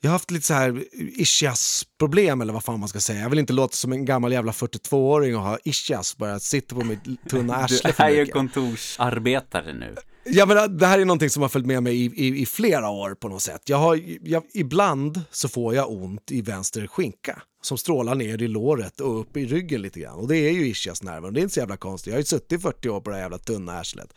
jag 0.06 0.10
har 0.10 0.14
haft 0.14 0.30
lite 0.30 0.46
så 0.46 0.54
här 0.54 0.84
ischias-problem 0.94 2.40
eller 2.40 2.52
vad 2.52 2.64
fan 2.64 2.80
man 2.80 2.88
ska 2.88 3.00
säga. 3.00 3.20
Jag 3.20 3.30
vill 3.30 3.38
inte 3.38 3.52
låta 3.52 3.72
som 3.72 3.92
en 3.92 4.04
gammal 4.04 4.32
jävla 4.32 4.52
42-åring 4.52 5.36
och 5.36 5.42
ha 5.42 5.58
ischias, 5.64 6.16
bara 6.16 6.38
sitta 6.38 6.74
på 6.74 6.84
mitt 6.84 7.28
tunna 7.30 7.56
Du 7.68 7.74
arsle 7.74 7.90
är 7.90 7.92
för 7.92 8.08
ju 8.08 8.26
kontorsarbetare 8.26 9.72
nu. 9.72 9.94
Ja, 10.24 10.46
men 10.46 10.78
det 10.78 10.86
här 10.86 10.98
är 10.98 11.04
någonting 11.04 11.30
som 11.30 11.42
har 11.42 11.48
följt 11.48 11.66
med 11.66 11.82
mig 11.82 11.96
i, 11.96 12.04
i, 12.04 12.42
i 12.42 12.46
flera 12.46 12.88
år 12.88 13.14
på 13.14 13.28
något 13.28 13.42
sätt. 13.42 13.62
Jag 13.64 13.76
har, 13.76 14.00
jag, 14.22 14.42
ibland 14.54 15.20
så 15.30 15.48
får 15.48 15.74
jag 15.74 15.90
ont 15.90 16.30
i 16.30 16.42
vänster 16.42 16.86
skinka 16.86 17.42
som 17.62 17.78
strålar 17.78 18.14
ner 18.14 18.42
i 18.42 18.48
låret 18.48 19.00
och 19.00 19.20
upp 19.20 19.36
i 19.36 19.46
ryggen 19.46 19.82
lite 19.82 20.00
grann. 20.00 20.18
Och 20.18 20.28
det 20.28 20.36
är 20.36 20.52
ju 20.52 20.66
ischiasnerven. 20.66 21.34
Det 21.34 21.40
är 21.40 21.42
inte 21.42 21.54
så 21.54 21.60
jävla 21.60 21.76
konstigt. 21.76 22.06
Jag 22.06 22.14
har 22.14 22.20
ju 22.20 22.24
suttit 22.24 22.52
i 22.52 22.58
40 22.58 22.88
år 22.88 23.00
på 23.00 23.10
det 23.10 23.16
här 23.16 23.22
jävla 23.22 23.38
tunna 23.38 23.78
arslet. 23.78 24.14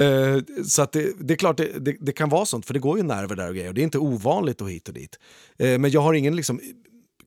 Eh, 0.00 0.38
så 0.66 0.82
att 0.82 0.92
det, 0.92 1.12
det 1.18 1.34
är 1.34 1.38
klart 1.38 1.56
det, 1.56 1.78
det, 1.78 1.96
det 2.00 2.12
kan 2.12 2.28
vara 2.28 2.46
sånt, 2.46 2.66
för 2.66 2.74
det 2.74 2.80
går 2.80 2.96
ju 2.96 3.02
nerver 3.02 3.36
där 3.36 3.48
och 3.48 3.54
grejer. 3.54 3.68
Och 3.68 3.74
det 3.74 3.80
är 3.80 3.84
inte 3.84 3.98
ovanligt 3.98 4.60
och 4.60 4.70
hit 4.70 4.88
och 4.88 4.94
dit. 4.94 5.18
Eh, 5.58 5.78
men 5.78 5.90
jag 5.90 6.00
har 6.00 6.14
ingen 6.14 6.36
liksom 6.36 6.60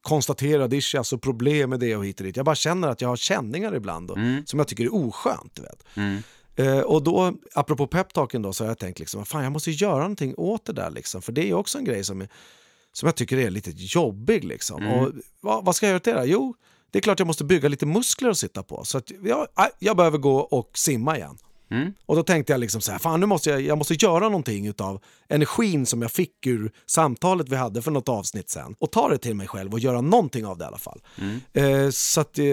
konstaterad 0.01 0.73
ischias 0.73 1.13
och 1.13 1.21
problem 1.21 1.69
med 1.69 1.79
det 1.79 1.95
och 1.95 2.05
hit 2.05 2.19
och 2.19 2.25
dit. 2.25 2.37
Jag 2.37 2.45
bara 2.45 2.55
känner 2.55 2.87
att 2.87 3.01
jag 3.01 3.09
har 3.09 3.15
känningar 3.15 3.75
ibland 3.75 4.11
och, 4.11 4.17
som 4.45 4.59
jag 4.59 4.67
tycker 4.67 4.83
är 4.83 4.93
oskönt. 4.95 5.59
Vet. 5.59 5.83
Eh, 6.55 6.79
och 6.79 7.03
då, 7.03 7.33
apropå 7.53 7.87
peptalken 7.87 8.41
då, 8.41 8.53
så 8.53 8.63
har 8.63 8.69
jag 8.69 8.79
tänkt 8.79 8.99
liksom, 8.99 9.25
fan 9.25 9.43
jag 9.43 9.51
måste 9.51 9.71
göra 9.71 9.97
någonting 9.97 10.33
åt 10.37 10.65
det 10.65 10.73
där 10.73 10.89
liksom. 10.89 11.21
För 11.21 11.31
det 11.31 11.49
är 11.49 11.53
också 11.53 11.77
en 11.77 11.85
grej 11.85 12.03
som, 12.03 12.27
som 12.93 13.07
jag 13.07 13.15
tycker 13.15 13.37
är 13.37 13.49
lite 13.49 13.71
jobbig 13.75 14.43
liksom. 14.43 14.87
Och 14.87 15.11
vad, 15.41 15.65
vad 15.65 15.75
ska 15.75 15.85
jag 15.85 15.89
göra 15.89 15.97
åt 15.97 16.03
det 16.03 16.13
då? 16.13 16.25
Jo, 16.25 16.55
det 16.91 16.99
är 16.99 17.01
klart 17.01 17.19
jag 17.19 17.27
måste 17.27 17.43
bygga 17.43 17.69
lite 17.69 17.85
muskler 17.85 18.29
att 18.29 18.37
sitta 18.37 18.63
på. 18.63 18.83
Så 18.85 18.97
att 18.97 19.11
jag, 19.23 19.47
jag 19.79 19.97
behöver 19.97 20.17
gå 20.17 20.37
och 20.37 20.77
simma 20.77 21.17
igen. 21.17 21.37
Och 22.05 22.15
då 22.15 22.23
tänkte 22.23 22.53
jag 22.53 22.59
liksom 22.59 22.81
så 22.81 22.91
här, 22.91 22.99
fan 22.99 23.19
nu 23.19 23.25
måste 23.25 23.49
jag, 23.49 23.61
jag 23.61 23.77
måste 23.77 23.93
göra 23.93 24.23
någonting 24.29 24.67
utav 24.67 25.01
energin 25.29 25.85
som 25.85 26.01
jag 26.01 26.11
fick 26.11 26.47
ur 26.47 26.71
samtalet 26.85 27.49
vi 27.49 27.55
hade 27.55 27.81
för 27.81 27.91
något 27.91 28.09
avsnitt 28.09 28.49
sen. 28.49 28.75
Och 28.79 28.91
ta 28.91 29.09
det 29.09 29.17
till 29.17 29.35
mig 29.35 29.47
själv 29.47 29.73
och 29.73 29.79
göra 29.79 30.01
någonting 30.01 30.45
av 30.45 30.57
det 30.57 30.63
i 30.63 30.67
alla 30.67 30.77
fall. 30.77 31.01
Eh, 31.53 31.89
så 31.89 32.21
att 32.21 32.39
eh, 32.39 32.45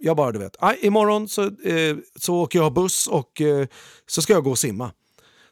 jag 0.00 0.16
bara, 0.16 0.32
du 0.32 0.38
vet, 0.38 0.56
aj, 0.58 0.78
imorgon 0.82 1.28
så, 1.28 1.42
eh, 1.42 1.96
så 2.16 2.34
åker 2.36 2.58
jag 2.58 2.72
buss 2.72 3.06
och 3.06 3.40
eh, 3.40 3.66
så 4.06 4.22
ska 4.22 4.32
jag 4.32 4.44
gå 4.44 4.50
och 4.50 4.58
simma. 4.58 4.90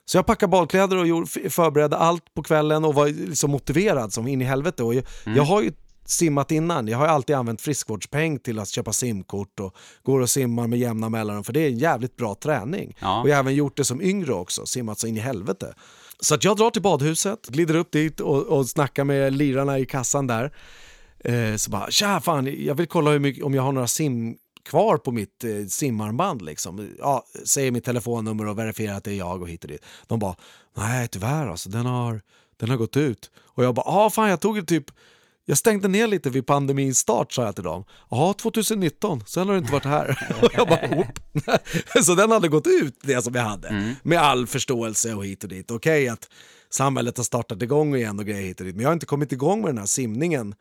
Så 0.05 0.19
jag 0.19 0.27
packade 0.27 0.51
badkläder 0.51 0.97
och 0.97 1.07
gjorde, 1.07 1.51
förberedde 1.51 1.97
allt 1.97 2.35
på 2.35 2.43
kvällen 2.43 2.85
och 2.85 2.95
var 2.95 3.07
liksom 3.09 3.51
motiverad 3.51 4.13
som 4.13 4.29
in 4.29 4.43
i 4.43 4.45
helvete. 4.45 4.83
Och 4.83 4.95
jag, 4.95 5.05
jag 5.25 5.43
har 5.43 5.63
ju 5.63 5.73
simmat 6.11 6.51
innan. 6.51 6.89
Jag 6.89 6.99
har 6.99 7.07
alltid 7.07 7.37
använt 7.37 7.61
friskvårdspeng 7.61 8.39
till 8.39 8.59
att 8.59 8.69
köpa 8.69 8.93
simkort 8.93 9.61
och 9.61 9.77
går 10.03 10.21
och 10.21 10.31
simmar 10.31 10.67
med 10.67 10.79
jämna 10.79 11.09
mellanrum 11.09 11.45
för 11.45 11.53
det 11.53 11.61
är 11.61 11.69
en 11.69 11.79
jävligt 11.79 12.17
bra 12.17 12.35
träning. 12.35 12.97
Ja. 13.01 13.23
Och 13.23 13.29
jag 13.29 13.35
har 13.35 13.41
även 13.41 13.55
gjort 13.55 13.77
det 13.77 13.85
som 13.85 14.03
yngre 14.03 14.33
också, 14.33 14.67
simmat 14.67 14.99
så 14.99 15.07
in 15.07 15.17
i 15.17 15.21
helvete. 15.21 15.75
Så 16.21 16.35
att 16.35 16.45
jag 16.45 16.57
drar 16.57 16.71
till 16.71 16.83
badhuset, 16.83 17.47
glider 17.47 17.75
upp 17.75 17.93
dit 17.93 18.21
och, 18.21 18.47
och 18.47 18.69
snackar 18.69 19.05
med 19.05 19.33
lirarna 19.33 19.79
i 19.79 19.87
kassan 19.87 20.27
där. 20.27 20.53
Eh, 21.25 21.57
så 21.57 21.71
bara, 21.71 21.91
tja 21.91 22.21
fan, 22.21 22.65
jag 22.65 22.75
vill 22.75 22.87
kolla 22.87 23.11
hur 23.11 23.19
mycket, 23.19 23.45
om 23.45 23.55
jag 23.55 23.63
har 23.63 23.73
några 23.73 23.89
sim 23.89 24.37
kvar 24.65 24.97
på 24.97 25.13
mitt 25.13 25.45
eh, 25.45 25.67
simarmband 25.69 26.43
liksom. 26.43 26.89
Ja, 26.99 27.25
säger 27.45 27.71
mitt 27.71 27.85
telefonnummer 27.85 28.47
och 28.47 28.59
verifierar 28.59 28.97
att 28.97 29.05
det 29.05 29.13
är 29.13 29.19
jag 29.19 29.43
och 29.43 29.49
hit 29.49 29.65
och 29.65 29.71
dit. 29.71 29.85
De 30.07 30.19
bara, 30.19 30.35
nej 30.77 31.09
tyvärr 31.09 31.47
alltså, 31.47 31.69
den 31.69 31.87
har, 31.87 32.21
den 32.57 32.71
har 32.71 32.77
gått 32.77 32.97
ut. 32.97 33.31
Och 33.37 33.65
jag 33.65 33.75
bara, 33.75 33.87
ah 33.87 34.11
fan 34.11 34.31
jag 34.31 34.41
tog 34.41 34.57
det 34.57 34.63
typ 34.63 34.91
Jag 35.51 35.59
stängde 35.59 35.89
ner 35.89 36.07
lite 36.07 36.31
vid 36.31 36.47
pandemins 36.47 36.99
start 36.99 37.33
sa 37.33 37.45
jag 37.45 37.55
till 37.55 37.65
dem. 37.65 37.85
Jaha, 38.11 38.35
2019, 38.35 39.23
sen 39.27 39.47
har 39.47 39.55
du 39.55 39.59
inte 39.59 39.73
varit 39.73 39.85
här. 39.85 40.29
och 40.43 40.51
jag 40.57 40.69
bara, 40.69 40.99
Oop. 40.99 41.19
Så 42.05 42.15
den 42.15 42.31
hade 42.31 42.49
gått 42.49 42.67
ut, 42.67 42.99
det 43.03 43.23
som 43.23 43.35
jag 43.35 43.43
hade. 43.43 43.69
Mm. 43.69 43.95
Med 44.03 44.19
all 44.19 44.47
förståelse 44.47 45.15
och 45.15 45.25
hit 45.25 45.43
och 45.43 45.51
dit. 45.51 45.71
Okej 45.71 46.09
att 46.09 46.29
samhället 46.71 47.17
har 47.17 47.25
startat 47.25 47.63
igång 47.63 47.97
igen 47.97 48.19
och 48.19 48.27
grejer 48.27 48.43
hit 48.43 48.61
och 48.61 48.67
dit. 48.67 48.75
Men 48.75 48.83
jag 48.83 48.89
har 48.89 48.93
inte 48.93 49.07
kommit 49.07 49.33
igång 49.33 49.61
med 49.61 49.69
den 49.69 49.79
här 49.79 49.87
simningen 49.87 50.55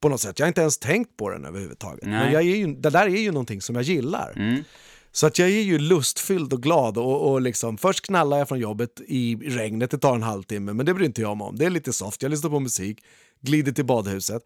på 0.00 0.08
något 0.08 0.20
sätt. 0.20 0.38
Jag 0.38 0.46
har 0.46 0.48
inte 0.48 0.60
ens 0.60 0.78
tänkt 0.78 1.16
på 1.16 1.30
den 1.30 1.44
överhuvudtaget. 1.44 2.04
Nej. 2.04 2.24
Men 2.24 2.32
jag 2.32 2.42
är 2.42 2.56
ju, 2.56 2.74
det 2.74 2.90
där 2.90 3.06
är 3.06 3.20
ju 3.20 3.32
någonting 3.32 3.60
som 3.60 3.74
jag 3.74 3.84
gillar. 3.84 4.32
Mm. 4.36 4.64
Så 5.12 5.26
att 5.26 5.38
jag 5.38 5.48
är 5.48 5.62
ju 5.62 5.78
lustfylld 5.78 6.52
och 6.52 6.62
glad 6.62 6.98
och, 6.98 7.30
och 7.30 7.40
liksom, 7.40 7.78
först 7.78 8.06
knallar 8.06 8.38
jag 8.38 8.48
från 8.48 8.58
jobbet 8.58 9.00
i 9.06 9.36
regnet, 9.36 9.90
det 9.90 9.98
tar 9.98 10.14
en 10.14 10.22
halvtimme, 10.22 10.72
men 10.72 10.86
det 10.86 10.94
bryr 10.94 11.06
inte 11.06 11.20
jag 11.20 11.36
mig 11.36 11.44
om. 11.44 11.56
Det 11.56 11.64
är 11.64 11.70
lite 11.70 11.92
soft, 11.92 12.22
jag 12.22 12.30
lyssnar 12.30 12.50
på 12.50 12.60
musik, 12.60 13.04
glider 13.40 13.72
till 13.72 13.84
badhuset, 13.84 14.42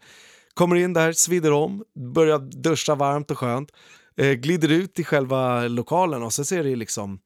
kommer 0.53 0.75
in 0.75 0.93
där, 0.93 1.11
svider 1.11 1.51
om, 1.51 1.83
börjar 2.13 2.39
duscha 2.39 2.95
varmt 2.95 3.31
och 3.31 3.37
skönt, 3.37 3.71
eh, 4.17 4.31
glider 4.31 4.71
ut 4.71 4.99
i 4.99 5.03
själva 5.03 5.67
lokalen 5.67 6.23
och 6.23 6.33
så 6.33 6.45
ser 6.45 6.63
det 6.63 6.75
liksom, 6.75 7.19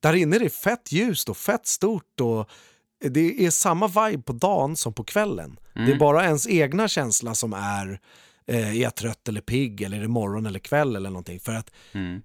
där 0.00 0.14
inne 0.14 0.36
är 0.36 0.40
det 0.40 0.50
fett 0.50 0.92
ljust 0.92 1.28
och 1.28 1.36
fett 1.36 1.66
stort 1.66 2.20
och 2.20 2.50
det 3.10 3.46
är 3.46 3.50
samma 3.50 3.86
vibe 3.86 4.22
på 4.22 4.32
dagen 4.32 4.76
som 4.76 4.92
på 4.92 5.04
kvällen. 5.04 5.56
Det 5.74 5.80
är 5.92 5.98
bara 5.98 6.24
ens 6.24 6.48
egna 6.48 6.88
känsla 6.88 7.34
som 7.34 7.52
är 7.52 8.00
eh, 8.46 8.68
är 8.68 8.72
jag 8.72 8.94
trött 8.94 9.28
eller 9.28 9.40
pigg 9.40 9.82
eller 9.82 9.96
är 9.96 10.02
det 10.02 10.08
morgon 10.08 10.46
eller 10.46 10.58
kväll 10.58 10.96
eller 10.96 11.10
någonting. 11.10 11.40
För 11.40 11.52
att 11.54 11.70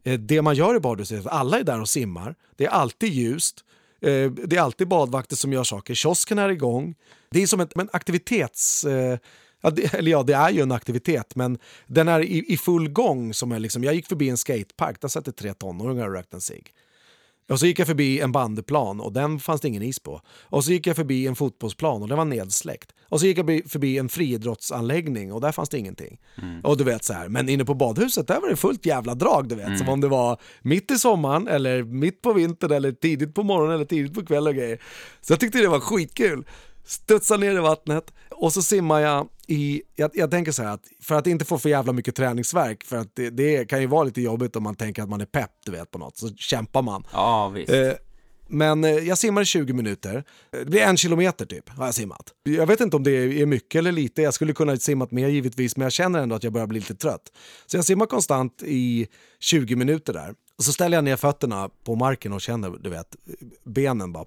eh, 0.03 0.19
det 0.19 0.41
man 0.41 0.55
gör 0.55 0.75
i 0.75 0.79
badhuset 0.79 1.15
är 1.25 1.27
att 1.29 1.33
alla 1.33 1.59
är 1.59 1.63
där 1.63 1.81
och 1.81 1.89
simmar. 1.89 2.35
Det 2.57 2.65
är 2.65 2.69
alltid 2.69 3.13
ljust. 3.13 3.65
Eh, 4.01 4.31
det 4.31 4.55
är 4.55 4.61
alltid 4.61 4.87
badvakter 4.87 5.35
som 5.35 5.53
gör 5.53 5.63
saker. 5.63 5.93
Kiosken 5.93 6.39
är 6.39 6.49
igång. 6.49 6.95
Det 7.31 7.43
är 7.43 7.47
som 7.47 7.59
en, 7.59 7.67
en 7.75 7.89
aktivitets... 7.93 8.83
Eh, 8.83 9.17
ja, 9.61 9.69
det, 9.69 9.93
eller 9.93 10.11
ja, 10.11 10.23
det 10.23 10.33
är 10.33 10.49
ju 10.49 10.61
en 10.61 10.71
aktivitet, 10.71 11.35
men 11.35 11.57
den 11.87 12.07
är 12.07 12.19
i, 12.19 12.53
i 12.53 12.57
full 12.57 12.89
gång. 12.89 13.33
Som 13.33 13.51
är 13.51 13.59
liksom, 13.59 13.83
jag 13.83 13.93
gick 13.95 14.07
förbi 14.07 14.29
en 14.29 14.37
skatepark, 14.37 15.01
där 15.01 15.07
satt 15.07 15.25
det 15.25 15.31
tre 15.31 15.53
tonåringar 15.53 16.07
och 16.07 16.13
rökte 16.13 16.37
en 16.37 16.41
cigg. 16.41 16.73
Och 17.49 17.59
så 17.59 17.65
gick 17.65 17.79
jag 17.79 17.87
förbi 17.87 18.19
en 18.19 18.31
bandyplan 18.31 18.99
och 18.99 19.13
den 19.13 19.39
fanns 19.39 19.61
det 19.61 19.67
ingen 19.67 19.83
is 19.83 19.99
på. 19.99 20.21
Och 20.43 20.63
så 20.63 20.71
gick 20.71 20.87
jag 20.87 20.95
förbi 20.95 21.27
en 21.27 21.35
fotbollsplan 21.35 22.01
och 22.01 22.07
den 22.07 22.17
var 22.17 22.25
nedsläckt. 22.25 22.91
Och 23.09 23.19
så 23.19 23.25
gick 23.25 23.37
jag 23.37 23.45
förbi- 23.49 23.99
en 23.99 24.09
friidrottsanläggning 24.09 25.33
och 25.33 25.41
där 25.41 25.51
fanns 25.51 25.69
det 25.69 25.77
ingenting. 25.77 26.19
Och 26.63 26.77
du 26.77 26.83
vet 26.83 27.03
så 27.03 27.13
här, 27.13 27.29
men 27.29 27.49
inne 27.49 27.65
på 27.65 27.73
badhuset 27.73 28.27
där 28.27 28.41
var 28.41 28.49
det 28.49 28.55
fullt 28.55 28.85
jävla 28.85 29.15
drag 29.15 29.47
du 29.49 29.55
vet. 29.55 29.77
Som 29.77 29.89
om 29.89 30.01
det 30.01 30.07
var 30.07 30.39
mitt 30.61 30.91
i 30.91 30.97
sommaren 30.99 31.47
eller 31.47 31.83
mitt 31.83 32.21
på 32.21 32.33
vintern 32.33 32.71
eller 32.71 32.91
tidigt 32.91 33.35
på 33.35 33.43
morgonen 33.43 33.75
eller 33.75 33.85
tidigt 33.85 34.13
på 34.13 34.25
kvällen 34.25 34.47
och 34.47 34.55
grejer. 34.55 34.81
Så 35.21 35.33
jag 35.33 35.39
tyckte 35.39 35.57
det 35.61 35.67
var 35.67 35.79
skitkul. 35.79 36.45
Studsa 36.85 37.37
ner 37.37 37.51
i 37.55 37.59
vattnet 37.59 38.13
och 38.39 38.53
så 38.53 38.61
simmar 38.61 38.99
jag 38.99 39.27
i, 39.47 39.81
jag, 39.95 40.11
jag 40.13 40.31
tänker 40.31 40.51
så 40.51 40.63
här 40.63 40.73
att 40.73 40.83
för 41.01 41.15
att 41.15 41.27
inte 41.27 41.45
få 41.45 41.57
för 41.57 41.69
jävla 41.69 41.93
mycket 41.93 42.15
träningsverk 42.15 42.83
för 42.83 42.97
att 42.97 43.15
det, 43.15 43.29
det 43.29 43.69
kan 43.69 43.81
ju 43.81 43.87
vara 43.87 44.03
lite 44.03 44.21
jobbigt 44.21 44.55
om 44.55 44.63
man 44.63 44.75
tänker 44.75 45.03
att 45.03 45.09
man 45.09 45.21
är 45.21 45.25
pepp 45.25 45.51
du 45.65 45.71
vet 45.71 45.91
på 45.91 45.97
något, 45.97 46.17
så 46.17 46.29
kämpar 46.29 46.81
man. 46.81 47.03
Ja, 47.11 47.49
visst. 47.49 47.69
Eh, 47.71 47.91
men 48.47 48.83
eh, 48.83 48.91
jag 48.91 49.17
simmar 49.17 49.41
i 49.41 49.45
20 49.45 49.73
minuter. 49.73 50.23
Det 50.51 50.65
blir 50.65 50.81
en 50.81 50.97
kilometer 50.97 51.45
typ 51.45 51.69
har 51.69 51.85
jag 51.85 51.95
simmat. 51.95 52.33
Jag 52.43 52.67
vet 52.67 52.81
inte 52.81 52.95
om 52.95 53.03
det 53.03 53.11
är 53.11 53.45
mycket 53.45 53.79
eller 53.79 53.91
lite. 53.91 54.21
Jag 54.21 54.33
skulle 54.33 54.53
kunna 54.53 54.77
simmat 54.77 55.11
mer 55.11 55.27
givetvis, 55.27 55.77
men 55.77 55.83
jag 55.83 55.91
känner 55.91 56.19
ändå 56.19 56.35
att 56.35 56.43
jag 56.43 56.53
börjar 56.53 56.67
bli 56.67 56.79
lite 56.79 56.95
trött. 56.95 57.31
Så 57.65 57.77
jag 57.77 57.85
simmar 57.85 58.05
konstant 58.05 58.63
i 58.65 59.07
20 59.39 59.75
minuter 59.75 60.13
där. 60.13 60.33
Och 60.59 60.65
så 60.65 60.73
ställer 60.73 60.97
jag 60.97 61.03
ner 61.03 61.15
fötterna 61.15 61.69
på 61.83 61.95
marken 61.95 62.33
och 62.33 62.41
känner, 62.41 62.69
du 62.69 62.89
vet, 62.89 63.15
benen 63.63 64.13
bara... 64.13 64.25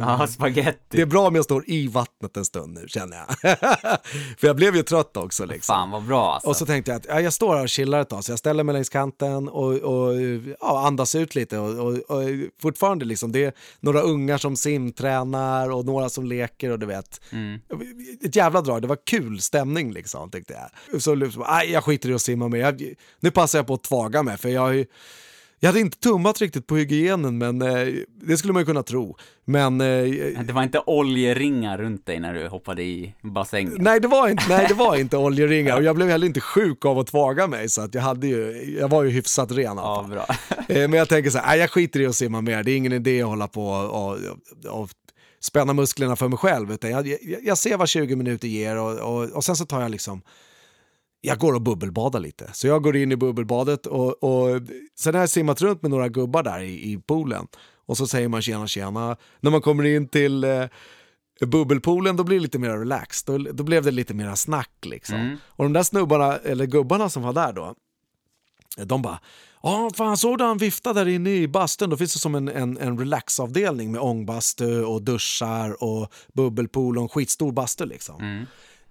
Ja, 0.00 0.26
spaghetti. 0.30 0.78
Det 0.88 1.02
är 1.02 1.06
bra 1.06 1.28
om 1.28 1.34
jag 1.34 1.44
står 1.44 1.64
i 1.66 1.88
vattnet 1.88 2.36
en 2.36 2.44
stund 2.44 2.74
nu 2.74 2.88
känner 2.88 3.16
jag. 3.16 3.58
För 4.38 4.46
jag 4.46 4.56
blev 4.56 4.76
ju 4.76 4.82
trött 4.82 5.16
också 5.16 5.44
liksom. 5.44 5.74
Fan 5.74 5.90
vad 5.90 6.02
bra 6.02 6.32
alltså. 6.32 6.48
Och 6.48 6.56
så 6.56 6.66
tänkte 6.66 6.90
jag 6.90 6.96
att 6.96 7.06
ja, 7.08 7.20
jag 7.20 7.32
står 7.32 7.56
här 7.56 7.62
och 7.62 7.68
chillar 7.68 8.00
ett 8.00 8.08
tag, 8.08 8.24
så 8.24 8.32
jag 8.32 8.38
ställer 8.38 8.64
mig 8.64 8.72
längs 8.72 8.88
kanten 8.88 9.48
och, 9.48 9.72
och 9.72 10.14
ja, 10.60 10.86
andas 10.86 11.14
ut 11.14 11.34
lite. 11.34 11.58
Och, 11.58 11.86
och, 11.86 11.94
och 11.94 12.22
fortfarande 12.62 13.04
liksom, 13.04 13.32
det 13.32 13.44
är 13.44 13.52
några 13.80 14.00
ungar 14.00 14.38
som 14.38 14.56
simtränar 14.56 15.70
och 15.70 15.84
några 15.84 16.08
som 16.08 16.26
leker 16.26 16.70
och 16.70 16.78
du 16.78 16.86
vet. 16.86 17.20
Ett 18.22 18.36
jävla 18.36 18.60
drag, 18.60 18.82
det 18.82 18.88
var 18.88 18.98
kul 19.06 19.40
stämning 19.40 19.92
liksom 19.92 20.30
tyckte 20.30 20.68
jag. 20.90 21.02
Så 21.02 21.14
liksom, 21.14 21.44
jag 21.68 21.84
skiter 21.84 22.10
i 22.10 22.14
att 22.14 22.22
simma 22.22 22.48
mer, 22.48 22.96
nu 23.20 23.30
passar 23.30 23.58
jag 23.58 23.66
på 23.66 23.74
att 23.74 23.82
tvaga 23.82 24.22
mig 24.22 24.36
för 24.36 24.48
jag 24.48 24.60
har 24.60 24.72
ju 24.72 24.86
jag 25.60 25.68
hade 25.68 25.80
inte 25.80 25.98
tummat 25.98 26.40
riktigt 26.40 26.66
på 26.66 26.76
hygienen, 26.76 27.38
men 27.38 27.62
eh, 27.62 27.88
det 28.22 28.36
skulle 28.36 28.52
man 28.52 28.62
ju 28.62 28.66
kunna 28.66 28.82
tro. 28.82 29.16
Men 29.44 29.80
eh, 29.80 29.86
Det 30.44 30.52
var 30.52 30.62
inte 30.62 30.82
oljeringar 30.86 31.78
runt 31.78 32.06
dig 32.06 32.20
när 32.20 32.34
du 32.34 32.48
hoppade 32.48 32.82
i 32.82 33.14
bassängen? 33.22 33.76
Nej 33.78 34.00
det, 34.00 34.08
var 34.08 34.28
inte, 34.28 34.42
nej, 34.48 34.64
det 34.68 34.74
var 34.74 34.96
inte 34.96 35.16
oljeringar 35.16 35.76
och 35.76 35.82
jag 35.82 35.96
blev 35.96 36.08
heller 36.08 36.26
inte 36.26 36.40
sjuk 36.40 36.84
av 36.84 36.98
att 36.98 37.06
tvaga 37.06 37.46
mig 37.46 37.68
så 37.68 37.82
att 37.82 37.94
jag, 37.94 38.02
hade 38.02 38.26
ju, 38.26 38.74
jag 38.80 38.88
var 38.88 39.02
ju 39.04 39.10
hyfsat 39.10 39.52
ren 39.52 39.76
Ja, 39.76 40.06
bra. 40.10 40.26
Eh, 40.68 40.88
Men 40.88 40.92
jag 40.92 41.08
tänker 41.08 41.30
så 41.30 41.38
här, 41.38 41.56
jag 41.56 41.70
skiter 41.70 42.00
i 42.00 42.06
att 42.06 42.16
simma 42.16 42.40
mer, 42.40 42.62
det 42.62 42.70
är 42.70 42.76
ingen 42.76 42.92
idé 42.92 43.22
att 43.22 43.28
hålla 43.28 43.48
på 43.48 43.66
och, 43.66 44.10
och, 44.10 44.80
och 44.80 44.90
spänna 45.40 45.72
musklerna 45.72 46.16
för 46.16 46.28
mig 46.28 46.38
själv. 46.38 46.72
Utan 46.72 46.90
jag, 46.90 47.06
jag, 47.06 47.18
jag 47.42 47.58
ser 47.58 47.76
vad 47.76 47.88
20 47.88 48.16
minuter 48.16 48.48
ger 48.48 48.76
och, 48.76 48.98
och, 48.98 49.30
och 49.30 49.44
sen 49.44 49.56
så 49.56 49.64
tar 49.66 49.82
jag 49.82 49.90
liksom 49.90 50.22
jag 51.20 51.38
går 51.38 51.54
och 51.54 51.62
bubbelbadar 51.62 52.20
lite. 52.20 52.50
Så 52.52 52.66
jag 52.66 52.82
går 52.82 52.96
in 52.96 53.12
i 53.12 53.16
bubbelbadet 53.16 53.86
och, 53.86 54.24
och 54.24 54.62
sen 54.98 55.14
har 55.14 55.20
jag 55.20 55.30
simmat 55.30 55.62
runt 55.62 55.82
med 55.82 55.90
några 55.90 56.08
gubbar 56.08 56.42
där 56.42 56.60
i, 56.60 56.92
i 56.92 56.98
poolen. 56.98 57.46
Och 57.86 57.96
så 57.96 58.06
säger 58.06 58.28
man 58.28 58.42
tjena 58.42 58.66
tjena. 58.66 59.16
När 59.40 59.50
man 59.50 59.60
kommer 59.60 59.84
in 59.84 60.08
till 60.08 60.44
eh, 60.44 60.64
bubbelpoolen 61.46 62.16
då 62.16 62.24
blir 62.24 62.36
det 62.36 62.42
lite 62.42 62.58
mer 62.58 62.78
relaxed. 62.78 63.34
Då, 63.34 63.52
då 63.52 63.64
blev 63.64 63.84
det 63.84 63.90
lite 63.90 64.14
mer 64.14 64.34
snack 64.34 64.70
liksom. 64.82 65.38
Och 65.46 65.64
de 65.64 65.72
där 65.72 65.82
snubbarna, 65.82 66.36
eller 66.36 66.66
gubbarna 66.66 67.08
som 67.08 67.22
var 67.22 67.32
där 67.32 67.52
då, 67.52 67.74
de 68.84 69.02
bara 69.02 69.18
Ja, 69.62 69.90
fan 69.94 70.16
såg 70.16 70.38
du 70.38 70.44
han 70.44 70.58
vifta 70.58 70.92
där 70.92 71.08
inne 71.08 71.30
i 71.30 71.48
bastun? 71.48 71.90
Då 71.90 71.96
finns 71.96 72.12
det 72.12 72.18
som 72.18 72.34
en, 72.34 72.48
en, 72.48 72.78
en 72.78 72.98
relaxavdelning 72.98 73.92
med 73.92 74.00
ångbastu 74.00 74.84
och 74.84 75.02
duschar 75.02 75.82
och 75.82 76.12
bubbelpool 76.32 76.96
och 76.98 77.02
en 77.02 77.08
skitstor 77.08 77.52
bastu 77.52 77.86
liksom. 77.86 78.46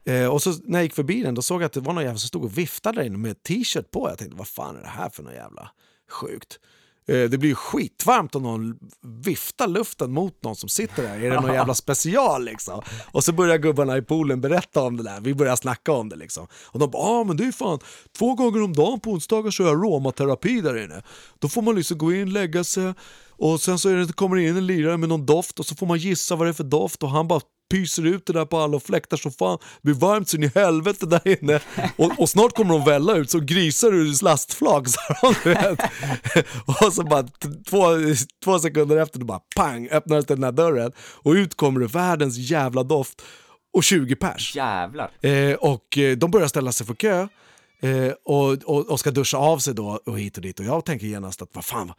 Eh, 0.06 0.28
och 0.28 0.42
så 0.42 0.54
när 0.64 0.80
jag 0.80 0.84
gick 0.84 0.96
förbi 0.96 1.22
den 1.22 1.36
då 1.36 1.42
såg 1.42 1.62
jag 1.62 1.66
att 1.66 1.74
det 1.74 1.80
var 1.80 1.94
någon 1.94 2.04
jävel 2.04 2.20
som 2.20 2.28
stod 2.28 2.44
och 2.44 2.58
viftade 2.58 3.00
där 3.00 3.06
inne 3.06 3.18
med 3.18 3.44
t-shirt 3.44 3.92
på. 3.92 4.10
Jag 4.10 4.18
tänkte, 4.18 4.38
vad 4.38 4.48
fan 4.48 4.78
är 4.78 4.82
det 4.82 4.88
här 4.88 5.10
för 5.10 5.24
något 5.24 5.34
jävla 5.34 5.72
sjukt? 6.12 6.60
Eh, 7.08 7.30
det 7.30 7.38
blir 7.38 7.50
ju 7.50 7.56
skitvarmt 7.56 8.36
om 8.36 8.44
någon 8.44 8.78
viftar 9.02 9.68
luften 9.68 10.12
mot 10.12 10.44
någon 10.44 10.56
som 10.56 10.70
sitter 10.70 11.04
där. 11.04 11.16
Är 11.16 11.30
det 11.30 11.42
någon 11.42 11.54
jävla 11.54 11.74
special 11.84 12.46
liksom? 12.46 12.82
Och 13.12 13.24
så 13.24 13.32
börjar 13.32 13.58
gubbarna 13.58 13.98
i 13.98 14.02
poolen 14.02 14.42
berätta 14.42 14.82
om 14.82 14.98
det 14.98 15.04
där. 15.04 15.22
Vi 15.22 15.34
börjar 15.34 15.56
snacka 15.56 15.92
om 15.92 16.10
det 16.10 16.16
liksom. 16.16 16.48
Och 16.66 16.80
de 16.80 16.92
bara, 16.92 17.04
ja 17.04 17.10
ah, 17.10 17.24
men 17.24 17.38
det 17.38 17.46
är 17.46 17.52
fan 17.52 17.80
två 18.18 18.36
gånger 18.36 18.64
om 18.64 18.74
dagen 18.74 19.00
på 19.00 19.12
onsdagar 19.12 19.52
så 19.52 19.64
jag 19.64 19.70
aromaterapi 19.70 20.62
där 20.62 20.84
inne. 20.84 21.02
Då 21.40 21.50
får 21.50 21.62
man 21.62 21.76
liksom 21.76 21.98
gå 21.98 22.14
in, 22.14 22.34
lägga 22.34 22.64
sig 22.64 22.94
och 23.38 23.62
sen 23.62 23.80
så 23.80 23.90
är 23.90 23.96
det, 23.96 24.14
kommer 24.14 24.36
det 24.36 24.44
in 24.44 24.58
en 24.58 24.68
lirare 24.68 24.98
med 24.98 25.10
någon 25.10 25.26
doft 25.26 25.60
och 25.60 25.66
så 25.66 25.76
får 25.76 25.86
man 25.86 25.98
gissa 25.98 26.36
vad 26.36 26.48
det 26.48 26.52
är 26.52 26.54
för 26.54 26.64
doft 26.64 27.04
och 27.04 27.10
han 27.10 27.28
bara 27.28 27.42
pyser 27.72 28.06
ut 28.06 28.26
det 28.26 28.34
där 28.34 28.46
på 28.46 28.58
alla 28.58 28.76
och 28.76 28.84
fläktar 28.84 29.18
så 29.18 29.32
fan. 29.32 29.58
Det 29.82 29.92
blir 29.92 29.96
varmt 29.96 30.30
så 30.30 30.38
in 30.38 30.44
i 30.44 30.52
helvete 30.56 31.06
där 31.06 31.28
inne. 31.28 31.60
Och, 31.96 32.20
och 32.20 32.30
snart 32.30 32.56
kommer 32.56 32.74
de 32.74 32.86
välla 32.86 33.16
ut 33.16 33.30
så 33.30 33.40
grisar 33.40 33.94
ur 33.94 34.24
lastflak. 34.24 34.88
Så 34.88 35.00
de. 35.44 35.78
Och 36.66 36.94
så 36.94 37.04
bara 37.04 37.24
två, 37.70 37.86
två 38.44 38.60
sekunder 38.60 38.98
efter 38.98 39.20
då 39.20 39.26
bara 39.26 39.42
pang 39.56 39.88
öppnades 39.92 40.26
den 40.26 40.44
här 40.44 40.52
dörren 40.52 40.92
och 41.00 41.32
ut 41.32 41.58
kommer 41.58 41.80
det 41.80 41.88
världens 41.88 42.38
jävla 42.38 42.84
doft 42.84 43.22
och 43.74 43.84
20 43.84 44.16
pers. 44.16 44.56
Jävlar. 44.56 45.12
Eh, 45.22 45.54
och 45.54 45.98
eh, 45.98 46.18
de 46.18 46.32
börjar 46.32 46.48
ställa 46.48 46.72
sig 46.72 46.88
för 46.88 46.94
kö 46.94 47.28
eh, 47.82 48.14
och, 48.26 48.52
och, 48.52 48.90
och 48.90 49.00
ska 49.00 49.12
duscha 49.12 49.38
av 49.38 49.58
sig 49.58 49.74
då 49.74 50.00
och 50.06 50.20
hit 50.20 50.38
och 50.38 50.44
dit. 50.44 50.60
Och 50.60 50.66
jag 50.66 50.86
tänker 50.86 51.08
genast 51.08 51.42
att 51.42 51.50
vad 51.54 51.66
fan, 51.66 51.94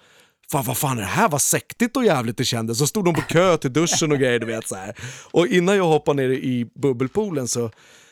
fan, 0.53 0.65
vad 0.65 0.77
fan 0.77 0.97
är 0.99 1.03
det 1.03 1.07
här? 1.09 1.29
Vad 1.29 1.43
sektigt 1.43 1.97
och 1.97 2.05
jävligt 2.05 2.37
det 2.37 2.45
kändes. 2.45 2.79
Så 2.79 2.87
stod 2.87 3.05
de 3.05 3.15
på 3.15 3.21
kö 3.21 3.57
till 3.57 3.73
duschen 3.73 4.13
och 4.13 4.19
grejer, 4.19 4.39
du 4.39 4.47
vet 4.47 4.69
så 4.69 4.75
här. 4.75 4.97
Och 5.31 5.47
innan 5.47 5.77
jag 5.77 5.85
hoppade 5.87 6.23
ner 6.23 6.29
i 6.31 6.71
bubbelpoolen 6.75 7.49
så 7.49 7.71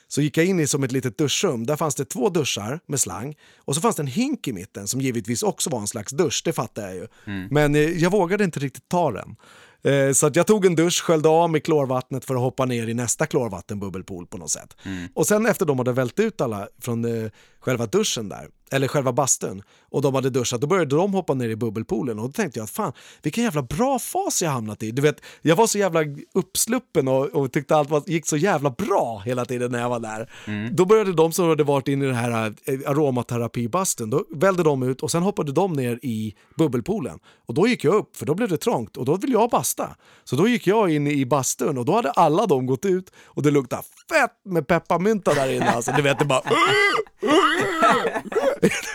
så 0.08 0.20
gick 0.22 0.36
jag 0.36 0.46
in 0.46 0.60
i 0.60 0.66
som 0.66 0.84
ett 0.84 0.92
litet 0.92 1.18
duschrum. 1.18 1.66
Där 1.66 1.76
fanns 1.76 1.94
det 1.94 2.04
två 2.04 2.28
duschar 2.28 2.80
med 2.86 3.00
slang 3.00 3.34
och 3.58 3.74
så 3.74 3.80
fanns 3.80 3.96
det 3.96 4.02
en 4.02 4.06
hink 4.06 4.48
i 4.48 4.52
mitten 4.52 4.88
som 4.88 5.00
givetvis 5.00 5.42
också 5.42 5.70
var 5.70 5.80
en 5.80 5.86
slags 5.86 6.12
dusch, 6.12 6.42
det 6.44 6.52
fattar 6.52 6.82
jag 6.82 6.94
ju. 6.94 7.06
Men 7.50 7.74
eh, 7.74 7.80
jag 7.80 8.10
vågade 8.10 8.44
inte 8.44 8.60
riktigt 8.60 8.88
ta 8.88 9.10
den. 9.12 9.36
Eh, 9.84 10.12
Så 10.12 10.26
att 10.26 10.36
jag 10.36 10.46
tog 10.46 10.66
en 10.66 10.74
dusch, 10.74 11.02
sköljde 11.02 11.28
av 11.28 11.50
med 11.50 11.64
klorvattnet 11.64 12.24
för 12.24 12.34
att 12.34 12.40
hoppa 12.40 12.64
ner 12.64 12.88
i 12.88 12.94
nästa 12.94 13.26
klorvattenbubbelpool 13.26 14.26
på 14.26 14.38
något 14.38 14.50
sätt. 14.50 14.76
Och 15.14 15.26
sen 15.26 15.46
efter 15.46 15.66
de 15.66 15.78
hade 15.78 15.92
vält 15.92 16.20
ut 16.20 16.40
alla 16.40 16.68
från 16.80 17.04
eh, 17.24 17.30
själva 17.64 17.86
duschen 17.86 18.28
där, 18.28 18.48
eller 18.70 18.88
själva 18.88 19.12
bastun, 19.12 19.62
och 19.90 20.02
de 20.02 20.14
hade 20.14 20.30
duschat, 20.30 20.60
då 20.60 20.66
började 20.66 20.96
de 20.96 21.12
hoppa 21.12 21.34
ner 21.34 21.48
i 21.48 21.56
bubbelpoolen 21.56 22.18
och 22.18 22.26
då 22.28 22.32
tänkte 22.32 22.58
jag 22.58 22.64
att 22.64 22.70
fan, 22.70 22.92
vilken 23.22 23.44
jävla 23.44 23.62
bra 23.62 23.98
fas 23.98 24.42
jag 24.42 24.50
hamnat 24.50 24.82
i. 24.82 24.90
Du 24.90 25.02
vet, 25.02 25.20
jag 25.42 25.56
var 25.56 25.66
så 25.66 25.78
jävla 25.78 26.00
uppsluppen 26.34 27.08
och, 27.08 27.26
och 27.26 27.52
tyckte 27.52 27.76
allt 27.76 27.90
var, 27.90 28.02
gick 28.06 28.26
så 28.26 28.36
jävla 28.36 28.70
bra 28.70 29.22
hela 29.26 29.44
tiden 29.44 29.72
när 29.72 29.80
jag 29.80 29.88
var 29.88 30.00
där. 30.00 30.30
Mm. 30.46 30.76
Då 30.76 30.84
började 30.84 31.12
de 31.12 31.32
som 31.32 31.48
hade 31.48 31.64
varit 31.64 31.88
inne 31.88 32.04
i 32.04 32.06
den 32.06 32.16
här 32.16 32.54
eh, 32.64 32.90
aromaterapibastun, 32.90 34.10
då 34.10 34.24
välde 34.34 34.62
de 34.62 34.82
ut 34.82 35.02
och 35.02 35.10
sen 35.10 35.22
hoppade 35.22 35.52
de 35.52 35.72
ner 35.72 35.98
i 36.02 36.34
bubbelpoolen. 36.56 37.18
Och 37.46 37.54
då 37.54 37.68
gick 37.68 37.84
jag 37.84 37.94
upp, 37.94 38.16
för 38.16 38.26
då 38.26 38.34
blev 38.34 38.48
det 38.48 38.56
trångt 38.56 38.96
och 38.96 39.04
då 39.04 39.16
ville 39.16 39.32
jag 39.32 39.50
basta. 39.50 39.96
Så 40.24 40.36
då 40.36 40.48
gick 40.48 40.66
jag 40.66 40.90
in 40.90 41.06
i 41.06 41.26
bastun 41.26 41.78
och 41.78 41.84
då 41.84 41.92
hade 41.92 42.10
alla 42.10 42.46
de 42.46 42.66
gått 42.66 42.84
ut 42.84 43.10
och 43.24 43.42
det 43.42 43.50
luktade 43.50 43.82
fett 43.82 44.30
med 44.44 44.66
pepparmynta 44.66 45.34
där 45.34 45.52
inne. 45.52 45.70
Alltså, 45.70 45.92
du 45.96 46.02
vet, 46.02 46.18
det 46.18 46.24
bara... 46.24 46.42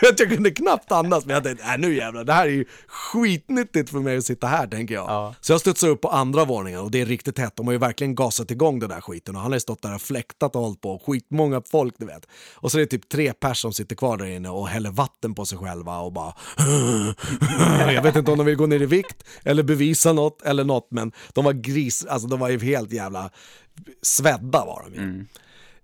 jag 0.00 0.16
kunde 0.16 0.50
knappt 0.50 0.92
andas, 0.92 1.26
men 1.26 1.34
jag 1.34 1.44
tänkte, 1.44 1.64
äh, 1.64 1.78
nu 1.78 1.94
jävlar, 1.94 2.24
det 2.24 2.32
här 2.32 2.46
är 2.46 2.50
ju 2.50 2.64
skitnyttigt 2.86 3.90
för 3.90 3.98
mig 3.98 4.16
att 4.16 4.24
sitta 4.24 4.46
här, 4.46 4.66
tänker 4.66 4.94
jag. 4.94 5.08
Ja. 5.08 5.34
Så 5.40 5.52
jag 5.52 5.60
studsar 5.60 5.88
upp 5.88 6.00
på 6.00 6.08
andra 6.08 6.44
våningen 6.44 6.80
och 6.80 6.90
det 6.90 7.00
är 7.00 7.06
riktigt 7.06 7.38
hett. 7.38 7.56
De 7.56 7.66
har 7.66 7.72
ju 7.72 7.78
verkligen 7.78 8.14
gasat 8.14 8.50
igång 8.50 8.78
den 8.78 8.88
där 8.88 9.00
skiten 9.00 9.36
och 9.36 9.42
han 9.42 9.50
har 9.50 9.56
ju 9.56 9.60
stått 9.60 9.82
där 9.82 9.94
och 9.94 10.02
fläktat 10.02 10.56
och 10.56 10.62
hållit 10.62 10.80
på. 10.80 11.02
Skitmånga 11.06 11.62
folk, 11.70 11.94
du 11.98 12.06
vet. 12.06 12.26
Och 12.54 12.72
så 12.72 12.78
är 12.78 12.80
det 12.80 12.86
typ 12.86 13.08
tre 13.08 13.32
pers 13.32 13.58
som 13.58 13.72
sitter 13.72 13.96
kvar 13.96 14.16
där 14.16 14.26
inne 14.26 14.48
och 14.48 14.68
häller 14.68 14.90
vatten 14.90 15.34
på 15.34 15.44
sig 15.44 15.58
själva 15.58 15.98
och 15.98 16.12
bara... 16.12 16.34
jag 17.92 18.02
vet 18.02 18.16
inte 18.16 18.30
om 18.30 18.38
de 18.38 18.46
vill 18.46 18.56
gå 18.56 18.66
ner 18.66 18.82
i 18.82 18.86
vikt 18.86 19.24
eller 19.44 19.62
bevisa 19.62 20.12
något 20.12 20.42
eller 20.42 20.64
något, 20.64 20.88
men 20.90 21.12
de 21.34 21.44
var 21.44 21.52
gris, 21.52 22.04
alltså 22.04 22.28
de 22.28 22.40
var 22.40 22.48
ju 22.48 22.58
helt 22.58 22.92
jävla 22.92 23.30
svedda 24.02 24.64
var 24.64 24.82
de 24.84 24.94
ju. 24.94 25.00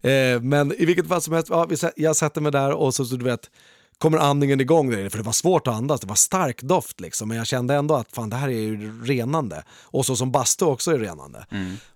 Eh, 0.02 0.40
men 0.42 0.72
i 0.72 0.84
vilket 0.84 1.08
fall 1.08 1.22
som 1.22 1.34
helst, 1.34 1.48
ja, 1.50 1.68
jag 1.96 2.16
sätter 2.16 2.40
mig 2.40 2.52
där 2.52 2.72
och 2.72 2.94
så, 2.94 3.04
så 3.04 3.16
du 3.16 3.24
vet, 3.24 3.50
kommer 3.98 4.18
andningen 4.18 4.60
igång 4.60 4.90
där 4.90 5.08
för 5.08 5.18
det 5.18 5.24
var 5.24 5.32
svårt 5.32 5.66
att 5.66 5.74
andas, 5.74 6.00
det 6.00 6.06
var 6.06 6.14
stark 6.14 6.62
doft 6.62 7.00
liksom, 7.00 7.28
men 7.28 7.36
jag 7.36 7.46
kände 7.46 7.74
ändå 7.74 7.94
att 7.94 8.12
fan 8.12 8.30
det 8.30 8.36
här 8.36 8.48
är 8.48 8.52
ju 8.52 9.02
renande. 9.04 9.64
Och 9.82 10.06
så 10.06 10.16
som 10.16 10.32
bastu 10.32 10.64
också 10.64 10.90
är 10.90 10.98
renande. 10.98 11.46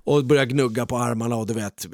Och 0.05 0.25
började 0.25 0.47
gnugga 0.47 0.87
på 0.87 0.99
armarna 0.99 1.37
och 1.37 1.47
du 1.47 1.55
vet, 1.55 1.87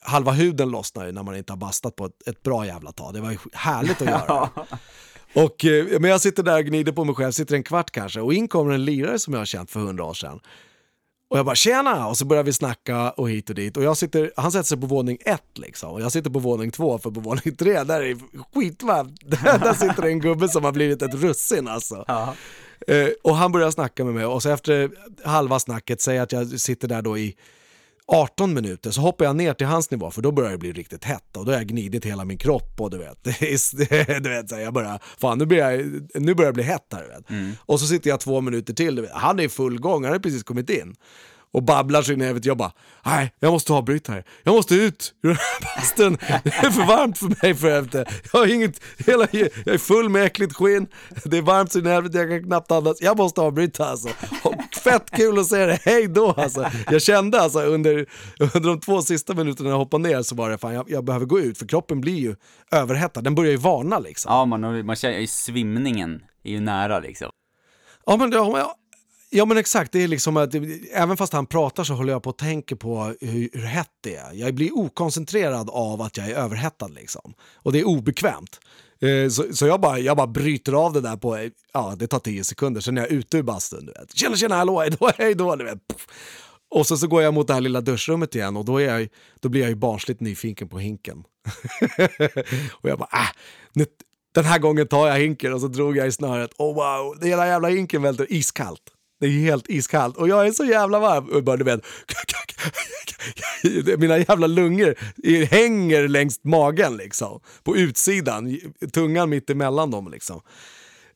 halva 0.00 0.32
huden 0.32 0.70
lossnar 0.70 1.06
ju 1.06 1.12
när 1.12 1.22
man 1.22 1.36
inte 1.36 1.52
har 1.52 1.58
bastat 1.58 1.96
på 1.96 2.06
ett, 2.06 2.28
ett 2.28 2.42
bra 2.42 2.66
jävla 2.66 2.92
tag. 2.92 3.14
Det 3.14 3.20
var 3.20 3.30
ju 3.30 3.38
härligt 3.52 4.02
att 4.02 4.08
göra. 4.08 4.50
Och, 5.34 5.64
eh, 5.64 6.00
men 6.00 6.10
jag 6.10 6.20
sitter 6.20 6.42
där 6.42 6.58
och 6.58 6.64
gnider 6.64 6.92
på 6.92 7.04
mig 7.04 7.14
själv, 7.14 7.32
sitter 7.32 7.54
en 7.54 7.62
kvart 7.62 7.90
kanske, 7.90 8.20
och 8.20 8.34
in 8.34 8.48
kommer 8.48 8.74
en 8.74 8.84
lirare 8.84 9.18
som 9.18 9.32
jag 9.34 9.40
har 9.40 9.46
känt 9.46 9.70
för 9.70 9.80
hundra 9.80 10.04
år 10.04 10.14
sedan. 10.14 10.40
Och 11.30 11.38
jag 11.38 11.46
bara 11.46 11.54
tjena! 11.54 12.06
Och 12.06 12.18
så 12.18 12.24
börjar 12.24 12.42
vi 12.42 12.52
snacka 12.52 13.10
och 13.10 13.30
hit 13.30 13.48
och 13.48 13.54
dit. 13.54 13.76
Och 13.76 13.82
jag 13.82 13.96
sitter, 13.96 14.32
han 14.36 14.52
sätter 14.52 14.66
sig 14.66 14.80
på 14.80 14.86
våning 14.86 15.18
ett 15.24 15.58
liksom. 15.58 15.90
Och 15.90 16.00
jag 16.00 16.12
sitter 16.12 16.30
på 16.30 16.38
våning 16.38 16.70
två, 16.70 16.98
för 16.98 17.10
på 17.10 17.20
våning 17.20 17.56
tre, 17.56 17.84
där 17.84 18.00
är 18.00 18.14
det 18.14 18.20
skitvarmt. 18.54 19.20
Där, 19.24 19.74
sitter 19.74 20.02
en 20.02 20.20
gubbe 20.20 20.48
som 20.48 20.64
har 20.64 20.72
blivit 20.72 21.02
ett 21.02 21.14
russin 21.14 21.68
alltså. 21.68 22.04
Ja. 22.08 22.34
Eh, 22.86 23.08
och 23.22 23.36
han 23.36 23.52
börjar 23.52 23.70
snacka 23.70 24.04
med 24.04 24.14
mig 24.14 24.24
och 24.24 24.42
så 24.42 24.50
efter 24.50 24.90
halva 25.24 25.58
snacket, 25.58 26.00
säger 26.00 26.22
att 26.22 26.32
jag 26.32 26.60
sitter 26.60 26.88
där 26.88 27.02
då 27.02 27.18
i 27.18 27.36
18 28.12 28.54
minuter, 28.54 28.90
så 28.90 29.00
hoppar 29.00 29.24
jag 29.24 29.36
ner 29.36 29.54
till 29.54 29.66
hans 29.66 29.90
nivå 29.90 30.10
för 30.10 30.22
då 30.22 30.32
börjar 30.32 30.50
det 30.50 30.58
bli 30.58 30.72
riktigt 30.72 31.04
hett 31.04 31.36
och 31.36 31.44
då 31.44 31.52
har 31.52 31.58
jag 31.58 31.66
gnidit 31.66 32.04
hela 32.04 32.24
min 32.24 32.38
kropp 32.38 32.80
och 32.80 32.90
du 32.90 32.98
vet, 32.98 33.24
du 34.22 34.28
vet 34.30 34.48
så 34.48 34.58
jag 34.58 34.74
börjar, 34.74 35.00
fan 35.18 35.38
nu 35.38 35.46
börjar, 35.46 35.70
jag, 35.70 36.22
nu 36.22 36.34
börjar 36.34 36.50
det 36.50 36.54
bli 36.54 36.62
hett 36.62 36.86
här 36.92 37.02
du 37.02 37.08
vet. 37.08 37.58
Och 37.60 37.80
så 37.80 37.86
sitter 37.86 38.10
jag 38.10 38.20
två 38.20 38.40
minuter 38.40 38.74
till, 38.74 39.08
han 39.12 39.40
är 39.40 39.44
i 39.44 39.48
full 39.48 39.80
gång, 39.80 40.04
han 40.04 40.12
har 40.12 40.18
precis 40.18 40.42
kommit 40.42 40.70
in. 40.70 40.94
Och 41.52 41.62
babblar 41.62 42.02
så 42.02 42.12
in 42.12 42.20
i 42.20 42.24
helvete, 42.24 42.48
jag 42.48 42.56
bara, 42.56 42.72
nej 43.06 43.34
jag 43.38 43.52
måste 43.52 43.72
avbryta 43.72 44.12
här, 44.12 44.24
jag 44.42 44.54
måste 44.54 44.74
ut 44.74 45.14
ur 45.22 45.28
den 45.28 45.36
här 45.36 45.76
bastun, 45.76 46.18
det 46.44 46.50
är 46.50 46.70
för 46.70 46.86
varmt 46.86 47.18
för 47.18 47.26
mig 47.42 47.54
för 47.54 47.70
helvete. 47.70 48.04
Jag 48.32 48.40
har 48.40 48.54
inget, 48.54 48.80
hela, 49.06 49.26
jag 49.32 49.74
är 49.74 49.78
full 49.78 50.08
med 50.08 50.24
äckligt 50.24 50.56
skinn, 50.56 50.86
det 51.24 51.38
är 51.38 51.42
varmt 51.42 51.72
så 51.72 51.78
in 51.78 51.86
i 51.86 51.88
helvete, 51.88 52.18
jag 52.18 52.28
kan 52.28 52.42
knappt 52.42 52.70
andas, 52.70 53.00
jag 53.00 53.16
måste 53.16 53.40
avbryta 53.40 53.86
alltså. 53.86 54.08
Och 54.42 54.54
fett 54.84 55.10
kul 55.10 55.38
att 55.38 55.46
se 55.46 55.66
det, 55.66 55.78
hej 55.84 56.08
då 56.08 56.30
alltså. 56.32 56.70
Jag 56.90 57.02
kände 57.02 57.40
alltså 57.40 57.60
under, 57.60 58.06
under 58.38 58.68
de 58.68 58.80
två 58.80 59.02
sista 59.02 59.34
minuterna 59.34 59.64
när 59.64 59.70
jag 59.70 59.78
hoppade 59.78 60.08
ner 60.08 60.22
så 60.22 60.34
var 60.34 60.50
det 60.50 60.58
fan, 60.58 60.74
jag, 60.74 60.90
jag 60.90 61.04
behöver 61.04 61.26
gå 61.26 61.40
ut 61.40 61.58
för 61.58 61.66
kroppen 61.66 62.00
blir 62.00 62.18
ju 62.18 62.36
överhettad, 62.70 63.20
den 63.20 63.34
börjar 63.34 63.50
ju 63.50 63.56
varna 63.56 63.98
liksom. 63.98 64.32
Ja, 64.32 64.44
man, 64.44 64.86
man 64.86 64.96
känner 64.96 65.18
ju 65.18 65.26
svimningen 65.26 66.22
är 66.44 66.50
ju 66.50 66.60
nära 66.60 67.00
liksom. 67.00 67.30
Ja 68.06 68.16
men, 68.16 68.30
men, 68.30 68.66
ja 69.30 69.44
men 69.44 69.56
exakt, 69.56 69.92
det 69.92 70.02
är 70.02 70.08
liksom 70.08 70.36
att 70.36 70.54
även 70.92 71.16
fast 71.16 71.32
han 71.32 71.46
pratar 71.46 71.84
så 71.84 71.94
håller 71.94 72.12
jag 72.12 72.22
på 72.22 72.30
att 72.30 72.38
tänka 72.38 72.76
på 72.76 73.14
hur, 73.20 73.48
hur 73.52 73.62
hett 73.62 73.90
det 74.00 74.16
är. 74.16 74.32
Jag 74.32 74.54
blir 74.54 74.78
okoncentrerad 74.78 75.70
av 75.70 76.02
att 76.02 76.16
jag 76.16 76.30
är 76.30 76.34
överhettad 76.34 76.88
liksom. 76.88 77.34
Och 77.54 77.72
det 77.72 77.80
är 77.80 77.84
obekvämt. 77.84 78.60
Eh, 79.00 79.28
Så, 79.28 79.44
så 79.52 79.66
jag, 79.66 79.80
bara, 79.80 79.98
jag 79.98 80.16
bara 80.16 80.26
bryter 80.26 80.72
av 80.72 80.92
det 80.92 81.00
där 81.00 81.16
på, 81.16 81.48
ja 81.72 81.94
det 81.98 82.06
tar 82.06 82.18
tio 82.18 82.44
sekunder, 82.44 82.80
sen 82.80 82.98
är 82.98 83.02
jag 83.02 83.10
ute 83.10 83.38
ur 83.38 83.42
bastun. 83.42 83.86
Du 83.86 83.92
vet. 83.92 84.16
Tjena 84.16 84.36
tjena, 84.36 84.54
hallå, 84.56 84.84
hej 85.18 85.34
då, 85.34 85.56
du 85.56 85.64
vet. 85.64 85.78
Och 86.70 86.86
så, 86.86 86.96
så 86.96 87.06
går 87.06 87.22
jag 87.22 87.34
mot 87.34 87.46
det 87.46 87.54
här 87.54 87.60
lilla 87.60 87.80
duschrummet 87.80 88.34
igen 88.34 88.56
och 88.56 88.64
då, 88.64 88.78
är 88.78 88.98
jag, 88.98 89.08
då 89.40 89.48
blir 89.48 89.60
jag 89.60 89.70
ju 89.70 89.76
barnsligt 89.76 90.20
nyfiken 90.20 90.68
på 90.68 90.78
hinken. 90.78 91.18
och 92.72 92.88
jag 92.90 92.98
bara, 92.98 93.08
äh, 93.12 93.28
nu, 93.72 93.86
den 94.34 94.44
här 94.44 94.58
gången 94.58 94.88
tar 94.88 95.08
jag 95.08 95.18
hinken 95.18 95.52
och 95.52 95.60
så 95.60 95.66
drog 95.68 95.96
jag 95.96 96.06
i 96.06 96.12
snöret. 96.12 96.50
Oh 96.58 96.74
wow, 96.74 97.24
hela 97.24 97.46
jävla 97.46 97.68
hinken 97.68 98.02
välter 98.02 98.32
iskallt. 98.32 98.82
Det 99.20 99.26
är 99.26 99.30
helt 99.30 99.70
iskallt 99.70 100.16
och 100.16 100.28
jag 100.28 100.46
är 100.46 100.52
så 100.52 100.64
jävla 100.64 100.98
varm. 100.98 101.28
Och 101.28 101.44
bara, 101.44 101.56
du 101.56 101.64
vet, 101.64 101.80
mina 103.98 104.18
jävla 104.18 104.46
lungor 104.46 104.94
hänger 105.44 106.08
längs 106.08 106.40
magen 106.44 106.96
liksom. 106.96 107.40
På 107.62 107.76
utsidan, 107.76 108.60
tungan 108.92 109.30
mitt 109.30 109.50
emellan 109.50 109.90
dem 109.90 110.10
liksom. 110.10 110.40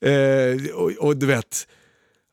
Eh, 0.01 0.75
och, 0.75 0.91
och 0.91 1.17
du 1.17 1.27
vet, 1.27 1.67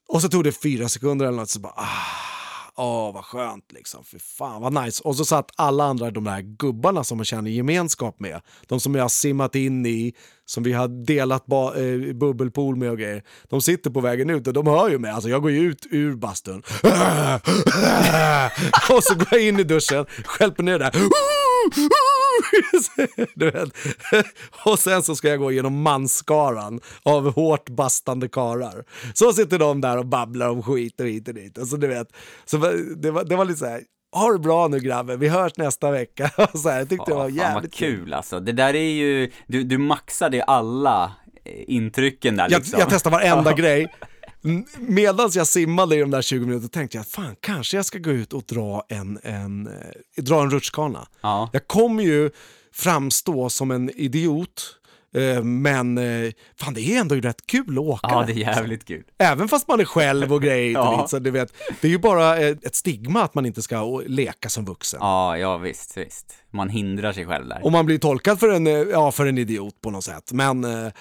och 0.08 0.22
så 0.22 0.30
tog 0.30 0.44
det 0.44 0.52
fyra 0.52 0.90
sekunder 0.90 1.26
eller 1.26 1.38
något 1.38 1.50
så 1.50 1.60
bara, 1.60 1.74
ah, 1.76 2.41
åh 2.82 3.14
vad 3.14 3.26
skönt 3.26 3.72
liksom, 3.72 4.04
för 4.04 4.20
fan 4.20 4.62
vad 4.62 4.84
nice. 4.86 5.04
Och 5.04 5.16
så 5.16 5.26
satt 5.26 5.52
alla 5.56 5.84
andra 5.84 6.12
de 6.12 6.24
där 6.24 6.42
gubbarna 6.42 7.04
som 7.04 7.18
man 7.18 7.26
känner 7.26 7.52
gemenskap 7.52 8.20
med, 8.20 8.42
de 8.68 8.80
som 8.80 8.96
jag 8.96 9.04
har 9.04 9.10
simmat 9.10 9.56
in 9.56 9.86
i, 9.86 10.14
som 10.46 10.64
vi 10.64 10.74
har 10.74 10.88
delat 11.06 11.46
ba- 11.46 11.76
eh, 11.76 12.14
bubbelpool 12.14 12.76
med 12.76 12.90
och 12.92 12.98
grejer. 12.98 13.24
De 13.50 13.62
sitter 13.62 13.90
på 13.90 14.02
vägen 14.02 14.30
ut 14.30 14.48
och 14.48 14.54
de 14.54 14.68
hör 14.68 14.90
ju 14.90 15.00
mig, 15.00 15.12
alltså 15.12 15.30
jag 15.30 15.42
går 15.42 15.52
ju 15.52 15.60
ut 15.60 15.88
ur 15.92 16.16
bastun. 16.16 16.58
och 18.96 19.04
så 19.04 19.16
går 19.16 19.28
jag 19.32 19.42
in 19.42 19.60
i 19.60 19.64
duschen, 19.64 20.06
skälper 20.26 20.64
ner 20.64 20.80
det 20.80 20.86
där. 20.86 20.92
du 23.36 23.52
vet. 23.52 23.70
Och 24.66 24.80
sen 24.80 25.04
så 25.04 25.16
ska 25.16 25.28
jag 25.30 25.40
gå 25.40 25.52
igenom 25.52 25.82
manskaran 25.82 26.80
av 27.04 27.34
hårt 27.34 27.70
bastande 27.70 28.28
karar. 28.28 28.84
Så 29.14 29.34
sitter 29.34 29.60
de 29.60 29.82
där 29.82 29.98
och 29.98 30.06
babblar 30.06 30.50
om 30.50 30.64
skit 30.64 31.00
och 31.00 31.08
hit 31.08 31.28
och 31.28 31.34
dit. 31.34 31.58
Och 31.58 31.68
så 31.68 31.78
du 31.78 31.88
vet, 31.88 32.08
så 32.46 32.58
det, 32.98 33.12
var, 33.12 33.24
det 33.24 33.36
var 33.36 33.46
lite 33.46 33.60
så 33.60 33.66
här, 33.66 33.82
ha 34.16 34.32
det 34.32 34.40
bra 34.40 34.68
nu 34.68 34.80
grabben, 34.80 35.20
vi 35.20 35.28
hörs 35.28 35.58
nästa 35.58 35.92
vecka. 35.92 36.32
Så 36.54 36.70
här, 36.70 36.80
jag 36.80 36.90
tyckte 36.90 37.12
det 37.12 37.16
var 37.16 37.30
Ja, 37.30 37.44
fan 37.44 37.54
vad 37.54 37.54
jävligt 37.54 37.74
kul. 37.74 38.00
kul 38.00 38.14
alltså. 38.14 38.40
Det 38.40 38.52
där 38.52 38.74
är 38.76 38.92
ju, 38.92 39.32
du, 39.48 39.64
du 39.64 39.78
maxade 39.78 40.44
alla 40.44 41.12
eh, 41.46 41.52
intrycken 41.68 42.36
där 42.36 42.48
Jag, 42.50 42.60
liksom. 42.60 42.80
jag 42.80 42.90
testar 42.90 43.12
varenda 43.12 43.54
grej. 43.58 43.88
Medan 44.80 45.30
jag 45.34 45.48
simmade 45.48 45.96
i 45.96 46.00
de 46.00 46.12
där 46.12 46.22
20 46.22 46.46
minuterna 46.46 46.70
tänkte 46.70 46.98
jag, 46.98 47.08
fan 47.08 47.36
kanske 47.40 47.78
jag 47.78 47.86
ska 47.86 48.00
gå 48.00 48.12
ut 48.12 48.34
och 48.34 48.44
dra 48.44 48.86
en, 48.90 49.20
en, 49.24 49.68
eh, 49.68 50.24
dra 50.24 50.42
en 50.42 50.52
rutschkana. 50.52 51.08
Ja. 51.22 51.50
Jag 51.54 51.68
kommer 51.68 52.04
ju 52.04 52.32
framstå 52.74 53.50
som 53.50 53.72
en 53.72 53.90
idiot, 53.90 54.78
men 55.44 55.98
eh, 55.98 56.32
fan 56.60 56.74
det 56.74 56.82
är 56.82 57.00
ändå 57.02 57.16
rätt 57.16 57.46
kul 57.48 57.72
att 57.78 57.78
åka. 57.84 58.08
Ja, 58.12 58.24
det 58.28 58.34
är 58.34 58.36
jävligt 58.36 58.86
kul. 58.86 59.04
Även 59.20 59.48
fast 59.48 59.68
man 59.68 59.80
är 59.80 59.86
själv 59.86 60.34
och 60.34 60.42
grejer 60.42 60.72
Ja. 60.74 61.06
så 61.10 61.20
du 61.20 61.32
vet, 61.32 61.54
det 61.82 61.88
är 61.88 61.92
ju 61.92 62.00
bara 62.00 62.38
ett 62.38 62.66
ett 62.66 62.76
stigma 62.76 63.24
att 63.24 63.36
man 63.36 63.46
inte 63.46 63.62
ska 63.62 64.02
leka 64.06 64.50
som 64.50 64.66
vuxen. 64.66 64.98
Ja, 65.04 65.38
ja 65.38 65.58
visst, 65.58 65.98
visst. 65.98 66.34
Man 66.54 66.70
hindrar 66.70 67.14
sig 67.14 67.26
själv 67.26 67.48
där. 67.48 67.60
Och 67.66 67.72
man 67.72 67.86
blir 67.86 67.98
tolkad 67.98 68.40
för 68.40 68.50
en, 68.50 68.68
eh, 68.68 68.74
ja, 68.74 69.12
för 69.12 69.26
en 69.26 69.38
idiot 69.38 69.82
på 69.82 69.92
något 69.92 70.04
sätt. 70.04 70.32
Men 70.32 70.64
eh, 70.64 70.92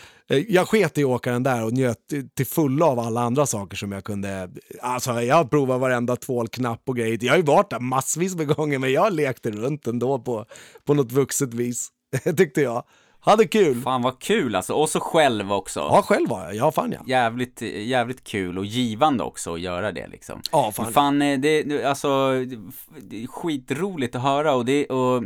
jag 0.48 0.68
sket 0.68 0.98
i 0.98 1.02
att 1.04 1.08
åka 1.08 1.32
den 1.32 1.42
där 1.42 1.64
och 1.64 1.72
njöt 1.72 1.96
till- 2.36 2.46
fulla 2.46 2.86
av 2.86 2.98
alla 2.98 3.20
andra 3.20 3.46
saker 3.46 3.76
som 3.76 3.92
jag 3.92 4.04
kunde. 4.04 4.50
Alltså 4.82 5.22
jag 5.22 5.50
provat 5.50 5.80
varenda 5.80 6.16
tvålknapp 6.16 6.82
och 6.86 6.96
grejer. 6.96 7.18
Jag 7.22 7.32
har 7.32 7.36
ju 7.38 7.42
varit 7.44 7.70
där 7.70 7.80
massvis 7.80 8.34
med 8.36 8.46
gånger 8.48 8.78
men 8.78 8.92
jag 8.92 9.12
lekte 9.12 9.50
runt 9.50 9.86
ändå 9.86 10.18
på, 10.18 10.44
på 10.86 10.94
något 10.94 11.12
vuxet 11.12 11.54
vis. 11.54 11.88
Tyckte 12.36 12.60
jag. 12.60 12.84
Hade 13.22 13.46
kul. 13.46 13.80
Fan 13.82 14.02
vad 14.02 14.18
kul 14.18 14.54
alltså, 14.56 14.74
och 14.74 14.88
så 14.88 15.00
själv 15.00 15.52
också. 15.52 15.80
Ja, 15.80 16.02
själv 16.02 16.28
var 16.28 16.44
jag. 16.44 16.54
Ja, 16.54 16.72
fan 16.72 16.92
ja. 16.92 17.00
Jävligt, 17.06 17.62
jävligt 17.62 18.24
kul 18.24 18.58
och 18.58 18.64
givande 18.64 19.24
också 19.24 19.54
att 19.54 19.60
göra 19.60 19.92
det 19.92 20.06
liksom. 20.08 20.40
Ja, 20.52 20.72
fan. 20.72 20.92
Fan, 20.92 21.22
eh, 21.22 21.38
det, 21.40 21.62
det- 21.62 21.84
alltså, 21.84 22.30
det 23.00 23.22
är 23.22 23.26
skitroligt 23.26 24.14
att 24.14 24.22
höra 24.22 24.54
och 24.54 24.64
det, 24.64 24.86
och 24.86 25.24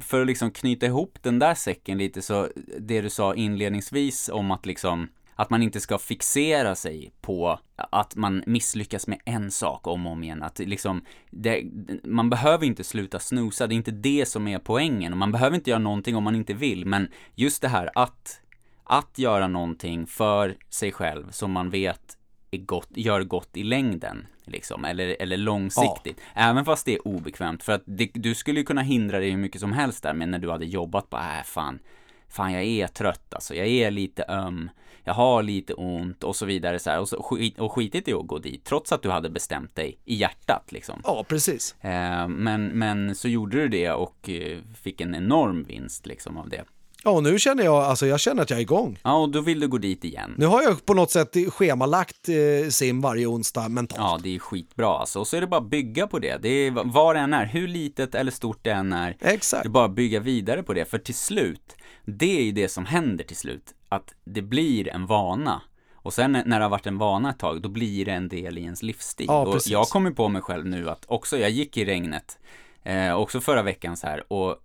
för 0.00 0.20
att 0.20 0.26
liksom 0.26 0.50
knyta 0.50 0.86
ihop 0.86 1.18
den 1.22 1.38
där 1.38 1.54
säcken 1.54 1.98
lite 1.98 2.22
så, 2.22 2.48
det 2.78 3.00
du 3.00 3.10
sa 3.10 3.34
inledningsvis 3.34 4.28
om 4.32 4.50
att 4.50 4.66
liksom 4.66 5.08
att 5.34 5.50
man 5.50 5.62
inte 5.62 5.80
ska 5.80 5.98
fixera 5.98 6.74
sig 6.74 7.12
på 7.20 7.58
att 7.76 8.16
man 8.16 8.42
misslyckas 8.46 9.06
med 9.06 9.18
en 9.24 9.50
sak 9.50 9.86
om 9.86 10.06
och 10.06 10.12
om 10.12 10.24
igen. 10.24 10.42
Att 10.42 10.58
liksom, 10.58 11.04
det, 11.30 11.62
man 12.04 12.30
behöver 12.30 12.66
inte 12.66 12.84
sluta 12.84 13.18
snusa, 13.18 13.66
det 13.66 13.74
är 13.74 13.76
inte 13.76 13.90
det 13.90 14.28
som 14.28 14.48
är 14.48 14.58
poängen. 14.58 15.12
Och 15.12 15.18
man 15.18 15.32
behöver 15.32 15.56
inte 15.56 15.70
göra 15.70 15.80
någonting 15.80 16.16
om 16.16 16.24
man 16.24 16.34
inte 16.34 16.54
vill, 16.54 16.86
men 16.86 17.08
just 17.34 17.62
det 17.62 17.68
här 17.68 17.90
att, 17.94 18.40
att 18.84 19.18
göra 19.18 19.48
någonting 19.48 20.06
för 20.06 20.56
sig 20.68 20.92
själv 20.92 21.30
som 21.30 21.52
man 21.52 21.70
vet 21.70 22.18
är 22.50 22.58
gott, 22.58 22.88
gör 22.90 23.22
gott 23.22 23.56
i 23.56 23.62
längden, 23.62 24.26
liksom, 24.44 24.84
eller, 24.84 25.16
eller 25.20 25.36
långsiktigt. 25.36 26.20
Ja. 26.34 26.40
Även 26.40 26.64
fast 26.64 26.86
det 26.86 26.94
är 26.94 27.08
obekvämt, 27.08 27.62
för 27.62 27.72
att 27.72 27.82
det, 27.86 28.10
du 28.14 28.34
skulle 28.34 28.60
ju 28.60 28.64
kunna 28.64 28.82
hindra 28.82 29.18
dig 29.18 29.30
hur 29.30 29.38
mycket 29.38 29.60
som 29.60 29.72
helst 29.72 30.02
där, 30.02 30.14
men 30.14 30.30
när 30.30 30.38
du 30.38 30.50
hade 30.50 30.66
jobbat 30.66 31.10
på, 31.10 31.16
äh 31.16 31.44
fan, 31.44 31.78
fan 32.28 32.52
jag 32.52 32.62
är 32.62 32.86
trött 32.86 33.34
alltså, 33.34 33.54
jag 33.54 33.66
är 33.66 33.90
lite 33.90 34.24
öm, 34.28 34.70
jag 35.04 35.14
har 35.14 35.42
lite 35.42 35.74
ont 35.74 36.24
och 36.24 36.36
så 36.36 36.46
vidare 36.46 36.78
så 36.78 36.90
här, 36.90 37.00
och, 37.00 37.08
så, 37.08 37.22
skit, 37.22 37.58
och 37.58 37.72
skitit 37.72 38.08
i 38.08 38.12
att 38.12 38.26
gå 38.26 38.38
dit, 38.38 38.64
trots 38.64 38.92
att 38.92 39.02
du 39.02 39.10
hade 39.10 39.30
bestämt 39.30 39.76
dig 39.76 39.98
i 40.04 40.14
hjärtat 40.14 40.72
liksom. 40.72 41.00
Ja, 41.04 41.24
precis. 41.28 41.76
Eh, 41.80 42.28
men, 42.28 42.66
men 42.66 43.14
så 43.14 43.28
gjorde 43.28 43.56
du 43.56 43.68
det 43.68 43.90
och 43.90 44.28
eh, 44.28 44.58
fick 44.82 45.00
en 45.00 45.14
enorm 45.14 45.62
vinst 45.62 46.06
liksom 46.06 46.36
av 46.36 46.48
det. 46.48 46.64
Ja, 47.04 47.10
och 47.10 47.22
nu 47.22 47.38
känner 47.38 47.64
jag, 47.64 47.74
alltså 47.74 48.06
jag 48.06 48.20
känner 48.20 48.42
att 48.42 48.50
jag 48.50 48.56
är 48.56 48.62
igång. 48.62 48.98
Ja, 49.02 49.16
och 49.16 49.28
då 49.28 49.40
vill 49.40 49.60
du 49.60 49.68
gå 49.68 49.78
dit 49.78 50.04
igen. 50.04 50.34
Nu 50.38 50.46
har 50.46 50.62
jag 50.62 50.86
på 50.86 50.94
något 50.94 51.10
sätt 51.10 51.36
schemalagt 51.52 52.28
eh, 52.28 52.68
sim 52.68 53.00
varje 53.00 53.26
onsdag 53.26 53.68
mentalt. 53.68 54.00
Ja, 54.00 54.20
det 54.22 54.34
är 54.34 54.38
skitbra 54.38 54.88
alltså. 54.88 55.20
Och 55.20 55.26
så 55.26 55.36
är 55.36 55.40
det 55.40 55.46
bara 55.46 55.60
att 55.60 55.70
bygga 55.70 56.06
på 56.06 56.18
det. 56.18 56.42
Det 56.42 56.48
är 56.48 56.70
vad 56.70 57.16
det 57.16 57.20
än 57.20 57.34
är, 57.34 57.46
hur 57.46 57.68
litet 57.68 58.14
eller 58.14 58.32
stort 58.32 58.58
det 58.62 58.70
än 58.70 58.92
är. 58.92 59.16
Exakt. 59.20 59.62
Det 59.62 59.68
är 59.68 59.70
bara 59.70 59.84
att 59.84 59.94
bygga 59.94 60.20
vidare 60.20 60.62
på 60.62 60.72
det, 60.72 60.84
för 60.84 60.98
till 60.98 61.14
slut, 61.14 61.76
det 62.04 62.38
är 62.38 62.42
ju 62.42 62.52
det 62.52 62.68
som 62.68 62.86
händer 62.86 63.24
till 63.24 63.36
slut. 63.36 63.74
Att 63.88 64.14
det 64.24 64.42
blir 64.42 64.88
en 64.88 65.06
vana. 65.06 65.62
Och 65.94 66.12
sen 66.12 66.32
när 66.32 66.58
det 66.58 66.64
har 66.64 66.70
varit 66.70 66.86
en 66.86 66.98
vana 66.98 67.30
ett 67.30 67.38
tag, 67.38 67.62
då 67.62 67.68
blir 67.68 68.04
det 68.04 68.12
en 68.12 68.28
del 68.28 68.58
i 68.58 68.62
ens 68.62 68.82
livsstil. 68.82 69.26
Ja, 69.28 69.46
och 69.46 69.60
jag 69.66 69.86
kommer 69.86 70.10
på 70.10 70.28
mig 70.28 70.42
själv 70.42 70.66
nu 70.66 70.90
att 70.90 71.04
också, 71.08 71.38
jag 71.38 71.50
gick 71.50 71.76
i 71.76 71.84
regnet, 71.84 72.38
eh, 72.82 73.14
också 73.14 73.40
förra 73.40 73.62
veckan 73.62 73.96
så 73.96 74.06
här, 74.06 74.32
och 74.32 74.56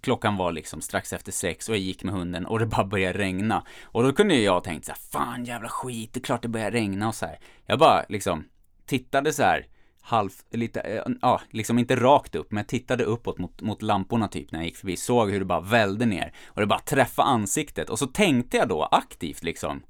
klockan 0.00 0.36
var 0.36 0.52
liksom 0.52 0.80
strax 0.80 1.12
efter 1.12 1.32
sex 1.32 1.68
och 1.68 1.74
jag 1.74 1.82
gick 1.82 2.04
med 2.04 2.14
hunden 2.14 2.46
och 2.46 2.58
det 2.58 2.66
bara 2.66 2.84
började 2.84 3.18
regna. 3.18 3.64
Och 3.84 4.02
då 4.02 4.12
kunde 4.12 4.34
jag 4.34 4.64
tänkt 4.64 4.84
så 4.84 4.92
här, 4.92 4.98
fan 4.98 5.44
jävla 5.44 5.68
skit, 5.68 6.12
det 6.12 6.20
är 6.20 6.22
klart 6.22 6.42
det 6.42 6.48
börjar 6.48 6.70
regna 6.70 7.08
och 7.08 7.14
så 7.14 7.26
här. 7.26 7.38
Jag 7.66 7.78
bara 7.78 8.04
liksom 8.08 8.44
tittade 8.86 9.32
så 9.32 9.42
här 9.42 9.66
halv, 10.00 10.30
lite, 10.50 10.80
eh, 10.80 11.02
ja, 11.22 11.40
liksom 11.50 11.78
inte 11.78 11.96
rakt 11.96 12.34
upp, 12.34 12.50
men 12.50 12.58
jag 12.58 12.68
tittade 12.68 13.04
uppåt 13.04 13.38
mot, 13.38 13.62
mot 13.62 13.82
lamporna 13.82 14.28
typ 14.28 14.52
när 14.52 14.58
jag 14.58 14.66
gick 14.66 14.76
förbi, 14.76 14.96
såg 14.96 15.30
hur 15.30 15.38
det 15.38 15.44
bara 15.44 15.60
välde 15.60 16.06
ner 16.06 16.32
och 16.46 16.60
det 16.60 16.66
bara 16.66 16.78
träffade 16.78 17.28
ansiktet 17.28 17.90
och 17.90 17.98
så 17.98 18.06
tänkte 18.06 18.56
jag 18.56 18.68
då 18.68 18.82
aktivt 18.82 19.42
liksom, 19.42 19.82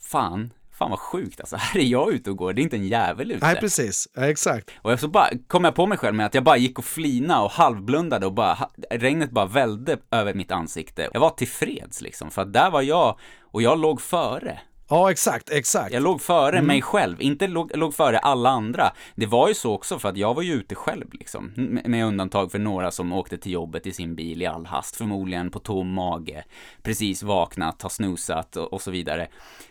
fan, 0.00 0.52
fan 0.78 0.90
vad 0.90 0.98
sjukt 0.98 1.40
alltså, 1.40 1.56
här 1.60 1.80
är 1.80 1.84
jag 1.84 2.12
ute 2.12 2.30
och 2.30 2.36
går, 2.36 2.52
det 2.52 2.60
är 2.60 2.62
inte 2.62 2.76
en 2.76 2.88
jävel 2.88 3.32
ute. 3.32 3.46
Nej, 3.46 3.56
precis, 3.56 4.08
ja, 4.14 4.26
exakt. 4.26 4.70
Och 4.82 5.00
så 5.00 5.08
bara 5.08 5.28
kom 5.46 5.64
jag 5.64 5.74
på 5.74 5.86
mig 5.86 5.98
själv 5.98 6.14
med 6.14 6.26
att 6.26 6.34
jag 6.34 6.44
bara 6.44 6.56
gick 6.56 6.78
och 6.78 6.84
flina 6.84 7.42
och 7.42 7.50
halvblundade 7.50 8.26
och 8.26 8.32
bara, 8.32 8.58
regnet 8.90 9.30
bara 9.30 9.46
välde 9.46 9.98
över 10.10 10.34
mitt 10.34 10.50
ansikte. 10.50 11.08
Jag 11.12 11.20
var 11.20 11.30
tillfreds 11.30 12.00
liksom, 12.00 12.30
för 12.30 12.42
att 12.42 12.52
där 12.52 12.70
var 12.70 12.82
jag, 12.82 13.18
och 13.42 13.62
jag 13.62 13.78
låg 13.78 14.00
före. 14.00 14.60
Ja, 14.90 15.10
exakt, 15.10 15.50
exakt. 15.50 15.92
Jag 15.92 16.02
låg 16.02 16.20
före 16.20 16.56
mm. 16.56 16.66
mig 16.66 16.82
själv, 16.82 17.22
inte 17.22 17.46
låg, 17.46 17.76
låg 17.76 17.94
före 17.94 18.18
alla 18.18 18.50
andra. 18.50 18.92
Det 19.14 19.26
var 19.26 19.48
ju 19.48 19.54
så 19.54 19.74
också 19.74 19.98
för 19.98 20.08
att 20.08 20.16
jag 20.16 20.34
var 20.34 20.42
ju 20.42 20.52
ute 20.52 20.74
själv 20.74 21.06
liksom. 21.12 21.52
Med 21.84 22.06
undantag 22.06 22.52
för 22.52 22.58
några 22.58 22.90
som 22.90 23.12
åkte 23.12 23.38
till 23.38 23.52
jobbet 23.52 23.86
i 23.86 23.92
sin 23.92 24.14
bil 24.14 24.42
i 24.42 24.46
all 24.46 24.66
hast, 24.66 24.96
förmodligen 24.96 25.50
på 25.50 25.58
tom 25.58 25.92
mage, 25.92 26.44
precis 26.82 27.22
vaknat, 27.22 27.82
har 27.82 27.90
snusat 27.90 28.56
och, 28.56 28.72
och 28.72 28.82
så 28.82 28.90
vidare. 28.90 29.28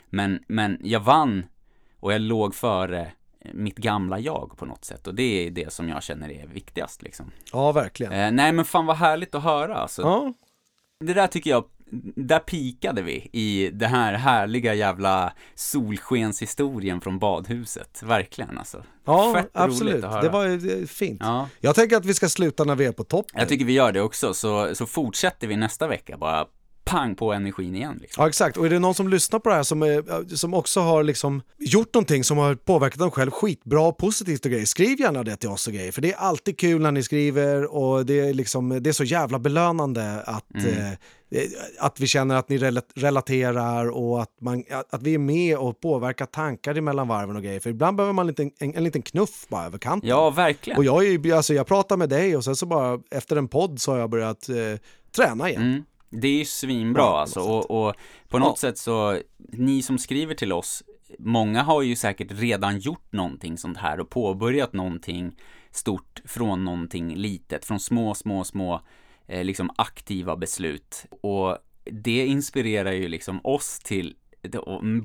Men, 0.10 0.44
men 0.48 0.78
jag 0.84 1.00
vann 1.00 1.46
och 2.00 2.14
jag 2.14 2.22
låg 2.22 2.56
före 2.56 3.12
mitt 3.54 3.78
gamla 3.78 4.20
jag 4.20 4.58
på 4.58 4.66
något 4.66 4.86
sätt 4.86 5.08
och 5.08 5.16
det 5.16 5.24
är 5.48 5.52
det 5.52 5.74
som 5.74 5.90
jag 5.90 6.04
känner 6.04 6.32
är 6.32 6.48
viktigast 6.48 7.02
liksom. 7.02 7.32
Ja, 7.52 7.72
verkligen. 7.72 8.14
Eh, 8.14 8.32
nej 8.32 8.52
men 8.52 8.66
fan 8.66 8.86
vad 8.86 8.98
härligt 8.98 9.36
att 9.36 9.44
höra 9.44 9.76
alltså. 9.76 10.02
Ja. 10.02 10.34
Det 11.00 11.14
där 11.14 11.28
tycker 11.28 11.50
jag 11.50 11.64
där 12.16 12.40
pikade 12.40 13.02
vi 13.02 13.30
i 13.32 13.70
den 13.74 13.90
här 13.90 14.14
härliga 14.14 14.74
jävla 14.74 15.34
solskenshistorien 15.56 17.02
från 17.02 17.20
badhuset. 17.20 18.04
Verkligen 18.04 18.58
alltså. 18.58 18.84
Ja, 19.06 19.34
Fett 19.34 19.50
absolut. 19.54 20.02
Det 20.02 20.30
var 20.30 20.86
fint. 20.86 21.22
Ja. 21.24 21.50
Jag 21.60 21.76
tänker 21.76 21.98
att 21.98 22.06
vi 22.06 22.14
ska 22.14 22.30
sluta 22.30 22.64
när 22.64 22.76
vi 22.76 22.86
är 22.86 22.92
på 22.92 23.04
topp. 23.04 23.26
Jag 23.34 23.50
tycker 23.50 23.66
vi 23.66 23.74
gör 23.74 23.92
det 23.92 24.02
också, 24.02 24.34
så, 24.34 24.76
så 24.76 24.86
fortsätter 24.86 25.48
vi 25.48 25.56
nästa 25.56 25.88
vecka 25.88 26.18
bara 26.18 26.46
pang 26.88 27.16
på 27.16 27.34
energin 27.34 27.76
igen. 27.76 27.98
Liksom. 28.02 28.24
Ja 28.24 28.30
exakt, 28.30 28.58
och 28.58 28.66
är 28.66 28.70
det 28.70 28.80
någon 28.80 28.94
som 28.94 29.10
lyssnar 29.10 29.40
på 29.40 29.50
det 29.50 29.56
här 29.56 29.64
som, 29.64 29.82
är, 29.82 30.36
som 30.36 30.54
också 30.54 30.80
har 30.80 31.04
liksom 31.04 31.42
gjort 31.58 31.94
någonting 31.94 32.24
som 32.24 32.38
har 32.38 32.56
påverkat 32.56 33.00
dem 33.00 33.12
själv 33.12 33.32
skitbra, 33.32 33.92
positivt 33.92 34.46
och 34.46 34.52
grejer, 34.52 34.66
skriv 34.66 35.00
gärna 35.00 35.24
det 35.24 35.36
till 35.36 35.50
oss 35.50 35.68
och 35.68 35.74
grejer. 35.74 35.92
För 35.92 36.02
det 36.02 36.14
är 36.14 36.18
alltid 36.18 36.60
kul 36.60 36.82
när 36.82 36.92
ni 36.92 37.04
skriver 37.04 37.76
och 37.76 38.06
det 38.06 38.20
är, 38.20 38.34
liksom, 38.34 38.84
det 38.84 38.90
är 38.90 38.94
så 38.94 39.04
jävla 39.04 39.40
belönande 39.40 40.22
att, 40.22 40.54
mm. 40.54 40.78
eh, 41.32 41.42
att 41.80 42.00
vi 42.00 42.08
känner 42.08 42.36
att 42.36 42.50
ni 42.50 42.58
relaterar 42.96 43.90
och 43.90 44.22
att, 44.22 44.32
man, 44.42 44.64
att 44.90 45.04
vi 45.04 45.14
är 45.14 45.20
med 45.20 45.58
och 45.58 45.80
påverkar 45.80 46.26
tankar 46.26 46.76
emellan 46.76 47.08
varven 47.08 47.36
och 47.36 47.44
grejer. 47.44 47.60
För 47.60 47.70
ibland 47.70 47.98
behöver 47.98 48.14
man 48.14 48.24
en, 48.24 48.28
liten, 48.28 48.52
en, 48.60 48.76
en 48.76 48.84
liten 48.84 49.02
knuff 49.02 49.46
bara 49.50 49.66
över 49.66 49.78
kanten. 49.78 50.10
Ja, 50.10 50.30
verkligen. 50.30 50.78
Och 50.78 50.86
jag, 50.86 51.32
alltså, 51.32 51.54
jag 51.54 51.68
pratar 51.68 51.98
med 51.98 52.10
dig 52.10 52.38
och 52.38 52.44
sen 52.44 52.56
så 52.56 52.66
bara 52.66 53.00
efter 53.12 53.36
en 53.36 53.48
podd 53.48 53.82
så 53.82 53.92
har 53.92 54.00
jag 54.00 54.10
börjat 54.10 54.50
eh, 54.50 54.56
träna 55.16 55.50
igen. 55.50 55.62
Mm. 55.62 55.84
Det 56.10 56.28
är 56.28 56.38
ju 56.38 56.46
svinbra 56.46 57.02
ja, 57.02 57.20
alltså 57.20 57.40
och, 57.40 57.88
och, 57.88 57.96
på 58.28 58.40
något 58.40 58.48
ja. 58.48 58.56
sätt 58.56 58.78
så, 58.78 59.20
ni 59.38 59.82
som 59.82 59.98
skriver 59.98 60.36
till 60.36 60.54
oss, 60.54 60.84
många 61.20 61.64
har 61.64 61.82
ju 61.82 61.96
säkert 61.96 62.32
redan 62.32 62.80
gjort 62.80 63.12
någonting 63.12 63.58
sånt 63.58 63.78
här 63.78 64.00
och 64.00 64.10
påbörjat 64.10 64.74
någonting 64.74 65.32
stort 65.72 66.22
från 66.26 66.66
någonting 66.66 67.16
litet, 67.16 67.66
från 67.66 67.80
små, 67.80 68.14
små, 68.14 68.44
små 68.44 68.82
eh, 69.28 69.44
liksom 69.44 69.70
aktiva 69.76 70.36
beslut. 70.36 71.06
Och 71.22 71.58
det 71.84 72.26
inspirerar 72.26 72.92
ju 72.92 73.08
liksom 73.08 73.40
oss 73.44 73.80
till 73.80 74.16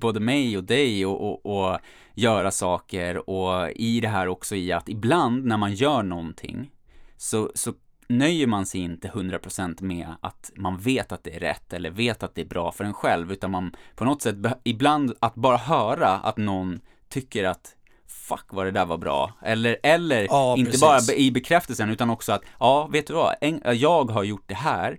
både 0.00 0.20
mig 0.20 0.56
och 0.56 0.64
dig 0.64 1.06
och, 1.06 1.30
och, 1.30 1.46
och, 1.46 1.78
göra 2.14 2.50
saker 2.50 3.30
och 3.30 3.70
i 3.70 4.00
det 4.00 4.08
här 4.08 4.28
också 4.28 4.54
i 4.54 4.72
att 4.72 4.88
ibland 4.88 5.44
när 5.44 5.56
man 5.56 5.74
gör 5.74 6.02
någonting 6.02 6.70
så, 7.16 7.50
så 7.54 7.72
nöjer 8.18 8.46
man 8.46 8.66
sig 8.66 8.80
inte 8.80 9.08
100% 9.08 9.82
med 9.82 10.06
att 10.20 10.50
man 10.56 10.78
vet 10.78 11.12
att 11.12 11.24
det 11.24 11.36
är 11.36 11.40
rätt 11.40 11.72
eller 11.72 11.90
vet 11.90 12.22
att 12.22 12.34
det 12.34 12.40
är 12.40 12.46
bra 12.46 12.72
för 12.72 12.84
en 12.84 12.94
själv, 12.94 13.32
utan 13.32 13.50
man 13.50 13.76
på 13.94 14.04
något 14.04 14.22
sätt, 14.22 14.36
ibland 14.64 15.14
att 15.20 15.34
bara 15.34 15.56
höra 15.56 16.08
att 16.08 16.36
någon 16.36 16.80
tycker 17.08 17.44
att 17.44 17.76
fuck 18.06 18.46
vad 18.50 18.66
det 18.66 18.70
där 18.70 18.86
var 18.86 18.98
bra. 18.98 19.32
Eller, 19.42 19.76
eller 19.82 20.22
ja, 20.30 20.56
inte 20.56 20.70
precis. 20.70 20.80
bara 20.80 21.16
i 21.16 21.30
bekräftelsen 21.30 21.90
utan 21.90 22.10
också 22.10 22.32
att, 22.32 22.42
ja 22.60 22.86
vet 22.86 23.06
du 23.06 23.12
vad, 23.12 23.34
en, 23.40 23.62
jag 23.64 24.10
har 24.10 24.24
gjort 24.24 24.44
det 24.46 24.54
här 24.54 24.98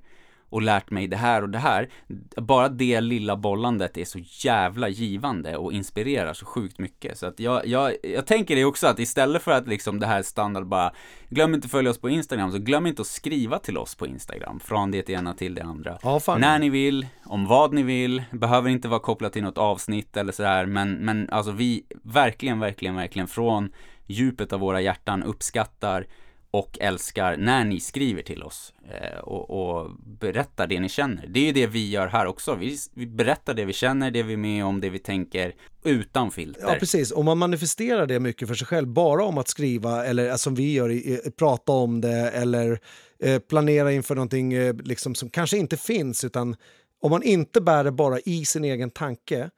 och 0.53 0.61
lärt 0.61 0.91
mig 0.91 1.07
det 1.07 1.17
här 1.17 1.41
och 1.41 1.49
det 1.49 1.59
här. 1.59 1.89
Bara 2.37 2.69
det 2.69 3.01
lilla 3.01 3.35
bollandet 3.35 3.97
är 3.97 4.05
så 4.05 4.19
jävla 4.23 4.89
givande 4.89 5.57
och 5.57 5.73
inspirerar 5.73 6.33
så 6.33 6.45
sjukt 6.45 6.79
mycket. 6.79 7.17
Så 7.17 7.25
att 7.25 7.39
jag, 7.39 7.67
jag, 7.67 7.93
jag 8.03 8.25
tänker 8.25 8.55
det 8.55 8.65
också 8.65 8.87
att 8.87 8.99
istället 8.99 9.41
för 9.41 9.51
att 9.51 9.67
liksom 9.67 9.99
det 9.99 10.05
här 10.05 10.21
standard 10.21 10.67
bara, 10.67 10.93
glöm 11.29 11.53
inte 11.53 11.65
att 11.65 11.71
följa 11.71 11.91
oss 11.91 11.97
på 11.97 12.09
Instagram, 12.09 12.51
så 12.51 12.57
glöm 12.57 12.85
inte 12.85 13.01
att 13.01 13.07
skriva 13.07 13.59
till 13.59 13.77
oss 13.77 13.95
på 13.95 14.07
Instagram. 14.07 14.59
Från 14.59 14.91
det 14.91 15.09
ena 15.09 15.33
till 15.33 15.55
det 15.55 15.63
andra. 15.63 15.97
Ja, 16.03 16.19
När 16.37 16.59
ni 16.59 16.69
vill, 16.69 17.07
om 17.25 17.45
vad 17.45 17.73
ni 17.73 17.83
vill, 17.83 18.23
behöver 18.31 18.69
inte 18.69 18.87
vara 18.87 18.99
kopplat 18.99 19.33
till 19.33 19.43
något 19.43 19.57
avsnitt 19.57 20.17
eller 20.17 20.31
sådär, 20.31 20.65
men, 20.65 20.93
men 20.93 21.29
alltså 21.29 21.51
vi 21.51 21.83
verkligen, 22.03 22.59
verkligen, 22.59 22.95
verkligen 22.95 23.27
från 23.27 23.71
djupet 24.05 24.53
av 24.53 24.59
våra 24.59 24.81
hjärtan 24.81 25.23
uppskattar 25.23 26.07
och 26.53 26.77
älskar 26.81 27.37
när 27.37 27.63
ni 27.65 27.79
skriver 27.79 28.21
till 28.21 28.43
oss 28.43 28.73
eh, 28.89 29.19
och, 29.19 29.49
och, 29.49 29.91
berättar 30.19 30.67
det 30.67 30.79
ni 30.79 30.89
känner. 30.89 31.27
Det 31.27 31.39
är 31.39 31.45
ju 31.45 31.51
det 31.51 31.67
vi 31.67 31.89
gör 31.89 32.07
här 32.07 32.25
också. 32.25 32.55
Vi, 32.55 32.77
vi, 32.93 33.07
berättar 33.07 33.53
det 33.53 33.65
vi 33.65 33.73
känner, 33.73 34.11
det 34.11 34.23
vi 34.23 34.33
är 34.33 34.37
med 34.37 34.65
om, 34.65 34.81
det 34.81 34.89
vi 34.89 34.99
tänker 34.99 35.55
utan 35.83 36.31
filter. 36.31 36.61
Ja, 36.67 36.75
precis. 36.79 37.11
Och 37.11 37.25
man 37.25 37.37
manifesterar 37.37 38.05
det 38.05 38.19
mycket 38.19 38.47
för 38.47 38.55
sig 38.55 38.67
själv 38.67 38.87
bara 38.87 39.23
om 39.23 39.37
att 39.37 39.47
skriva 39.47 40.05
eller 40.05 40.29
alltså, 40.29 40.43
som 40.43 40.55
vi 40.55 40.73
gör, 40.73 40.91
i, 40.91 41.21
prata 41.37 41.71
om 41.71 42.01
det 42.01 42.29
eller 42.29 42.79
eh, 43.19 43.39
planera 43.39 43.91
inför 43.91 44.15
någonting 44.15 44.53
eh, 44.53 44.75
liksom, 44.75 45.15
som 45.15 45.29
kanske 45.29 45.57
inte 45.57 45.77
finns 45.77 46.23
utan 46.23 46.55
om 47.01 47.11
man 47.11 47.23
inte 47.23 47.61
bär 47.61 47.83
det 47.83 47.91
bara 47.91 48.19
i 48.19 48.45
sin 48.45 48.63
egen 48.63 48.91
tanke 48.91 49.37
Eh, 49.39 49.49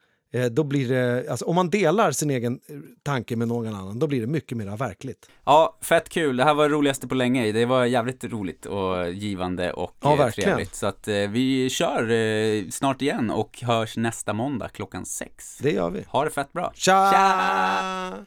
då 0.50 0.64
blir 0.64 0.88
det, 0.88 1.30
alltså, 1.30 1.44
om 1.44 1.54
man 1.54 1.70
delar 1.70 2.12
sin 2.12 2.30
egen 2.30 2.60
eh, 2.66 2.76
tanke 3.02 3.36
med 3.36 3.48
någon 3.48 3.74
annan, 3.74 3.98
då 3.98 4.06
blir 4.06 4.20
det 4.20 4.26
mycket 4.26 4.58
mer 4.58 4.76
verkligt. 4.76 5.30
Ja, 5.44 5.78
fett 5.82 6.08
kul. 6.08 6.36
Det 6.36 6.44
här 6.44 6.54
var 6.54 6.68
det 6.68 6.74
roligaste 6.74 7.08
på 7.08 7.14
länge. 7.14 7.52
Det 7.52 7.64
var 7.64 7.84
jävligt 7.84 8.24
roligt 8.24 8.66
och 8.66 9.12
givande 9.12 9.72
och 9.72 9.96
ja, 10.00 10.12
eh, 10.12 10.18
verkligen. 10.18 10.50
trevligt. 10.50 10.74
Så 10.74 10.86
att 10.86 11.08
vi 11.08 11.70
kör 11.70 12.70
snart 12.70 13.02
igen 13.02 13.30
och 13.30 13.62
hörs 13.62 13.96
nästa 13.96 14.32
måndag 14.32 14.68
klockan 14.68 15.06
sex. 15.06 15.58
Det 15.62 15.72
gör 15.72 15.90
vi. 15.90 16.04
Ha 16.08 16.24
det 16.24 16.30
fett 16.30 16.52
bra. 16.52 16.72
Tja! 16.74 17.10
Tja! 17.12 18.24